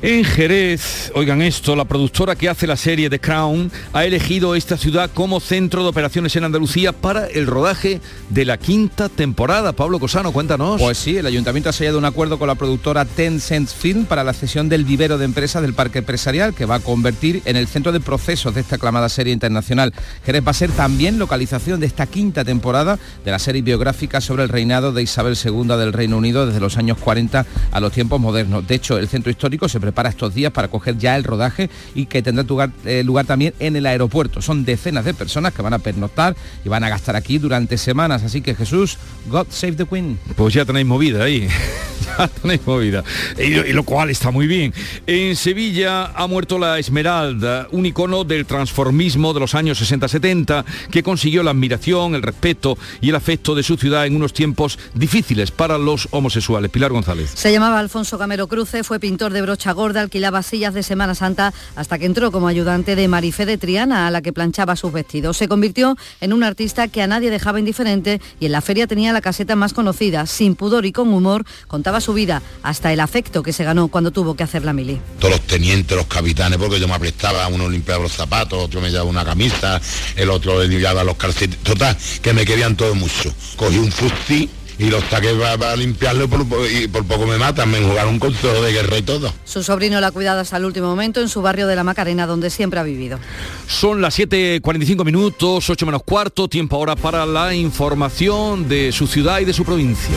En 0.00 0.24
Jerez, 0.24 1.10
oigan 1.16 1.42
esto, 1.42 1.74
la 1.74 1.84
productora 1.84 2.36
que 2.36 2.48
hace 2.48 2.68
la 2.68 2.76
serie 2.76 3.10
The 3.10 3.18
Crown 3.18 3.68
ha 3.92 4.04
elegido 4.04 4.54
esta 4.54 4.76
ciudad 4.76 5.10
como 5.12 5.40
centro 5.40 5.82
de 5.82 5.88
operaciones 5.88 6.36
en 6.36 6.44
Andalucía 6.44 6.92
para 6.92 7.26
el 7.26 7.48
rodaje 7.48 8.00
de 8.30 8.44
la 8.44 8.58
quinta 8.58 9.08
temporada. 9.08 9.72
Pablo 9.72 9.98
Cosano, 9.98 10.30
cuéntanos. 10.30 10.80
Pues 10.80 10.98
sí, 10.98 11.16
el 11.16 11.26
ayuntamiento 11.26 11.70
ha 11.70 11.72
sellado 11.72 11.98
un 11.98 12.04
acuerdo 12.04 12.38
con 12.38 12.46
la 12.46 12.54
productora 12.54 13.06
Tencent 13.06 13.68
Film 13.68 14.04
para 14.04 14.22
la 14.22 14.34
cesión 14.34 14.68
del 14.68 14.84
vivero 14.84 15.18
de 15.18 15.24
empresas 15.24 15.62
del 15.62 15.74
parque 15.74 15.98
empresarial 15.98 16.54
que 16.54 16.64
va 16.64 16.76
a 16.76 16.80
convertir 16.80 17.42
en 17.44 17.56
el 17.56 17.66
centro 17.66 17.90
de 17.90 17.98
procesos 17.98 18.54
de 18.54 18.60
esta 18.60 18.76
aclamada 18.76 19.08
serie 19.08 19.32
internacional. 19.32 19.92
Jerez 20.24 20.46
va 20.46 20.52
a 20.52 20.54
ser 20.54 20.70
también 20.70 21.18
localización 21.18 21.80
de 21.80 21.86
esta 21.86 22.06
quinta 22.06 22.44
temporada 22.44 23.00
de 23.24 23.32
la 23.32 23.40
serie 23.40 23.62
biográfica 23.62 24.20
sobre 24.20 24.44
el 24.44 24.48
reinado 24.48 24.92
de 24.92 25.02
Isabel 25.02 25.36
II 25.44 25.76
del 25.76 25.92
Reino 25.92 26.18
Unido 26.18 26.46
desde 26.46 26.60
los 26.60 26.76
años 26.76 26.98
40 26.98 27.44
a 27.72 27.80
los 27.80 27.90
tiempos 27.90 28.20
modernos. 28.20 28.64
De 28.64 28.76
hecho, 28.76 28.96
el 28.96 29.08
centro 29.08 29.32
histórico 29.32 29.68
se 29.68 29.87
prepara 29.88 30.10
estos 30.10 30.34
días 30.34 30.52
para 30.52 30.68
coger 30.68 30.98
ya 30.98 31.16
el 31.16 31.24
rodaje 31.24 31.70
y 31.94 32.06
que 32.06 32.20
tendrá 32.20 32.44
lugar, 32.44 32.70
eh, 32.84 33.02
lugar 33.02 33.24
también 33.24 33.54
en 33.58 33.74
el 33.74 33.86
aeropuerto. 33.86 34.42
Son 34.42 34.66
decenas 34.66 35.06
de 35.06 35.14
personas 35.14 35.54
que 35.54 35.62
van 35.62 35.72
a 35.72 35.78
pernoctar 35.78 36.36
y 36.62 36.68
van 36.68 36.84
a 36.84 36.90
gastar 36.90 37.16
aquí 37.16 37.38
durante 37.38 37.78
semanas. 37.78 38.22
Así 38.22 38.42
que 38.42 38.54
Jesús, 38.54 38.98
God 39.30 39.46
save 39.48 39.72
the 39.72 39.86
Queen. 39.86 40.18
Pues 40.36 40.52
ya 40.52 40.66
tenéis 40.66 40.86
movida 40.86 41.24
ahí. 41.24 41.48
ya 42.18 42.28
tenéis 42.28 42.60
movida. 42.66 43.02
Y, 43.38 43.44
y 43.44 43.72
lo 43.72 43.82
cual 43.82 44.10
está 44.10 44.30
muy 44.30 44.46
bien. 44.46 44.74
En 45.06 45.36
Sevilla 45.36 46.12
ha 46.14 46.26
muerto 46.26 46.58
la 46.58 46.78
Esmeralda, 46.78 47.66
un 47.70 47.86
icono 47.86 48.24
del 48.24 48.44
transformismo 48.44 49.32
de 49.32 49.40
los 49.40 49.54
años 49.54 49.80
60-70 49.80 50.66
que 50.90 51.02
consiguió 51.02 51.42
la 51.42 51.52
admiración, 51.52 52.14
el 52.14 52.20
respeto 52.22 52.76
y 53.00 53.08
el 53.08 53.14
afecto 53.14 53.54
de 53.54 53.62
su 53.62 53.78
ciudad 53.78 54.06
en 54.06 54.16
unos 54.16 54.34
tiempos 54.34 54.78
difíciles 54.92 55.50
para 55.50 55.78
los 55.78 56.08
homosexuales. 56.10 56.70
Pilar 56.70 56.92
González. 56.92 57.30
Se 57.34 57.50
llamaba 57.50 57.78
Alfonso 57.78 58.18
Camero 58.18 58.48
Cruce, 58.48 58.84
fue 58.84 59.00
pintor 59.00 59.32
de 59.32 59.42
brocha 59.42 59.74
gorda, 59.78 60.00
alquilaba 60.00 60.42
sillas 60.42 60.74
de 60.74 60.82
Semana 60.82 61.14
Santa 61.14 61.54
hasta 61.76 61.98
que 61.98 62.04
entró 62.04 62.32
como 62.32 62.48
ayudante 62.48 62.96
de 62.96 63.06
Marifé 63.06 63.46
de 63.46 63.56
Triana, 63.56 64.08
a 64.08 64.10
la 64.10 64.20
que 64.20 64.32
planchaba 64.32 64.74
sus 64.74 64.92
vestidos. 64.92 65.36
Se 65.36 65.46
convirtió 65.46 65.96
en 66.20 66.32
un 66.32 66.42
artista 66.42 66.88
que 66.88 67.00
a 67.00 67.06
nadie 67.06 67.30
dejaba 67.30 67.60
indiferente 67.60 68.20
y 68.40 68.46
en 68.46 68.52
la 68.52 68.60
feria 68.60 68.88
tenía 68.88 69.12
la 69.12 69.20
caseta 69.20 69.54
más 69.54 69.72
conocida. 69.72 70.26
Sin 70.26 70.56
pudor 70.56 70.84
y 70.84 70.92
con 70.92 71.08
humor 71.14 71.44
contaba 71.68 72.00
su 72.00 72.12
vida, 72.12 72.42
hasta 72.62 72.92
el 72.92 72.98
afecto 72.98 73.42
que 73.42 73.52
se 73.52 73.62
ganó 73.62 73.86
cuando 73.86 74.10
tuvo 74.10 74.34
que 74.34 74.42
hacer 74.42 74.64
la 74.64 74.72
mili. 74.72 75.00
Todos 75.20 75.36
los 75.36 75.46
tenientes, 75.46 75.96
los 75.96 76.06
capitanes, 76.06 76.58
porque 76.58 76.80
yo 76.80 76.88
me 76.88 76.98
prestaba, 76.98 77.46
uno 77.46 77.70
limpiaba 77.70 78.02
los 78.02 78.12
zapatos, 78.12 78.60
otro 78.60 78.80
me 78.80 78.90
llevaba 78.90 79.08
una 79.08 79.24
camisa, 79.24 79.80
el 80.16 80.28
otro 80.28 80.60
le 80.60 80.68
llevaba 80.68 81.04
los 81.04 81.16
calcetines, 81.16 81.62
total, 81.62 81.96
que 82.20 82.32
me 82.32 82.44
querían 82.44 82.76
todo 82.76 82.96
mucho. 82.96 83.32
Cogí 83.56 83.78
un 83.78 83.92
fusil 83.92 84.50
y 84.78 84.90
los 84.90 85.02
saqué 85.04 85.34
para, 85.34 85.76
limpiarlo 85.76 86.24
y 86.24 86.28
por, 86.28 86.46
y 86.70 86.88
por, 86.88 87.04
poco 87.04 87.26
me 87.26 87.36
matan, 87.36 87.70
me 87.70 87.80
jugaron 87.80 88.14
un 88.14 88.18
consejo 88.18 88.62
de 88.62 88.72
guerra 88.72 88.98
y 88.98 89.02
todo. 89.02 89.32
Su 89.44 89.62
sobrino 89.62 90.00
la 90.00 90.08
ha 90.08 90.12
cuidado 90.12 90.40
hasta 90.40 90.56
el 90.56 90.64
último 90.64 90.86
momento 90.86 91.20
en 91.20 91.28
su 91.28 91.42
barrio 91.42 91.66
de 91.66 91.76
la 91.76 91.84
Macarena, 91.84 92.26
donde 92.26 92.50
siempre 92.50 92.78
ha 92.78 92.84
vivido. 92.84 93.18
Son 93.66 94.00
las 94.00 94.18
7.45 94.18 95.04
minutos, 95.04 95.68
8 95.68 95.86
menos 95.86 96.02
cuarto, 96.04 96.48
tiempo 96.48 96.76
ahora 96.76 96.94
para 96.96 97.26
la 97.26 97.54
información 97.54 98.68
de 98.68 98.92
su 98.92 99.06
ciudad 99.06 99.40
y 99.40 99.44
de 99.44 99.52
su 99.52 99.64
provincia. 99.64 100.14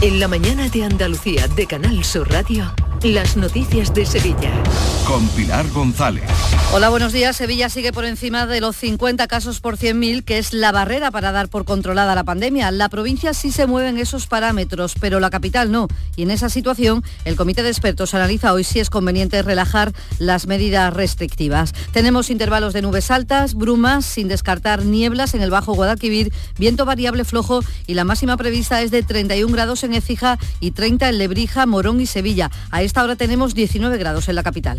En 0.00 0.18
la 0.18 0.26
mañana 0.26 0.68
de 0.68 0.82
Andalucía 0.82 1.46
de 1.46 1.66
Canal 1.66 2.02
Sur 2.04 2.28
Radio, 2.28 2.74
las 3.04 3.36
noticias 3.36 3.92
de 3.94 4.06
Sevilla. 4.06 4.52
Con 5.06 5.26
Pilar 5.30 5.68
González. 5.70 6.22
Hola, 6.72 6.88
buenos 6.88 7.12
días. 7.12 7.36
Sevilla 7.36 7.68
sigue 7.68 7.92
por 7.92 8.04
encima 8.04 8.46
de 8.46 8.60
los 8.60 8.76
50 8.76 9.26
casos 9.26 9.60
por 9.60 9.76
100.000, 9.76 10.24
que 10.24 10.38
es 10.38 10.54
la 10.54 10.72
barrera 10.72 11.10
para 11.10 11.32
dar 11.32 11.48
por 11.48 11.64
controlada 11.64 12.14
la 12.14 12.24
pandemia. 12.24 12.70
La 12.70 12.88
provincia 12.88 13.34
sí 13.34 13.50
se 13.50 13.66
mueve 13.66 13.88
en 13.88 13.98
esos 13.98 14.26
parámetros, 14.26 14.94
pero 15.00 15.20
la 15.20 15.30
capital 15.30 15.72
no. 15.72 15.88
Y 16.16 16.22
en 16.22 16.30
esa 16.30 16.48
situación, 16.48 17.02
el 17.24 17.36
comité 17.36 17.62
de 17.62 17.70
expertos 17.70 18.14
analiza 18.14 18.52
hoy 18.52 18.64
si 18.64 18.78
es 18.78 18.88
conveniente 18.88 19.42
relajar 19.42 19.92
las 20.18 20.46
medidas 20.46 20.94
restrictivas. 20.94 21.72
Tenemos 21.92 22.30
intervalos 22.30 22.72
de 22.72 22.82
nubes 22.82 23.10
altas, 23.10 23.54
brumas, 23.54 24.06
sin 24.06 24.28
descartar 24.28 24.84
nieblas 24.84 25.34
en 25.34 25.42
el 25.42 25.50
Bajo 25.50 25.74
Guadalquivir, 25.74 26.32
viento 26.56 26.84
variable 26.84 27.24
flojo 27.24 27.60
y 27.86 27.94
la 27.94 28.04
máxima 28.04 28.36
prevista 28.36 28.80
es 28.80 28.90
de 28.90 29.02
31 29.02 29.52
grados 29.52 29.82
en 29.82 29.92
Écija 29.92 30.38
y 30.60 30.70
30 30.70 31.08
en 31.08 31.18
Lebrija, 31.18 31.66
Morón 31.66 32.00
y 32.00 32.06
Sevilla. 32.06 32.50
A 32.70 32.82
esta 32.92 33.04
hora 33.04 33.16
tenemos 33.16 33.54
19 33.54 33.96
grados 33.96 34.28
en 34.28 34.34
la 34.34 34.42
capital. 34.42 34.78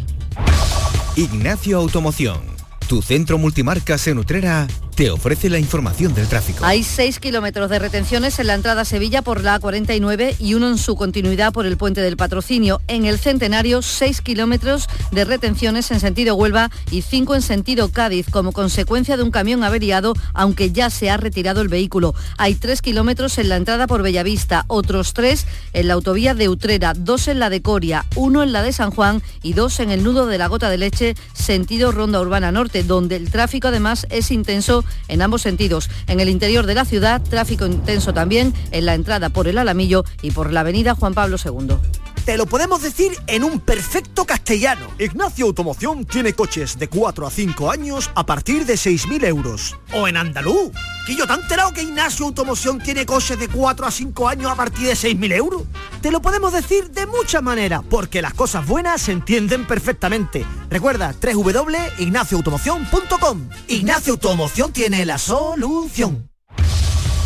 Ignacio 1.16 1.80
Automoción, 1.80 2.44
tu 2.84 3.02
centro 3.02 3.38
multimarcas 3.38 4.08
en 4.08 4.18
Utrera 4.18 4.68
te 4.96 5.10
ofrece 5.10 5.50
la 5.50 5.60
información 5.60 6.14
del 6.14 6.28
tráfico. 6.28 6.64
Hay 6.66 6.84
6 6.84 7.20
kilómetros 7.20 7.70
de 7.70 7.80
retenciones 7.80 8.38
en 8.40 8.48
la 8.48 8.54
entrada 8.54 8.82
a 8.82 8.86
Sevilla 8.86 9.22
por 9.22 9.44
la 9.44 9.60
A49 9.60 10.36
y 10.40 10.54
uno 10.54 10.70
en 10.70 10.78
su 10.78 10.96
continuidad 10.96 11.52
por 11.52 11.66
el 11.66 11.78
puente 11.78 12.02
del 12.02 12.16
patrocinio. 12.16 12.80
En 12.88 13.06
el 13.06 13.18
Centenario, 13.18 13.82
6 13.82 14.22
kilómetros 14.22 14.88
de 15.12 15.26
retenciones 15.26 15.90
en 15.92 16.00
sentido 16.00 16.36
Huelva 16.36 16.70
y 16.92 17.02
5 17.02 17.36
en 17.36 17.42
sentido 17.42 17.90
Cádiz, 17.90 18.28
como 18.30 18.52
consecuencia 18.52 19.18
de 19.18 19.24
un 19.24 19.32
camión 19.32 19.64
averiado, 19.64 20.14
aunque 20.34 20.72
ya 20.72 20.90
se 20.90 21.10
ha 21.10 21.18
retirado 21.18 21.62
el 21.62 21.70
vehículo. 21.70 22.14
Hay 22.38 22.56
3 22.56 22.82
kilómetros 22.82 23.38
en 23.40 23.50
la 23.50 23.56
entrada 23.56 23.88
por 23.88 24.04
Bellavista, 24.04 24.66
otros 24.68 25.14
3 25.14 25.46
en 25.74 25.88
la 25.88 25.96
autovía 25.96 26.36
de 26.36 26.50
Utrera, 26.50 26.94
2 26.94 27.30
en 27.30 27.40
la 27.40 27.50
de 27.50 27.62
Coria, 27.62 28.06
1 28.16 28.44
en 28.44 28.54
la 28.54 28.62
de 28.62 28.74
San 28.74 28.92
Juan 28.92 29.24
y 29.42 29.54
2 29.54 29.80
en 29.80 29.92
el 29.92 30.04
nudo 30.04 30.28
de 30.28 30.38
la 30.38 30.48
Gota 30.48 30.70
de 30.70 30.78
Leche, 30.78 31.16
sentido 31.34 31.92
Ronda 31.92 32.22
Urbana 32.22 32.52
Norte, 32.52 32.73
donde 32.82 33.18
el 33.18 33.30
tráfico 33.30 33.68
además 33.68 34.08
es 34.10 34.32
intenso 34.32 34.84
en 35.08 35.22
ambos 35.22 35.44
sentidos. 35.44 35.92
En 36.08 36.20
el 36.20 36.30
interior 36.30 36.66
de 36.66 36.74
la 36.74 36.86
ciudad, 36.86 37.22
tráfico 37.22 37.68
intenso 37.68 38.14
también 38.14 38.54
en 38.72 38.88
la 38.88 38.96
entrada 38.96 39.30
por 39.30 39.48
el 39.48 39.60
Alamillo 39.60 40.04
y 40.24 40.32
por 40.32 40.52
la 40.52 40.62
avenida 40.62 40.96
Juan 40.96 41.14
Pablo 41.14 41.38
II. 41.44 42.13
Te 42.26 42.38
lo 42.38 42.46
podemos 42.46 42.82
decir 42.82 43.12
en 43.28 43.44
un 43.44 43.60
perfecto 43.60 44.24
castellano. 44.24 44.88
Ignacio 44.98 45.46
Automoción 45.46 46.06
tiene 46.06 46.32
coches 46.32 46.80
de 46.80 46.88
4 46.88 47.28
a 47.28 47.30
5 47.30 47.70
años 47.70 48.10
a 48.16 48.26
partir 48.26 48.66
de 48.66 48.76
6.000 48.76 49.26
euros. 49.26 49.78
O 49.92 50.08
en 50.08 50.16
andaluz. 50.16 50.72
Que 51.06 51.18
yo 51.18 51.28
te 51.28 51.34
he 51.34 51.36
enterado 51.36 51.74
que 51.74 51.84
Ignacio 51.84 52.26
Automoción 52.26 52.80
tiene 52.80 53.06
coches 53.06 53.38
de 53.38 53.50
4 53.50 53.86
a 53.86 53.92
5 53.92 54.30
años 54.30 54.50
a 54.50 54.56
partir 54.56 54.88
de 54.88 54.94
6.000 54.94 55.34
euros. 55.34 55.64
Te 56.02 56.12
lo 56.12 56.22
podemos 56.22 56.54
decir 56.54 56.90
de 56.92 57.06
muchas 57.08 57.44
maneras, 57.44 57.82
porque 57.90 58.22
las 58.22 58.34
cosas 58.34 58.66
buenas 58.66 59.02
se 59.02 59.12
entienden 59.12 59.68
perfectamente. 59.68 60.46
Recuerda, 60.70 61.14
www.ignacioautomoción.com. 61.22 63.50
Ignacio 63.68 64.14
Automoción 64.14 64.72
tiene 64.72 65.06
la 65.06 65.18
solución. 65.18 66.30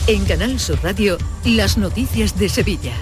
En 0.08 0.26
Canal 0.26 0.60
Sur 0.60 0.80
Radio, 0.82 1.20
las 1.46 1.78
noticias 1.78 2.40
de 2.40 2.50
Sevilla. 2.50 2.96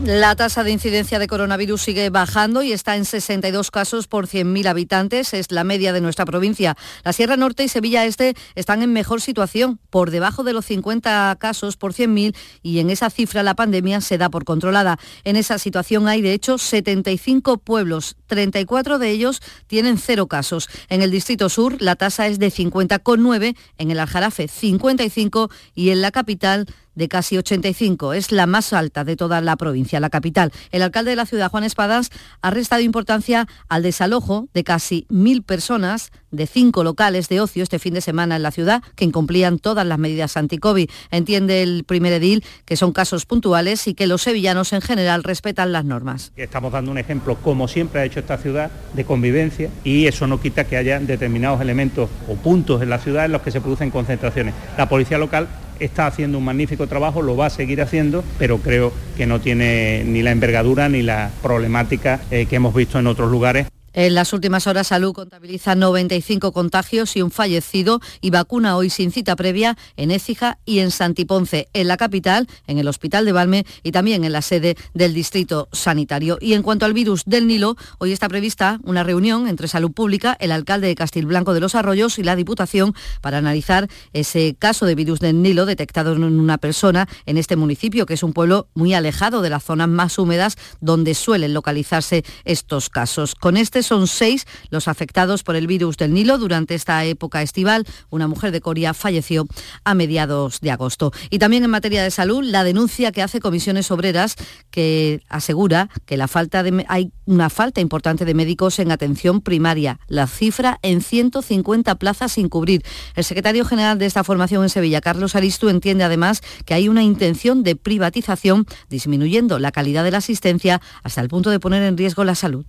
La 0.00 0.34
tasa 0.34 0.64
de 0.64 0.72
incidencia 0.72 1.20
de 1.20 1.28
coronavirus 1.28 1.82
sigue 1.82 2.10
bajando 2.10 2.64
y 2.64 2.72
está 2.72 2.96
en 2.96 3.04
62 3.04 3.70
casos 3.70 4.08
por 4.08 4.26
100.000 4.26 4.66
habitantes, 4.66 5.32
es 5.32 5.52
la 5.52 5.62
media 5.62 5.92
de 5.92 6.00
nuestra 6.00 6.24
provincia. 6.24 6.76
La 7.04 7.12
Sierra 7.12 7.36
Norte 7.36 7.62
y 7.62 7.68
Sevilla 7.68 8.04
Este 8.04 8.34
están 8.56 8.82
en 8.82 8.92
mejor 8.92 9.20
situación, 9.20 9.78
por 9.90 10.10
debajo 10.10 10.42
de 10.42 10.54
los 10.54 10.64
50 10.66 11.36
casos 11.38 11.76
por 11.76 11.92
100.000 11.92 12.34
y 12.62 12.80
en 12.80 12.90
esa 12.90 13.10
cifra 13.10 13.44
la 13.44 13.54
pandemia 13.54 14.00
se 14.00 14.18
da 14.18 14.28
por 14.28 14.44
controlada. 14.44 14.98
En 15.22 15.36
esa 15.36 15.58
situación 15.58 16.08
hay 16.08 16.20
de 16.20 16.32
hecho 16.32 16.58
75 16.58 17.58
pueblos, 17.58 18.16
34 18.26 18.98
de 18.98 19.10
ellos 19.10 19.40
tienen 19.68 19.98
cero 19.98 20.26
casos. 20.26 20.68
En 20.88 21.02
el 21.02 21.12
Distrito 21.12 21.48
Sur 21.48 21.80
la 21.80 21.94
tasa 21.94 22.26
es 22.26 22.40
de 22.40 22.50
50,9, 22.50 23.56
en 23.78 23.90
el 23.90 24.00
Aljarafe 24.00 24.48
55 24.48 25.48
y 25.74 25.90
en 25.90 26.00
la 26.00 26.10
capital 26.10 26.66
de 26.94 27.08
casi 27.08 27.38
85. 27.38 28.12
Es 28.12 28.32
la 28.32 28.46
más 28.46 28.72
alta 28.72 29.04
de 29.04 29.16
toda 29.16 29.40
la 29.40 29.56
provincia, 29.56 30.00
la 30.00 30.10
capital. 30.10 30.52
El 30.70 30.82
alcalde 30.82 31.10
de 31.10 31.16
la 31.16 31.26
ciudad, 31.26 31.50
Juan 31.50 31.64
Espadas, 31.64 32.10
ha 32.40 32.50
restado 32.50 32.82
importancia 32.82 33.46
al 33.68 33.82
desalojo 33.82 34.48
de 34.54 34.64
casi 34.64 35.06
mil 35.08 35.42
personas 35.42 36.10
de 36.30 36.46
cinco 36.46 36.82
locales 36.82 37.28
de 37.28 37.40
ocio 37.40 37.62
este 37.62 37.78
fin 37.78 37.94
de 37.94 38.00
semana 38.00 38.36
en 38.36 38.42
la 38.42 38.50
ciudad 38.50 38.82
que 38.96 39.04
incumplían 39.04 39.58
todas 39.58 39.86
las 39.86 39.98
medidas 39.98 40.36
anti-COVID. 40.36 40.88
Entiende 41.10 41.62
el 41.62 41.84
primer 41.84 42.12
edil 42.14 42.42
que 42.64 42.76
son 42.76 42.92
casos 42.92 43.26
puntuales 43.26 43.86
y 43.86 43.94
que 43.94 44.06
los 44.06 44.22
sevillanos 44.22 44.72
en 44.72 44.80
general 44.80 45.22
respetan 45.22 45.72
las 45.72 45.84
normas. 45.84 46.32
Estamos 46.36 46.72
dando 46.72 46.90
un 46.90 46.98
ejemplo, 46.98 47.36
como 47.36 47.68
siempre 47.68 48.00
ha 48.00 48.04
hecho 48.04 48.20
esta 48.20 48.38
ciudad, 48.38 48.70
de 48.94 49.04
convivencia 49.04 49.70
y 49.84 50.06
eso 50.06 50.26
no 50.26 50.40
quita 50.40 50.64
que 50.64 50.76
haya 50.76 50.98
determinados 50.98 51.60
elementos 51.60 52.10
o 52.28 52.34
puntos 52.36 52.82
en 52.82 52.90
la 52.90 52.98
ciudad 52.98 53.26
en 53.26 53.32
los 53.32 53.42
que 53.42 53.50
se 53.50 53.60
producen 53.60 53.90
concentraciones. 53.90 54.54
La 54.76 54.88
policía 54.88 55.18
local 55.18 55.48
está 55.84 56.06
haciendo 56.06 56.38
un 56.38 56.44
magnífico 56.44 56.86
trabajo, 56.86 57.22
lo 57.22 57.36
va 57.36 57.46
a 57.46 57.50
seguir 57.50 57.82
haciendo, 57.82 58.24
pero 58.38 58.58
creo 58.58 58.92
que 59.16 59.26
no 59.26 59.40
tiene 59.40 60.02
ni 60.04 60.22
la 60.22 60.30
envergadura 60.30 60.88
ni 60.88 61.02
la 61.02 61.30
problemática 61.42 62.20
eh, 62.30 62.46
que 62.46 62.56
hemos 62.56 62.74
visto 62.74 62.98
en 62.98 63.06
otros 63.06 63.30
lugares. 63.30 63.66
En 63.94 64.14
las 64.14 64.32
últimas 64.32 64.66
horas, 64.66 64.86
Salud 64.86 65.12
contabiliza 65.12 65.74
95 65.74 66.52
contagios 66.52 67.14
y 67.14 67.20
un 67.20 67.30
fallecido 67.30 68.00
y 68.22 68.30
vacuna 68.30 68.76
hoy 68.76 68.88
sin 68.88 69.12
cita 69.12 69.36
previa 69.36 69.76
en 69.96 70.10
Écija 70.10 70.58
y 70.64 70.78
en 70.78 70.90
Santiponce, 70.90 71.68
en 71.74 71.88
la 71.88 71.98
capital, 71.98 72.48
en 72.66 72.78
el 72.78 72.88
Hospital 72.88 73.26
de 73.26 73.32
Valme 73.32 73.66
y 73.82 73.92
también 73.92 74.24
en 74.24 74.32
la 74.32 74.40
sede 74.40 74.76
del 74.94 75.12
Distrito 75.12 75.68
Sanitario. 75.72 76.38
Y 76.40 76.54
en 76.54 76.62
cuanto 76.62 76.86
al 76.86 76.94
virus 76.94 77.24
del 77.26 77.46
Nilo, 77.46 77.76
hoy 77.98 78.12
está 78.12 78.30
prevista 78.30 78.80
una 78.84 79.02
reunión 79.02 79.46
entre 79.46 79.68
Salud 79.68 79.92
Pública, 79.92 80.38
el 80.40 80.52
alcalde 80.52 80.86
de 80.86 80.94
Castilblanco 80.94 81.52
de 81.52 81.60
los 81.60 81.74
Arroyos 81.74 82.18
y 82.18 82.22
la 82.22 82.34
Diputación 82.34 82.94
para 83.20 83.38
analizar 83.38 83.88
ese 84.14 84.56
caso 84.58 84.86
de 84.86 84.94
virus 84.94 85.20
del 85.20 85.42
Nilo 85.42 85.66
detectado 85.66 86.14
en 86.14 86.24
una 86.24 86.56
persona 86.56 87.08
en 87.26 87.36
este 87.36 87.56
municipio, 87.56 88.06
que 88.06 88.14
es 88.14 88.22
un 88.22 88.32
pueblo 88.32 88.68
muy 88.72 88.94
alejado 88.94 89.42
de 89.42 89.50
las 89.50 89.64
zonas 89.64 89.88
más 89.88 90.18
húmedas 90.18 90.56
donde 90.80 91.14
suelen 91.14 91.52
localizarse 91.52 92.24
estos 92.44 92.88
casos. 92.88 93.34
Con 93.34 93.58
este 93.58 93.81
son 93.82 94.06
seis 94.06 94.46
los 94.70 94.88
afectados 94.88 95.42
por 95.42 95.56
el 95.56 95.66
virus 95.66 95.96
del 95.96 96.14
Nilo 96.14 96.38
durante 96.38 96.74
esta 96.74 97.04
época 97.04 97.42
estival. 97.42 97.86
Una 98.10 98.28
mujer 98.28 98.52
de 98.52 98.60
Coria 98.60 98.94
falleció 98.94 99.46
a 99.84 99.94
mediados 99.94 100.60
de 100.60 100.70
agosto. 100.70 101.12
Y 101.30 101.38
también 101.38 101.64
en 101.64 101.70
materia 101.70 102.02
de 102.02 102.10
salud, 102.10 102.44
la 102.44 102.64
denuncia 102.64 103.12
que 103.12 103.22
hace 103.22 103.40
Comisiones 103.40 103.90
Obreras 103.90 104.36
que 104.70 105.22
asegura 105.28 105.88
que 106.06 106.16
la 106.16 106.28
falta 106.28 106.64
hay 106.88 107.12
una 107.24 107.50
falta 107.50 107.80
importante 107.80 108.24
de 108.24 108.34
médicos 108.34 108.78
en 108.78 108.90
atención 108.90 109.40
primaria. 109.40 109.98
La 110.08 110.26
cifra 110.26 110.78
en 110.82 111.00
150 111.00 111.94
plazas 111.96 112.32
sin 112.32 112.48
cubrir. 112.48 112.82
El 113.14 113.24
secretario 113.24 113.64
general 113.64 113.98
de 113.98 114.06
esta 114.06 114.24
formación 114.24 114.62
en 114.62 114.68
Sevilla, 114.68 115.00
Carlos 115.00 115.36
Aristu, 115.36 115.68
entiende 115.68 116.04
además 116.04 116.42
que 116.64 116.74
hay 116.74 116.88
una 116.88 117.02
intención 117.02 117.62
de 117.62 117.76
privatización 117.76 118.66
disminuyendo 118.88 119.58
la 119.58 119.72
calidad 119.72 120.04
de 120.04 120.10
la 120.10 120.18
asistencia 120.18 120.80
hasta 121.02 121.20
el 121.20 121.28
punto 121.28 121.50
de 121.50 121.60
poner 121.60 121.82
en 121.82 121.96
riesgo 121.96 122.24
la 122.24 122.34
salud. 122.34 122.64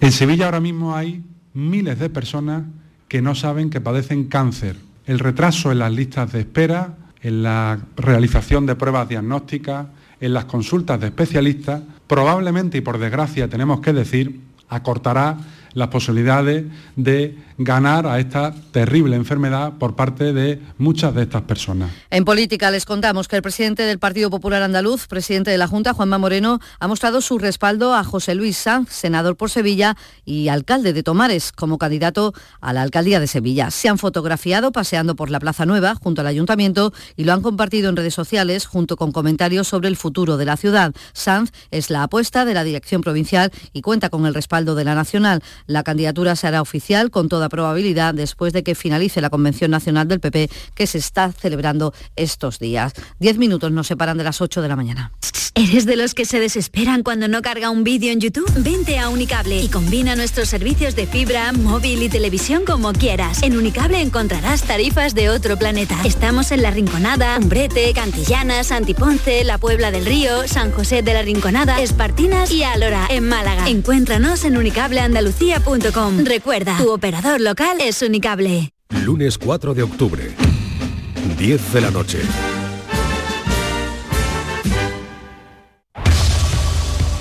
En 0.00 0.12
Sevilla 0.12 0.46
ahora 0.46 0.60
mismo 0.60 0.96
hay 0.96 1.22
miles 1.54 1.98
de 1.98 2.10
personas 2.10 2.64
que 3.08 3.22
no 3.22 3.34
saben 3.34 3.70
que 3.70 3.80
padecen 3.80 4.24
cáncer. 4.24 4.76
El 5.04 5.18
retraso 5.18 5.70
en 5.72 5.78
las 5.78 5.92
listas 5.92 6.32
de 6.32 6.40
espera, 6.40 6.96
en 7.20 7.42
la 7.42 7.78
realización 7.96 8.66
de 8.66 8.74
pruebas 8.74 9.08
diagnósticas, 9.08 9.86
en 10.20 10.32
las 10.34 10.46
consultas 10.46 11.00
de 11.00 11.08
especialistas, 11.08 11.82
probablemente 12.06 12.78
y 12.78 12.80
por 12.80 12.98
desgracia 12.98 13.48
tenemos 13.48 13.80
que 13.80 13.92
decir, 13.92 14.40
acortará 14.68 15.36
las 15.74 15.88
posibilidades 15.88 16.64
de 16.96 17.36
ganar 17.58 18.06
a 18.06 18.18
esta 18.18 18.54
terrible 18.72 19.16
enfermedad 19.16 19.74
por 19.78 19.94
parte 19.94 20.32
de 20.32 20.60
muchas 20.78 21.14
de 21.14 21.22
estas 21.22 21.42
personas. 21.42 21.90
En 22.10 22.24
política 22.24 22.70
les 22.70 22.86
contamos 22.86 23.28
que 23.28 23.36
el 23.36 23.42
presidente 23.42 23.82
del 23.82 23.98
Partido 23.98 24.30
Popular 24.30 24.62
Andaluz, 24.62 25.06
presidente 25.06 25.50
de 25.50 25.58
la 25.58 25.68
Junta, 25.68 25.94
Juanma 25.94 26.18
Moreno, 26.18 26.60
ha 26.80 26.88
mostrado 26.88 27.20
su 27.20 27.38
respaldo 27.38 27.94
a 27.94 28.04
José 28.04 28.34
Luis 28.34 28.56
Sanz, 28.56 28.90
senador 28.90 29.36
por 29.36 29.50
Sevilla 29.50 29.96
y 30.24 30.48
alcalde 30.48 30.92
de 30.92 31.02
Tomares, 31.02 31.52
como 31.52 31.78
candidato 31.78 32.32
a 32.60 32.72
la 32.72 32.82
alcaldía 32.82 33.20
de 33.20 33.26
Sevilla. 33.26 33.70
Se 33.70 33.88
han 33.88 33.98
fotografiado 33.98 34.72
paseando 34.72 35.16
por 35.16 35.30
la 35.30 35.40
Plaza 35.40 35.66
Nueva 35.66 35.94
junto 35.94 36.20
al 36.20 36.26
ayuntamiento 36.26 36.92
y 37.16 37.24
lo 37.24 37.32
han 37.32 37.42
compartido 37.42 37.88
en 37.88 37.96
redes 37.96 38.14
sociales 38.14 38.66
junto 38.66 38.96
con 38.96 39.12
comentarios 39.12 39.68
sobre 39.68 39.88
el 39.88 39.96
futuro 39.96 40.36
de 40.36 40.44
la 40.44 40.56
ciudad. 40.56 40.94
Sanz 41.12 41.52
es 41.70 41.90
la 41.90 42.02
apuesta 42.04 42.44
de 42.44 42.54
la 42.54 42.64
dirección 42.64 43.02
provincial 43.02 43.52
y 43.72 43.82
cuenta 43.82 44.10
con 44.10 44.26
el 44.26 44.34
respaldo 44.34 44.74
de 44.74 44.84
la 44.84 44.94
nacional. 44.94 45.42
La 45.66 45.82
candidatura 45.82 46.36
se 46.36 46.46
hará 46.46 46.62
oficial 46.62 47.10
con 47.10 47.28
toda 47.28 47.48
probabilidad 47.48 48.14
después 48.14 48.52
de 48.52 48.62
que 48.62 48.74
finalice 48.74 49.20
la 49.20 49.30
Convención 49.30 49.70
Nacional 49.70 50.08
del 50.08 50.20
PP 50.20 50.50
que 50.74 50.86
se 50.86 50.98
está 50.98 51.32
celebrando 51.32 51.92
estos 52.16 52.58
días. 52.58 52.92
Diez 53.18 53.38
minutos 53.38 53.72
nos 53.72 53.86
separan 53.86 54.18
de 54.18 54.24
las 54.24 54.40
8 54.40 54.62
de 54.62 54.68
la 54.68 54.76
mañana. 54.76 55.12
¿Eres 55.54 55.84
de 55.84 55.96
los 55.96 56.14
que 56.14 56.24
se 56.24 56.40
desesperan 56.40 57.02
cuando 57.02 57.28
no 57.28 57.42
carga 57.42 57.68
un 57.68 57.84
vídeo 57.84 58.10
en 58.10 58.20
YouTube? 58.20 58.50
Vente 58.56 58.98
a 58.98 59.10
Unicable 59.10 59.60
y 59.60 59.68
combina 59.68 60.16
nuestros 60.16 60.48
servicios 60.48 60.96
de 60.96 61.06
fibra, 61.06 61.52
móvil 61.52 62.02
y 62.02 62.08
televisión 62.08 62.64
como 62.64 62.94
quieras. 62.94 63.42
En 63.42 63.58
Unicable 63.58 64.00
encontrarás 64.00 64.62
tarifas 64.62 65.14
de 65.14 65.28
otro 65.28 65.58
planeta. 65.58 65.94
Estamos 66.04 66.52
en 66.52 66.62
La 66.62 66.70
Rinconada, 66.70 67.36
Umbrete, 67.36 67.92
Cantillana, 67.92 68.64
Santiponce, 68.64 69.44
La 69.44 69.58
Puebla 69.58 69.90
del 69.90 70.06
Río, 70.06 70.48
San 70.48 70.72
José 70.72 71.02
de 71.02 71.12
la 71.12 71.20
Rinconada, 71.20 71.82
Espartinas 71.82 72.50
y 72.50 72.62
Alora, 72.62 73.06
en 73.10 73.28
Málaga. 73.28 73.68
Encuéntranos 73.68 74.44
en 74.44 74.56
Recuerda, 76.24 76.78
tu 76.78 76.90
operador 76.90 77.40
local 77.40 77.78
es 77.80 78.00
Unicable. 78.00 78.70
Lunes 79.04 79.36
4 79.36 79.74
de 79.74 79.82
octubre, 79.82 80.34
10 81.36 81.72
de 81.74 81.80
la 81.82 81.90
noche. 81.90 82.20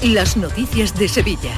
Las 0.01 0.37
noticias 0.37 0.97
de 0.97 1.09
Sevilla. 1.09 1.51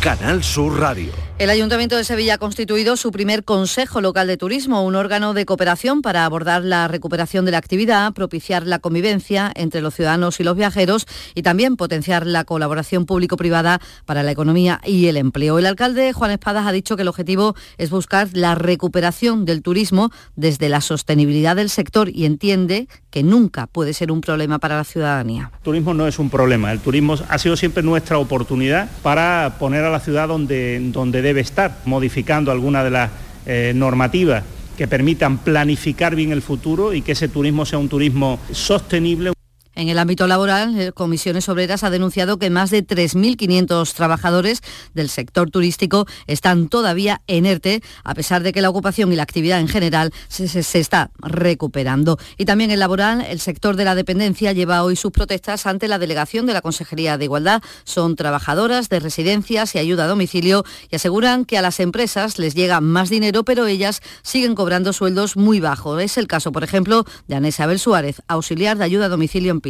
Canal 0.00 0.42
Sur 0.42 0.80
Radio. 0.80 1.25
El 1.38 1.50
Ayuntamiento 1.50 1.98
de 1.98 2.04
Sevilla 2.04 2.36
ha 2.36 2.38
constituido 2.38 2.96
su 2.96 3.12
primer 3.12 3.44
Consejo 3.44 4.00
Local 4.00 4.26
de 4.26 4.38
Turismo, 4.38 4.82
un 4.82 4.94
órgano 4.94 5.34
de 5.34 5.44
cooperación 5.44 6.00
para 6.00 6.24
abordar 6.24 6.64
la 6.64 6.88
recuperación 6.88 7.44
de 7.44 7.50
la 7.50 7.58
actividad, 7.58 8.14
propiciar 8.14 8.66
la 8.66 8.78
convivencia 8.78 9.52
entre 9.54 9.82
los 9.82 9.94
ciudadanos 9.94 10.40
y 10.40 10.44
los 10.44 10.56
viajeros 10.56 11.06
y 11.34 11.42
también 11.42 11.76
potenciar 11.76 12.26
la 12.26 12.44
colaboración 12.44 13.04
público-privada 13.04 13.82
para 14.06 14.22
la 14.22 14.30
economía 14.30 14.80
y 14.82 15.08
el 15.08 15.18
empleo. 15.18 15.58
El 15.58 15.66
alcalde 15.66 16.14
Juan 16.14 16.30
Espadas 16.30 16.66
ha 16.66 16.72
dicho 16.72 16.96
que 16.96 17.02
el 17.02 17.08
objetivo 17.08 17.54
es 17.76 17.90
buscar 17.90 18.28
la 18.32 18.54
recuperación 18.54 19.44
del 19.44 19.60
turismo 19.60 20.10
desde 20.36 20.70
la 20.70 20.80
sostenibilidad 20.80 21.54
del 21.54 21.68
sector 21.68 22.08
y 22.08 22.24
entiende 22.24 22.88
que 23.10 23.22
nunca 23.22 23.66
puede 23.66 23.92
ser 23.92 24.10
un 24.10 24.22
problema 24.22 24.58
para 24.58 24.78
la 24.78 24.84
ciudadanía. 24.84 25.50
El 25.58 25.62
turismo 25.62 25.92
no 25.92 26.06
es 26.06 26.18
un 26.18 26.30
problema, 26.30 26.72
el 26.72 26.80
turismo 26.80 27.16
ha 27.28 27.38
sido 27.38 27.58
siempre 27.58 27.82
nuestra 27.82 28.16
oportunidad 28.16 28.90
para 29.02 29.56
poner 29.58 29.84
a 29.84 29.90
la 29.90 30.00
ciudad 30.00 30.28
donde, 30.28 30.80
donde 30.92 31.25
debe 31.26 31.40
estar, 31.40 31.78
modificando 31.86 32.52
algunas 32.52 32.84
de 32.84 32.90
las 32.90 33.10
eh, 33.46 33.72
normativas 33.74 34.44
que 34.78 34.86
permitan 34.86 35.38
planificar 35.38 36.14
bien 36.14 36.30
el 36.30 36.40
futuro 36.40 36.94
y 36.94 37.02
que 37.02 37.12
ese 37.12 37.28
turismo 37.28 37.66
sea 37.66 37.78
un 37.78 37.88
turismo 37.88 38.38
sostenible. 38.52 39.35
En 39.76 39.90
el 39.90 39.98
ámbito 39.98 40.26
laboral, 40.26 40.80
eh, 40.80 40.92
Comisiones 40.92 41.50
Obreras 41.50 41.84
ha 41.84 41.90
denunciado 41.90 42.38
que 42.38 42.48
más 42.48 42.70
de 42.70 42.84
3.500 42.84 43.92
trabajadores 43.92 44.62
del 44.94 45.10
sector 45.10 45.50
turístico 45.50 46.06
están 46.26 46.70
todavía 46.70 47.20
en 47.26 47.44
ERTE, 47.44 47.82
a 48.02 48.14
pesar 48.14 48.42
de 48.42 48.54
que 48.54 48.62
la 48.62 48.70
ocupación 48.70 49.12
y 49.12 49.16
la 49.16 49.22
actividad 49.22 49.60
en 49.60 49.68
general 49.68 50.14
se, 50.28 50.46
está 50.80 51.10
recuperando. 51.18 52.18
Y 52.38 52.46
también 52.46 52.70
en 52.70 52.78
laboral, 52.78 53.20
el 53.28 53.38
sector 53.38 53.76
de 53.76 53.84
la 53.84 53.94
dependencia 53.94 54.52
lleva 54.52 54.82
hoy 54.82 54.96
sus 54.96 55.12
protestas 55.12 55.66
ante 55.66 55.88
la 55.88 55.98
delegación 55.98 56.46
de 56.46 56.54
la 56.54 56.62
Consejería 56.62 57.18
de 57.18 57.26
Igualdad. 57.26 57.62
Son 57.84 58.16
trabajadoras 58.16 58.88
de 58.88 58.98
residencias 58.98 59.74
y 59.74 59.78
ayuda 59.78 60.04
a 60.04 60.08
domicilio 60.08 60.64
y 60.90 60.96
aseguran 60.96 61.44
que 61.44 61.58
a 61.58 61.62
las 61.62 61.80
empresas 61.80 62.38
les 62.38 62.54
llega 62.54 62.80
más 62.80 63.10
dinero, 63.10 63.44
pero 63.44 63.66
ellas 63.66 64.00
siguen 64.22 64.54
cobrando 64.54 64.94
sueldos 64.94 65.36
muy 65.36 65.60
bajos. 65.60 66.00
Es 66.00 66.16
el 66.16 66.28
caso, 66.28 66.50
por 66.50 66.64
ejemplo, 66.64 67.04
de 67.28 67.34
Ana 67.34 67.50
Suárez, 67.76 68.22
auxiliar 68.26 68.78
de 68.78 68.84
ayuda 68.84 69.04
a 69.04 69.10
domicilio 69.10 69.52
en 69.52 69.60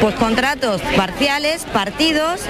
Pues 0.00 0.16
contratos 0.16 0.80
parciales, 0.96 1.64
partidos, 1.72 2.40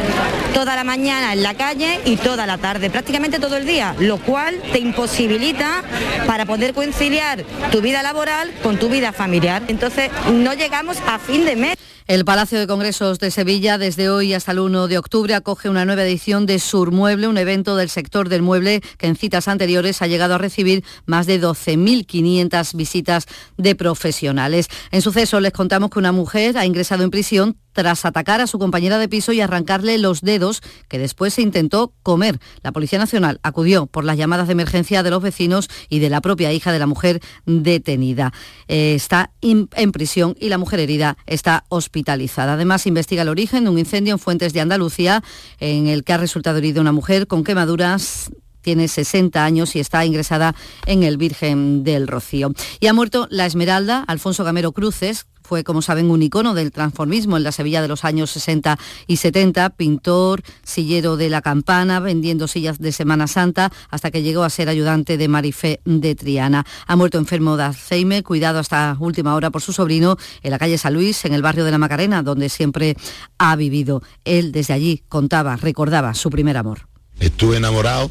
toda 0.55 0.75
la 0.75 0.85
mañana 0.85 1.35
en 1.35 1.43
la 1.43 1.53
calle 1.53 2.01
y 2.07 2.17
toda 2.17 2.47
la 2.47 2.57
tarde, 2.57 2.89
prácticamente 2.89 3.39
todo 3.39 3.59
el 3.59 3.67
día, 3.67 3.95
lo 3.99 4.17
cual 4.19 4.63
te 4.73 4.79
imposibilita 4.79 5.83
para 6.27 6.47
poder 6.47 6.73
conciliar 6.73 7.45
tu 7.71 7.83
vida 7.83 8.03
laboral 8.03 8.55
con 8.63 8.79
tu 8.79 8.89
vida 8.89 9.13
familiar. 9.13 9.63
Entonces 9.69 10.11
no 10.33 10.55
llegamos 10.55 10.97
a 11.07 11.19
fin 11.19 11.45
de 11.45 11.57
mes. 11.57 11.77
El 12.07 12.27
Palacio 12.27 12.59
de 12.59 12.67
Congresos 12.67 13.19
de 13.19 13.31
Sevilla 13.31 13.79
desde 13.79 14.11
hoy 14.11 14.35
hasta 14.35 14.53
el 14.53 14.59
1 14.59 14.89
de 14.89 14.99
octubre 14.99 15.35
acoge 15.35 15.71
una 15.71 15.87
nueva 15.87 16.05
edición 16.05 16.45
de 16.45 16.59
Surmueble, 16.59 17.29
un 17.29 17.39
evento 17.39 17.77
del 17.77 17.89
sector 17.89 18.29
del 18.29 18.43
mueble 18.43 18.83
que 18.99 19.07
en 19.07 19.17
citas 19.17 19.49
anteriores 19.49 20.03
ha 20.03 20.07
llegado 20.07 20.35
a 20.35 20.39
recibir 20.39 20.85
más 21.07 21.27
de 21.27 21.41
12.500 21.41 22.77
visitas 22.77 23.25
de 23.57 23.75
profesionales. 23.75 24.69
En 24.91 25.01
suceso 25.01 25.41
les 25.41 25.53
contamos 25.53 25.89
que 25.89 25.99
una 25.99 26.13
mujer 26.13 26.59
ha 26.59 26.67
ingresado 26.67 26.94
en 27.03 27.11
prisión 27.11 27.57
tras 27.73 28.05
atacar 28.05 28.41
a 28.41 28.47
su 28.47 28.59
compañera 28.59 28.99
de 28.99 29.09
piso 29.09 29.33
y 29.33 29.41
arrancarle 29.41 29.99
los 29.99 30.21
dedos 30.21 30.63
que 30.89 30.99
después 30.99 31.35
se 31.35 31.43
intentó 31.43 31.93
comer. 32.03 32.39
La 32.63 32.73
Policía 32.73 32.99
Nacional 32.99 33.41
acudió 33.43 33.87
por 33.87 34.05
las 34.05 34.17
llamadas 34.17 34.47
de 34.47 34.53
emergencia 34.53 35.03
de 35.03 35.11
los 35.11 35.23
vecinos 35.23 35.69
y 35.89 35.99
de 35.99 36.09
la 36.09 36.21
propia 36.21 36.53
hija 36.53 36.73
de 36.73 36.79
la 36.79 36.87
mujer 36.87 37.21
detenida. 37.47 38.33
Eh, 38.69 38.95
está 38.95 39.33
en 39.41 39.69
prisión 39.93 40.37
y 40.39 40.49
la 40.49 40.59
mujer 40.59 40.81
herida 40.81 41.17
está 41.27 41.65
hospitalizada. 41.69 42.55
Además, 42.55 42.87
investiga 42.87 43.23
el 43.23 43.29
origen 43.29 43.65
de 43.65 43.71
un 43.71 43.79
incendio 43.79 44.15
en 44.15 44.19
Fuentes 44.21 44.53
de 44.53 44.61
Andalucía 44.61 45.23
en 45.59 45.89
el 45.89 46.05
que 46.05 46.13
ha 46.13 46.19
resultado 46.19 46.59
herida 46.59 46.81
una 46.81 46.93
mujer 46.93 47.27
con 47.27 47.43
quemaduras 47.43 48.31
tiene 48.65 48.89
60 48.89 49.45
años 49.45 49.77
y 49.77 49.81
está 49.81 50.05
ingresada 50.05 50.57
en 50.87 51.05
el 51.05 51.19
Virgen 51.19 51.85
del 51.85 52.09
Rocío. 52.09 52.53
Y 52.81 52.89
ha 52.89 52.95
muerto 52.95 53.29
la 53.31 53.47
Esmeralda, 53.47 54.03
Alfonso 54.09 54.43
Gamero 54.43 54.73
Cruces, 54.73 55.27
fue, 55.45 55.63
como 55.63 55.83
saben, 55.83 56.11
un 56.11 56.23
icono 56.23 56.55
del 56.55 56.73
transformismo 56.73 57.37
en 57.37 57.43
la 57.43 57.53
Sevilla 57.53 57.83
de 57.83 57.89
los 57.89 58.05
años 58.05 58.31
60 58.31 58.79
y 59.07 59.19
70, 59.19 59.71
pintor, 59.71 60.43
sillero 60.63 61.19
de 61.19 61.29
la 61.29 61.43
campana, 61.43 62.01
vendiendo 62.01 62.49
sillas 62.49 62.79
de 62.79 62.93
Semana 62.93 63.27
Santa, 63.27 63.71
hasta 63.91 64.11
que 64.11 64.23
llegó 64.23 64.43
a 64.43 64.49
ser 64.49 64.71
ayudante 64.71 65.19
de 65.19 65.29
Marifé 65.29 65.81
de 65.85 66.15
Triana. 66.15 66.65
Ha 66.87 66.97
muerto 66.97 67.19
enfermo 67.19 67.59
de 67.59 67.65
Alzheimer, 67.65 68.25
cuidado 68.25 68.59
hasta 68.59 68.97
última 68.99 69.35
hora 69.35 69.51
por 69.51 69.61
su 69.61 69.75
sobrino, 69.75 70.17
en 70.43 70.51
la 70.51 70.59
calle 70.59 70.79
San 70.79 70.95
Luis, 70.95 71.23
en 71.27 71.35
el 71.35 71.43
barrio 71.43 71.67
de 71.67 71.73
la 71.73 71.79
Macarena, 71.79 72.23
donde 72.23 72.49
siempre 72.49 72.97
ha 73.37 73.55
vivido. 73.55 74.03
Él 74.25 74.51
desde 74.51 74.73
allí 74.73 75.03
contaba, 75.11 75.57
recordaba 75.57 76.15
su 76.15 76.31
primer 76.31 76.57
amor. 76.57 76.89
Estuve 77.21 77.59
enamorado, 77.59 78.11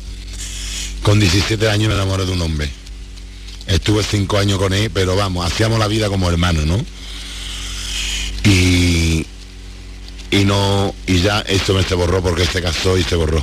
con 1.04 1.20
17 1.20 1.70
años 1.70 1.90
me 1.90 1.96
enamoré 1.96 2.26
de 2.26 2.32
un 2.32 2.42
hombre. 2.42 2.70
Estuve 3.68 4.04
cinco 4.04 4.38
años 4.38 4.58
con 4.58 4.74
él, 4.74 4.90
pero 4.94 5.16
vamos, 5.16 5.46
hacíamos 5.46 5.80
la 5.80 5.88
vida 5.88 6.10
como 6.10 6.30
hermanos, 6.30 6.66
¿no? 6.66 6.84
y, 8.44 9.26
y 10.32 10.46
no 10.46 10.94
y 11.08 11.22
ya 11.22 11.42
esto 11.42 11.74
me 11.74 11.84
se 11.84 11.96
borró 11.96 12.22
porque 12.22 12.46
se 12.46 12.62
casó 12.62 12.98
y 12.98 13.04
se 13.04 13.16
borró. 13.16 13.42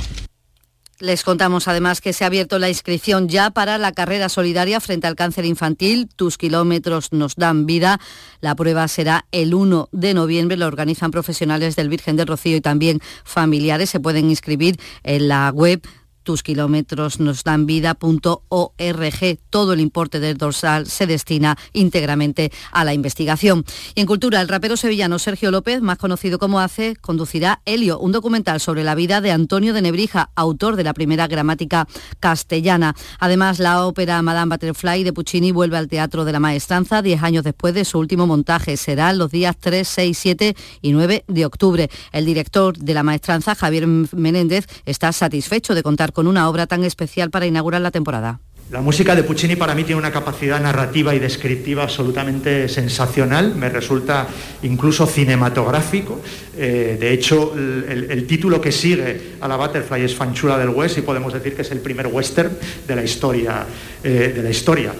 Les 0.99 1.23
contamos 1.23 1.67
además 1.67 1.99
que 1.99 2.13
se 2.13 2.23
ha 2.23 2.27
abierto 2.27 2.59
la 2.59 2.69
inscripción 2.69 3.27
ya 3.27 3.49
para 3.49 3.79
la 3.79 3.91
carrera 3.91 4.29
solidaria 4.29 4.79
frente 4.79 5.07
al 5.07 5.15
cáncer 5.15 5.45
infantil. 5.45 6.07
Tus 6.15 6.37
kilómetros 6.37 7.11
nos 7.11 7.35
dan 7.35 7.65
vida. 7.65 7.99
La 8.39 8.53
prueba 8.53 8.87
será 8.87 9.25
el 9.31 9.55
1 9.55 9.89
de 9.91 10.13
noviembre. 10.13 10.57
Lo 10.57 10.67
organizan 10.67 11.09
profesionales 11.09 11.75
del 11.75 11.89
Virgen 11.89 12.17
del 12.17 12.27
Rocío 12.27 12.55
y 12.55 12.61
también 12.61 12.99
familiares. 13.23 13.89
Se 13.89 13.99
pueden 13.99 14.29
inscribir 14.29 14.79
en 15.01 15.27
la 15.27 15.49
web 15.49 15.81
tus 16.23 16.43
kilómetros 16.43 17.19
nos 17.19 17.43
dan 17.43 17.65
vida.org. 17.65 19.39
Todo 19.49 19.73
el 19.73 19.79
importe 19.79 20.19
del 20.19 20.37
dorsal 20.37 20.87
se 20.87 21.07
destina 21.07 21.57
íntegramente 21.73 22.51
a 22.71 22.83
la 22.83 22.93
investigación. 22.93 23.65
Y 23.95 24.01
en 24.01 24.07
cultura, 24.07 24.41
el 24.41 24.47
rapero 24.47 24.77
sevillano 24.77 25.19
Sergio 25.19 25.51
López, 25.51 25.81
más 25.81 25.97
conocido 25.97 26.39
como 26.39 26.59
Hace, 26.59 26.95
conducirá 26.95 27.61
Helio, 27.65 27.99
un 27.99 28.11
documental 28.11 28.59
sobre 28.59 28.83
la 28.83 28.95
vida 28.95 29.21
de 29.21 29.31
Antonio 29.31 29.73
de 29.73 29.81
Nebrija, 29.81 30.29
autor 30.35 30.75
de 30.75 30.83
la 30.83 30.93
primera 30.93 31.27
gramática 31.27 31.87
castellana. 32.19 32.95
Además, 33.19 33.59
la 33.59 33.85
ópera 33.85 34.21
Madame 34.21 34.55
Butterfly 34.55 35.03
de 35.03 35.13
Puccini 35.13 35.51
vuelve 35.51 35.77
al 35.77 35.87
Teatro 35.87 36.25
de 36.25 36.31
la 36.31 36.39
Maestranza 36.39 37.01
diez 37.01 37.23
años 37.23 37.43
después 37.43 37.73
de 37.73 37.85
su 37.85 37.99
último 37.99 38.27
montaje. 38.27 38.77
Será 38.77 39.13
los 39.13 39.31
días 39.31 39.55
3, 39.59 39.87
6, 39.87 40.17
7 40.17 40.55
y 40.81 40.91
9 40.91 41.25
de 41.27 41.45
octubre. 41.45 41.89
El 42.11 42.25
director 42.25 42.77
de 42.77 42.93
la 42.93 43.03
Maestranza, 43.03 43.55
Javier 43.55 43.87
Menéndez, 43.87 44.67
está 44.85 45.11
satisfecho 45.11 45.75
de 45.75 45.83
contar 45.83 46.10
con 46.11 46.27
una 46.27 46.49
obra 46.49 46.67
tan 46.67 46.83
especial 46.83 47.29
para 47.29 47.45
inaugurar 47.45 47.81
la 47.81 47.91
temporada. 47.91 48.39
La 48.71 48.79
música 48.79 49.15
de 49.17 49.23
Puccini 49.23 49.57
para 49.57 49.75
mí 49.75 49.83
tiene 49.83 49.99
una 49.99 50.13
capacidad 50.13 50.61
narrativa 50.61 51.13
y 51.13 51.19
descriptiva 51.19 51.83
absolutamente 51.83 52.69
sensacional, 52.69 53.53
me 53.53 53.67
resulta 53.67 54.27
incluso 54.63 55.05
cinematográfico. 55.05 56.21
Eh, 56.55 56.95
de 56.97 57.11
hecho, 57.11 57.53
el, 57.53 58.25
título 58.25 58.61
que 58.61 58.71
sigue 58.71 59.33
a 59.41 59.47
la 59.49 59.57
Butterfly 59.57 60.03
es 60.03 60.15
Fanchula 60.15 60.57
del 60.57 60.69
West 60.69 60.97
y 60.97 61.01
podemos 61.01 61.33
decir 61.33 61.53
que 61.53 61.63
es 61.63 61.71
el 61.71 61.81
primer 61.81 62.07
western 62.07 62.57
de 62.87 62.95
la 62.95 63.03
historia. 63.03 63.65
Eh, 64.01 64.31
de 64.33 64.41
la 64.41 64.49
historia. 64.49 64.93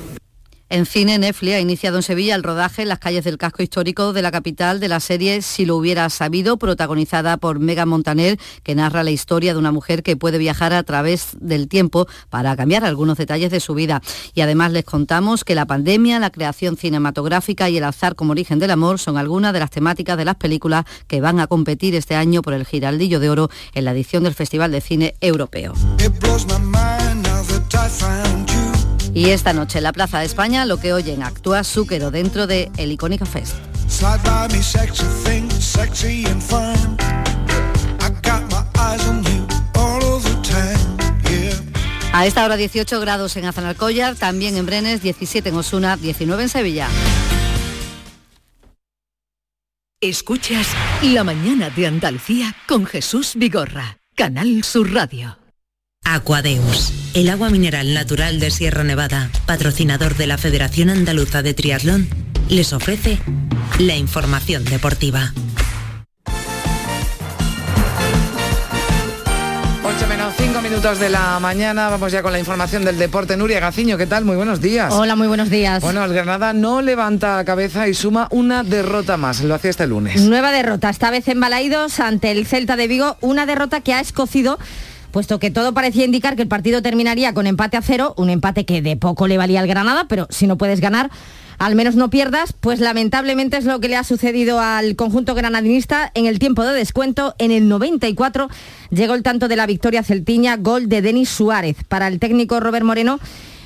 En 0.71 0.85
cine, 0.85 1.19
Netflix 1.19 1.55
ha 1.55 1.59
iniciado 1.59 1.97
en 1.97 2.03
Sevilla 2.03 2.33
el 2.33 2.43
rodaje 2.43 2.83
en 2.83 2.87
las 2.87 2.99
calles 2.99 3.25
del 3.25 3.37
casco 3.37 3.61
histórico 3.61 4.13
de 4.13 4.21
la 4.21 4.31
capital 4.31 4.79
de 4.79 4.87
la 4.87 5.01
serie 5.01 5.41
Si 5.41 5.65
lo 5.65 5.75
hubiera 5.75 6.09
sabido, 6.09 6.55
protagonizada 6.55 7.35
por 7.35 7.59
Megan 7.59 7.89
Montaner, 7.89 8.39
que 8.63 8.73
narra 8.73 9.03
la 9.03 9.11
historia 9.11 9.51
de 9.51 9.59
una 9.59 9.73
mujer 9.73 10.01
que 10.01 10.15
puede 10.15 10.37
viajar 10.37 10.71
a 10.71 10.83
través 10.83 11.31
del 11.41 11.67
tiempo 11.67 12.07
para 12.29 12.55
cambiar 12.55 12.85
algunos 12.85 13.17
detalles 13.17 13.51
de 13.51 13.59
su 13.59 13.73
vida. 13.73 14.01
Y 14.33 14.39
además 14.39 14.71
les 14.71 14.85
contamos 14.85 15.43
que 15.43 15.55
la 15.55 15.65
pandemia, 15.65 16.19
la 16.19 16.29
creación 16.29 16.77
cinematográfica 16.77 17.69
y 17.69 17.75
el 17.75 17.83
azar 17.83 18.15
como 18.15 18.31
origen 18.31 18.57
del 18.57 18.71
amor 18.71 18.97
son 18.97 19.17
algunas 19.17 19.51
de 19.51 19.59
las 19.59 19.71
temáticas 19.71 20.15
de 20.15 20.23
las 20.23 20.35
películas 20.35 20.85
que 21.07 21.19
van 21.19 21.41
a 21.41 21.47
competir 21.47 21.95
este 21.95 22.15
año 22.15 22.41
por 22.41 22.53
el 22.53 22.65
Giraldillo 22.65 23.19
de 23.19 23.29
Oro 23.29 23.49
en 23.73 23.83
la 23.83 23.91
edición 23.91 24.23
del 24.23 24.35
Festival 24.35 24.71
de 24.71 24.79
Cine 24.79 25.15
Europeo. 25.19 25.73
Y 29.13 29.29
esta 29.29 29.51
noche 29.53 29.79
en 29.79 29.83
la 29.83 29.93
Plaza 29.93 30.19
de 30.19 30.25
España 30.25 30.65
lo 30.65 30.77
que 30.77 30.93
oyen 30.93 31.23
actúa 31.23 31.63
Zúquero 31.63 32.11
dentro 32.11 32.47
de 32.47 32.71
El 32.77 32.91
Icónica 32.91 33.25
Fest. 33.25 33.55
A 42.13 42.25
esta 42.25 42.45
hora 42.45 42.57
18 42.57 42.99
grados 42.99 43.35
en 43.37 43.45
Azanalcollar, 43.45 44.15
también 44.15 44.57
en 44.57 44.65
Brenes, 44.65 45.01
17 45.01 45.49
en 45.49 45.55
Osuna, 45.55 45.97
19 45.97 46.43
en 46.43 46.49
Sevilla. 46.49 46.87
Escuchas 50.01 50.67
La 51.03 51.23
mañana 51.23 51.69
de 51.69 51.87
Andalucía 51.87 52.55
con 52.67 52.85
Jesús 52.85 53.33
Vigorra, 53.35 53.99
Canal 54.15 54.63
Sur 54.63 54.91
Radio. 54.93 55.40
Aquadeus, 56.11 56.91
el 57.13 57.29
agua 57.29 57.49
mineral 57.49 57.93
natural 57.93 58.39
de 58.39 58.51
Sierra 58.51 58.83
Nevada, 58.83 59.29
patrocinador 59.45 60.17
de 60.17 60.27
la 60.27 60.37
Federación 60.37 60.89
Andaluza 60.89 61.41
de 61.41 61.53
Triatlón, 61.53 62.09
les 62.49 62.73
ofrece 62.73 63.17
la 63.79 63.95
información 63.95 64.65
deportiva. 64.65 65.31
8 69.83 70.07
menos 70.09 70.33
5 70.37 70.61
minutos 70.61 70.99
de 70.99 71.09
la 71.09 71.39
mañana, 71.39 71.89
vamos 71.89 72.11
ya 72.11 72.21
con 72.21 72.33
la 72.33 72.39
información 72.39 72.83
del 72.83 72.97
deporte. 72.97 73.37
Nuria 73.37 73.61
Gaciño, 73.61 73.97
¿qué 73.97 74.05
tal? 74.05 74.25
Muy 74.25 74.35
buenos 74.35 74.59
días. 74.59 74.93
Hola, 74.93 75.15
muy 75.15 75.27
buenos 75.27 75.49
días. 75.49 75.81
Bueno, 75.81 76.03
el 76.03 76.13
Granada 76.13 76.51
no 76.51 76.81
levanta 76.81 77.43
cabeza 77.45 77.87
y 77.87 77.93
suma 77.93 78.27
una 78.31 78.63
derrota 78.63 79.15
más, 79.15 79.41
lo 79.41 79.55
hacía 79.55 79.69
este 79.69 79.87
lunes. 79.87 80.21
Nueva 80.21 80.51
derrota, 80.51 80.89
esta 80.89 81.09
vez 81.09 81.27
en 81.29 81.39
Balaidos 81.39 82.01
ante 82.01 82.31
el 82.31 82.45
Celta 82.47 82.75
de 82.75 82.87
Vigo, 82.87 83.17
una 83.21 83.45
derrota 83.45 83.79
que 83.79 83.93
ha 83.93 84.01
escocido 84.01 84.59
puesto 85.11 85.39
que 85.39 85.51
todo 85.51 85.73
parecía 85.73 86.05
indicar 86.05 86.35
que 86.35 86.41
el 86.41 86.47
partido 86.47 86.81
terminaría 86.81 87.33
con 87.33 87.47
empate 87.47 87.77
a 87.77 87.81
cero, 87.81 88.13
un 88.17 88.29
empate 88.29 88.65
que 88.65 88.81
de 88.81 88.95
poco 88.97 89.27
le 89.27 89.37
valía 89.37 89.59
al 89.59 89.67
Granada, 89.67 90.05
pero 90.07 90.27
si 90.29 90.47
no 90.47 90.57
puedes 90.57 90.79
ganar, 90.81 91.11
al 91.61 91.75
menos 91.75 91.95
no 91.95 92.09
pierdas, 92.09 92.53
pues 92.53 92.79
lamentablemente 92.79 93.55
es 93.55 93.65
lo 93.65 93.79
que 93.79 93.87
le 93.87 93.95
ha 93.95 94.03
sucedido 94.03 94.59
al 94.59 94.95
conjunto 94.95 95.35
granadinista 95.35 96.09
en 96.15 96.25
el 96.25 96.39
tiempo 96.39 96.63
de 96.63 96.73
descuento. 96.73 97.35
En 97.37 97.51
el 97.51 97.69
94 97.69 98.49
llegó 98.89 99.13
el 99.13 99.21
tanto 99.21 99.47
de 99.47 99.55
la 99.55 99.67
victoria 99.67 100.01
celtiña, 100.01 100.57
gol 100.57 100.89
de 100.89 101.03
Denis 101.03 101.29
Suárez. 101.29 101.77
Para 101.87 102.07
el 102.07 102.17
técnico 102.17 102.59
Robert 102.59 102.83
Moreno, 102.83 103.19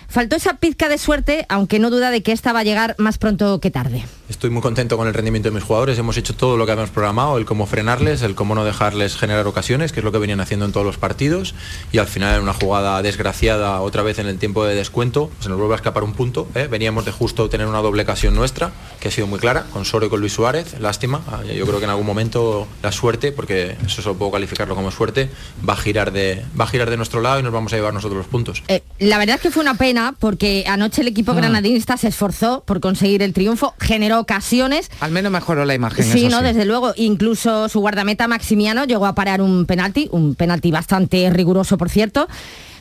faltó 0.09 0.35
esa 0.35 0.57
pizca 0.57 0.89
de 0.89 0.97
suerte, 0.97 1.45
aunque 1.47 1.79
no 1.79 1.89
duda 1.89 2.11
de 2.11 2.21
que 2.21 2.33
esta 2.33 2.51
va 2.51 2.59
a 2.59 2.63
llegar 2.63 2.95
más 2.97 3.17
pronto 3.17 3.61
que 3.61 3.71
tarde. 3.71 4.03
Estoy 4.27 4.49
muy 4.49 4.63
contento 4.63 4.97
con 4.97 5.07
el 5.07 5.13
rendimiento 5.13 5.49
de 5.49 5.53
mis 5.53 5.63
jugadores, 5.63 5.99
hemos 5.99 6.17
hecho 6.17 6.35
todo 6.35 6.57
lo 6.57 6.65
que 6.65 6.71
habíamos 6.71 6.89
programado, 6.89 7.37
el 7.37 7.45
cómo 7.45 7.67
frenarles, 7.67 8.23
el 8.23 8.33
cómo 8.33 8.55
no 8.55 8.65
dejarles 8.65 9.15
generar 9.17 9.45
ocasiones, 9.45 9.91
que 9.91 9.99
es 9.99 10.03
lo 10.03 10.11
que 10.11 10.17
venían 10.17 10.39
haciendo 10.39 10.65
en 10.65 10.71
todos 10.71 10.83
los 10.83 10.97
partidos, 10.97 11.53
y 11.91 11.99
al 11.99 12.07
final 12.07 12.37
en 12.37 12.41
una 12.41 12.53
jugada 12.53 12.99
desgraciada 13.03 13.79
otra 13.81 14.01
vez 14.01 14.17
en 14.17 14.25
el 14.25 14.39
tiempo 14.39 14.65
de 14.65 14.73
descuento, 14.73 15.29
se 15.41 15.49
nos 15.49 15.59
vuelve 15.59 15.75
a 15.75 15.77
escapar 15.77 16.03
un 16.03 16.13
punto, 16.13 16.47
¿eh? 16.55 16.67
veníamos 16.67 17.05
de 17.05 17.11
justo 17.11 17.49
tener 17.49 17.67
una 17.67 17.83
doble 17.83 18.01
ocasión 18.01 18.33
nuestra, 18.33 18.71
que 18.99 19.09
ha 19.09 19.11
sido 19.11 19.27
muy 19.27 19.37
clara, 19.37 19.67
con 19.71 19.85
Soro 19.85 20.07
y 20.07 20.09
con 20.09 20.19
Luis 20.21 20.33
Suárez, 20.33 20.79
lástima, 20.79 21.21
ah, 21.27 21.43
yo 21.43 21.67
creo 21.67 21.77
que 21.77 21.85
en 21.85 21.91
algún 21.91 22.07
momento 22.07 22.67
la 22.81 22.91
suerte, 22.91 23.31
porque 23.31 23.77
eso 23.85 24.01
solo 24.01 24.17
puedo 24.17 24.31
calificarlo 24.31 24.73
como 24.73 24.89
suerte, 24.89 25.29
va 25.69 25.73
a 25.73 25.77
girar 25.77 26.11
de, 26.11 26.43
va 26.59 26.65
a 26.65 26.67
girar 26.67 26.89
de 26.89 26.97
nuestro 26.97 27.21
lado 27.21 27.39
y 27.39 27.43
nos 27.43 27.53
vamos 27.53 27.73
a 27.73 27.75
llevar 27.75 27.93
nosotros 27.93 28.17
los 28.17 28.27
puntos. 28.27 28.63
Eh, 28.69 28.81
la 28.97 29.19
verdad 29.19 29.35
es 29.35 29.41
que 29.43 29.51
fue 29.51 29.61
una 29.61 29.75
pena, 29.75 30.15
porque 30.17 30.65
anoche 30.67 31.01
el 31.01 31.09
equipo 31.09 31.33
ah. 31.33 31.35
granadinista 31.35 31.95
se 31.95 32.07
esforzó 32.07 32.63
por 32.65 32.79
conseguir 32.79 33.21
el 33.21 33.31
triunfo, 33.31 33.75
generó 33.79 34.14
ocasiones. 34.19 34.89
Al 34.99 35.11
menos 35.11 35.31
mejoró 35.31 35.65
la 35.65 35.75
imagen. 35.75 36.05
Sí, 36.05 36.27
no, 36.27 36.41
desde 36.41 36.65
luego. 36.65 36.93
Incluso 36.95 37.69
su 37.69 37.79
guardameta 37.79 38.27
Maximiano 38.27 38.85
llegó 38.85 39.05
a 39.05 39.15
parar 39.15 39.41
un 39.41 39.65
penalti, 39.65 40.07
un 40.11 40.35
penalti 40.35 40.71
bastante 40.71 41.29
riguroso, 41.29 41.77
por 41.77 41.89
cierto. 41.89 42.27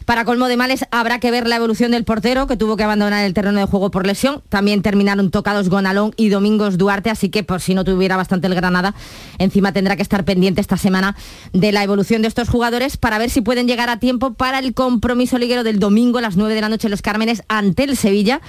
Para 0.05 0.27
colmo 0.27 0.49
de 0.49 0.59
males, 0.59 0.85
habrá 0.91 1.19
que 1.19 1.31
ver 1.31 1.47
la 1.47 1.57
evolución 1.57 1.93
del 1.93 2.05
portero, 2.05 2.47
que 2.47 2.59
tuvo 2.59 2.77
que 2.77 2.85
abandonar 2.85 3.25
el 3.25 3.33
terreno 3.33 3.59
de 3.59 3.65
juego 3.65 3.91
por 3.91 4.07
lesión. 4.07 4.43
También 4.51 4.83
terminaron 4.83 5.31
tocados 5.31 5.71
Gonalón 5.71 6.13
y 6.19 6.29
Domingos 6.29 6.77
Duarte, 6.77 7.09
así 7.09 7.31
que 7.31 7.43
por 7.43 7.63
si 7.63 7.75
no 7.75 7.85
tuviera 7.85 8.19
bastante 8.19 8.47
el 8.47 8.55
Granada, 8.55 8.95
encima 9.39 9.73
tendrá 9.73 9.97
que 9.97 10.03
estar 10.03 10.25
pendiente 10.27 10.61
esta 10.61 10.77
semana 10.77 11.17
de 11.55 11.73
la 11.73 11.83
evolución 11.83 12.21
de 12.21 12.29
estos 12.29 12.51
jugadores 12.51 12.99
para 12.99 13.17
ver 13.17 13.31
si 13.31 13.41
pueden 13.41 13.67
llegar 13.67 13.89
a 13.89 13.99
tiempo 13.99 14.35
para 14.35 14.59
el 14.59 14.75
compromiso 14.75 15.39
liguero 15.39 15.65
del 15.65 15.79
domingo 15.79 16.19
a 16.19 16.23
las 16.23 16.37
9 16.37 16.55
de 16.55 16.61
la 16.61 16.69
noche 16.69 16.89
en 16.89 16.91
Los 16.91 17.01
Cármenes 17.01 17.43
ante 17.49 17.85
el 17.85 17.97
Sevilla 17.97 18.43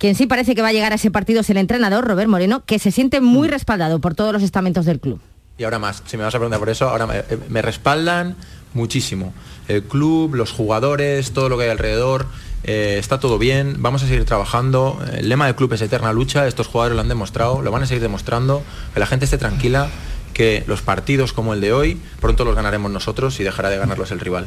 quien 0.00 0.14
sí 0.14 0.26
parece 0.26 0.54
que 0.54 0.62
va 0.62 0.68
a 0.68 0.72
llegar 0.72 0.92
a 0.92 0.94
ese 0.94 1.10
partido 1.10 1.42
es 1.42 1.50
el 1.50 1.58
entrenador, 1.58 2.06
Robert 2.06 2.28
Moreno, 2.28 2.64
que 2.64 2.78
se 2.78 2.90
siente 2.90 3.20
muy 3.20 3.48
mm. 3.48 3.50
respaldado 3.50 4.00
por 4.00 4.14
todos 4.14 4.32
los 4.32 4.42
estamentos 4.42 4.86
del 4.86 4.98
club. 4.98 5.20
Y 5.58 5.64
ahora 5.64 5.78
más, 5.78 6.02
si 6.06 6.16
me 6.16 6.24
vas 6.24 6.34
a 6.34 6.38
preguntar 6.38 6.58
por 6.58 6.70
eso, 6.70 6.88
ahora 6.88 7.06
me, 7.06 7.18
eh, 7.18 7.62
respaldan 7.62 8.34
muchísimo. 8.72 9.34
El 9.68 9.82
club, 9.82 10.34
los 10.34 10.52
jugadores, 10.52 11.32
todo 11.32 11.50
lo 11.50 11.58
que 11.58 11.64
hay 11.64 11.70
alrededor. 11.70 12.26
Eh, 12.64 12.96
está 12.98 13.20
todo 13.20 13.36
bien, 13.38 13.76
vamos 13.80 14.02
a 14.02 14.06
seguir 14.06 14.24
trabajando. 14.24 14.98
El 15.12 15.28
lema 15.28 15.44
del 15.44 15.54
club 15.54 15.74
es 15.74 15.82
eterna 15.82 16.14
lucha, 16.14 16.46
estos 16.46 16.66
jugadores 16.66 16.96
lo 16.96 17.02
han 17.02 17.08
demostrado, 17.08 17.60
lo 17.60 17.70
van 17.70 17.82
a 17.82 17.86
seguir 17.86 18.00
demostrando, 18.00 18.62
que 18.94 19.00
la 19.00 19.06
gente 19.06 19.26
esté 19.26 19.36
tranquila 19.36 19.90
que 20.32 20.64
los 20.66 20.82
partidos 20.82 21.32
como 21.32 21.54
el 21.54 21.60
de 21.60 21.72
hoy 21.72 22.00
pronto 22.20 22.44
los 22.44 22.54
ganaremos 22.54 22.90
nosotros 22.90 23.38
y 23.40 23.44
dejará 23.44 23.70
de 23.70 23.78
ganarlos 23.78 24.10
el 24.10 24.20
rival. 24.20 24.46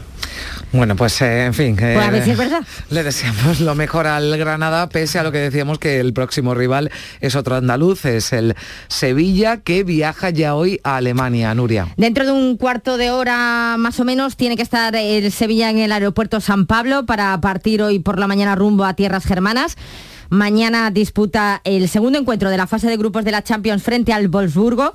Bueno, 0.72 0.96
pues 0.96 1.22
eh, 1.22 1.46
en 1.46 1.54
fin, 1.54 1.76
pues 1.76 2.38
verdad. 2.38 2.64
le 2.90 3.04
deseamos 3.04 3.60
lo 3.60 3.76
mejor 3.76 4.08
al 4.08 4.36
Granada, 4.38 4.90
pese 4.90 5.20
a 5.20 5.24
lo 5.24 5.32
que 5.32 5.38
decíamos 5.38 5.78
que 5.80 6.00
el 6.00 6.14
próximo 6.14 6.56
rival 6.56 6.92
es 7.22 7.36
otro 7.36 7.56
andaluz, 7.56 8.06
es 8.06 8.34
el 8.34 8.56
Sevilla, 8.88 9.58
que 9.58 9.84
viaja 9.84 10.30
ya 10.30 10.56
hoy 10.56 10.80
a 10.84 10.98
Alemania, 10.98 11.54
Nuria. 11.54 11.88
Dentro 11.98 12.26
de 12.26 12.32
un 12.32 12.58
cuarto 12.58 12.98
de 12.98 13.12
hora 13.12 13.76
más 13.78 14.00
o 14.00 14.04
menos 14.04 14.36
tiene 14.36 14.56
que 14.56 14.64
estar 14.64 14.96
el 14.96 15.32
Sevilla 15.32 15.70
en 15.70 15.78
el 15.78 15.92
aeropuerto 15.92 16.42
San 16.42 16.66
Pablo 16.66 17.06
para 17.06 17.40
partir 17.40 17.82
hoy 17.82 18.00
por 18.00 18.20
la 18.20 18.28
mañana 18.28 18.56
rumbo 18.56 18.86
a 18.86 18.94
tierras 18.96 19.26
germanas. 19.26 19.76
Mañana 20.30 20.90
disputa 20.90 21.62
el 21.64 21.88
segundo 21.90 22.18
encuentro 22.18 22.50
de 22.50 22.58
la 22.58 22.66
fase 22.66 22.88
de 22.88 22.98
grupos 22.98 23.24
de 23.24 23.32
la 23.32 23.44
Champions 23.44 23.84
frente 23.84 24.14
al 24.14 24.30
Wolfsburgo. 24.30 24.94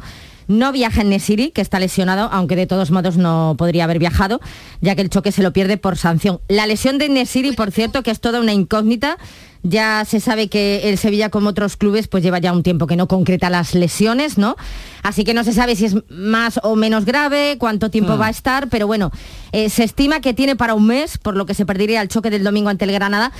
No 0.48 0.72
viaja 0.72 1.02
en 1.02 1.10
Nesiri, 1.10 1.50
que 1.50 1.60
está 1.60 1.78
lesionado, 1.78 2.28
aunque 2.32 2.56
de 2.56 2.66
todos 2.66 2.90
modos 2.90 3.16
no 3.18 3.54
podría 3.58 3.84
haber 3.84 3.98
viajado, 3.98 4.40
ya 4.80 4.94
que 4.96 5.02
el 5.02 5.10
choque 5.10 5.30
se 5.30 5.42
lo 5.42 5.52
pierde 5.52 5.76
por 5.76 5.96
sanción. 5.96 6.40
La 6.48 6.66
lesión 6.66 6.98
de 6.98 7.08
Nesiri, 7.08 7.52
por 7.52 7.70
cierto, 7.70 8.02
que 8.02 8.10
es 8.10 8.20
toda 8.20 8.40
una 8.40 8.52
incógnita. 8.52 9.18
Ya 9.62 10.04
se 10.04 10.20
sabe 10.20 10.48
que 10.48 10.88
el 10.88 10.98
Sevilla, 10.98 11.30
como 11.30 11.50
otros 11.50 11.76
clubes, 11.76 12.08
pues 12.08 12.22
lleva 12.22 12.38
ya 12.38 12.52
un 12.52 12.62
tiempo 12.62 12.86
que 12.86 12.96
no 12.96 13.08
concreta 13.08 13.50
las 13.50 13.74
lesiones, 13.74 14.38
¿no? 14.38 14.56
Así 15.02 15.24
que 15.24 15.34
no 15.34 15.44
se 15.44 15.52
sabe 15.52 15.76
si 15.76 15.84
es 15.84 15.96
más 16.08 16.60
o 16.62 16.76
menos 16.76 17.04
grave, 17.04 17.56
cuánto 17.58 17.90
tiempo 17.90 18.16
mm. 18.16 18.20
va 18.20 18.26
a 18.28 18.30
estar, 18.30 18.68
pero 18.68 18.86
bueno, 18.86 19.10
eh, 19.52 19.68
se 19.68 19.84
estima 19.84 20.20
que 20.20 20.32
tiene 20.32 20.56
para 20.56 20.74
un 20.74 20.86
mes, 20.86 21.18
por 21.18 21.36
lo 21.36 21.44
que 21.44 21.54
se 21.54 21.66
perdería 21.66 22.00
el 22.00 22.08
choque 22.08 22.30
del 22.30 22.44
domingo 22.44 22.70
ante 22.70 22.84
el 22.84 22.92
Granada 22.92 23.32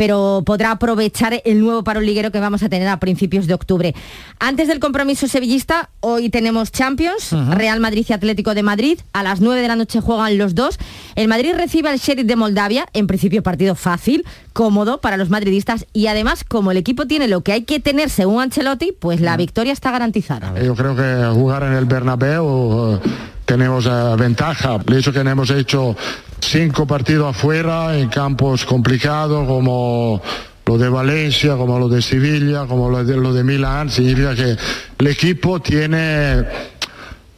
pero 0.00 0.42
podrá 0.46 0.70
aprovechar 0.70 1.42
el 1.44 1.60
nuevo 1.60 1.84
paro 1.84 2.00
liguero 2.00 2.32
que 2.32 2.40
vamos 2.40 2.62
a 2.62 2.70
tener 2.70 2.88
a 2.88 2.98
principios 2.98 3.46
de 3.46 3.52
octubre. 3.52 3.94
Antes 4.38 4.66
del 4.66 4.80
compromiso 4.80 5.28
sevillista, 5.28 5.90
hoy 6.00 6.30
tenemos 6.30 6.72
Champions, 6.72 7.32
Real 7.50 7.80
Madrid 7.80 8.06
y 8.08 8.12
Atlético 8.14 8.54
de 8.54 8.62
Madrid. 8.62 8.98
A 9.12 9.22
las 9.22 9.42
9 9.42 9.60
de 9.60 9.68
la 9.68 9.76
noche 9.76 10.00
juegan 10.00 10.38
los 10.38 10.54
dos. 10.54 10.78
El 11.16 11.28
Madrid 11.28 11.52
recibe 11.54 11.90
al 11.90 11.98
Sheriff 11.98 12.24
de 12.24 12.34
Moldavia, 12.34 12.86
en 12.94 13.06
principio 13.06 13.42
partido 13.42 13.74
fácil, 13.74 14.24
cómodo 14.54 15.02
para 15.02 15.18
los 15.18 15.28
madridistas 15.28 15.84
y 15.92 16.06
además 16.06 16.44
como 16.44 16.70
el 16.70 16.78
equipo 16.78 17.06
tiene 17.06 17.28
lo 17.28 17.42
que 17.42 17.52
hay 17.52 17.64
que 17.64 17.78
tener 17.78 18.08
según 18.08 18.40
Ancelotti, 18.40 18.92
pues 18.98 19.20
la 19.20 19.36
victoria 19.36 19.74
está 19.74 19.90
garantizada. 19.90 20.58
Yo 20.62 20.74
creo 20.76 20.96
que 20.96 21.38
jugar 21.38 21.64
en 21.64 21.74
el 21.74 21.84
Bernabéu 21.84 23.00
tenemos 23.50 23.84
eh, 23.84 23.90
ventaja. 24.16 24.78
El 24.86 24.94
hecho 24.94 25.12
que 25.12 25.18
hemos 25.18 25.50
hecho 25.50 25.96
cinco 26.38 26.86
partidos 26.86 27.34
afuera 27.34 27.98
en 27.98 28.08
campos 28.08 28.64
complicados 28.64 29.44
como 29.44 30.22
lo 30.66 30.78
de 30.78 30.88
Valencia, 30.88 31.56
como 31.56 31.76
lo 31.76 31.88
de 31.88 32.00
Sevilla, 32.00 32.66
como 32.66 32.88
lo 32.88 33.02
de, 33.02 33.16
lo 33.16 33.32
de 33.32 33.42
Milán, 33.42 33.90
significa 33.90 34.36
que 34.36 34.56
el 35.00 35.06
equipo 35.08 35.58
tiene 35.58 36.44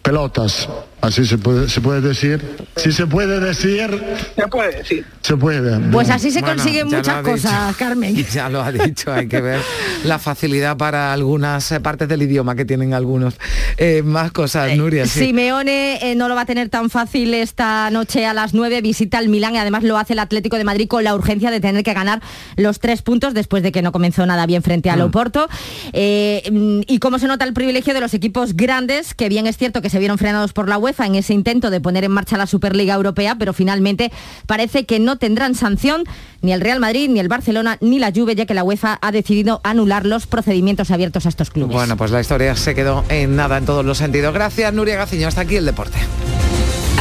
pelotas, 0.03 0.69
así 1.03 1.26
se 1.26 1.36
puede, 1.36 1.68
se 1.68 1.80
puede 1.80 2.00
decir. 2.00 2.40
Si 2.76 2.90
se 2.92 3.07
puede 3.07 3.38
decir, 3.40 4.03
Se 4.34 4.48
puede 4.48 4.76
decir. 4.78 5.07
se 5.20 5.36
puede. 5.36 5.78
Pues 5.90 6.09
así 6.09 6.30
se 6.30 6.40
Bueno, 6.40 6.57
consiguen 6.57 6.86
muchas 6.86 7.18
dicho. 7.18 7.30
cosas, 7.30 7.76
Carmen. 7.76 8.16
Ya 8.32 8.48
lo 8.48 8.62
ha 8.62 8.72
dicho, 8.72 9.12
hay 9.12 9.28
que 9.28 9.40
ver 9.40 9.61
la 10.05 10.18
facilidad 10.18 10.76
para 10.78 11.12
algunas 11.12 11.70
eh, 11.72 11.80
partes 11.80 12.09
del 12.09 12.22
idioma 12.22 12.55
que 12.55 12.64
tienen 12.64 12.94
algunos. 12.94 13.34
Eh, 13.76 14.03
más 14.03 14.32
cosas, 14.32 14.74
Nuria. 14.76 15.05
sí. 15.07 15.20
Simeone 15.26 15.98
eh, 16.03 16.14
no 16.14 16.28
lo 16.28 16.34
va 16.34 16.42
a 16.42 16.46
tener 16.46 16.68
tan 16.70 16.88
fácil 16.88 17.34
esta 17.34 17.90
noche 17.90 18.24
a 18.26 18.32
las 18.34 18.55
9, 18.55 18.80
visita 18.80 19.18
al 19.18 19.28
Milán 19.28 19.55
y 19.55 19.59
además 19.59 19.82
lo 19.82 19.98
hace 19.98 20.14
el 20.14 20.18
Atlético 20.20 20.57
de 20.57 20.64
Madrid 20.64 20.88
con 20.88 21.05
la 21.05 21.14
urgencia 21.14 21.50
de 21.50 21.61
tener 21.61 21.84
que 21.84 21.92
ganar 21.94 22.22
los 22.57 22.80
tres 22.80 23.03
puntos 23.03 23.34
después 23.34 23.62
de 23.62 23.72
que 23.72 23.82
no 23.82 23.92
comenzó 23.92 24.24
nada 24.26 24.46
bien 24.46 24.62
frente 24.62 24.88
al 24.90 25.00
Mm. 25.00 25.03
Oporto. 25.03 25.48
Eh, 25.92 26.42
mm, 26.50 26.80
y 26.86 26.98
cómo 26.98 27.18
se 27.18 27.26
nota 27.26 27.44
el 27.44 27.53
privilegio 27.53 27.92
de 27.92 28.00
los 28.00 28.14
equipos 28.14 28.55
grandes, 28.55 29.14
que 29.14 29.28
bien 29.28 29.46
es 29.46 29.57
cierto 29.59 29.82
que 29.82 29.90
se 29.90 29.98
vieron 29.98 30.16
frenados 30.18 30.53
por 30.53 30.68
la 30.68 30.76
En 30.99 31.14
ese 31.14 31.34
intento 31.34 31.70
de 31.70 31.80
poner 31.80 32.05
en 32.05 32.11
marcha 32.12 32.36
la 32.36 32.47
Superliga 32.47 32.95
Europea, 32.95 33.36
pero 33.38 33.53
finalmente 33.53 34.12
parece 34.47 34.84
que 34.84 35.01
no 35.01 35.16
tendrán 35.16 35.55
sanción 35.55 36.05
ni 36.43 36.53
el 36.53 36.61
Real 36.61 36.80
Madrid, 36.80 37.09
ni 37.09 37.18
el 37.18 37.28
Barcelona, 37.28 37.78
ni 37.80 37.99
la 37.99 38.12
Juve, 38.14 38.34
ya 38.34 38.47
que 38.47 38.55
la 38.55 38.62
UEFA 38.62 38.99
ha 39.01 39.11
decidido 39.11 39.61
anular 39.64 40.07
los 40.07 40.26
procedimientos 40.26 40.90
abiertos 40.90 41.26
a 41.26 41.28
estos 41.30 41.51
clubes. 41.51 41.74
Bueno, 41.74 41.97
pues 41.97 42.11
la 42.11 42.20
historia 42.20 42.55
se 42.57 42.74
quedó 42.74 43.05
en 43.09 43.36
nada 43.36 43.59
en 43.59 43.64
todos 43.64 43.84
los 43.84 43.99
sentidos. 43.99 44.34
Gracias, 44.34 44.72
Nuria 44.72 44.97
Gaciño. 44.97 45.28
Hasta 45.28 45.40
aquí 45.40 45.57
el 45.57 45.64
deporte. 45.64 45.99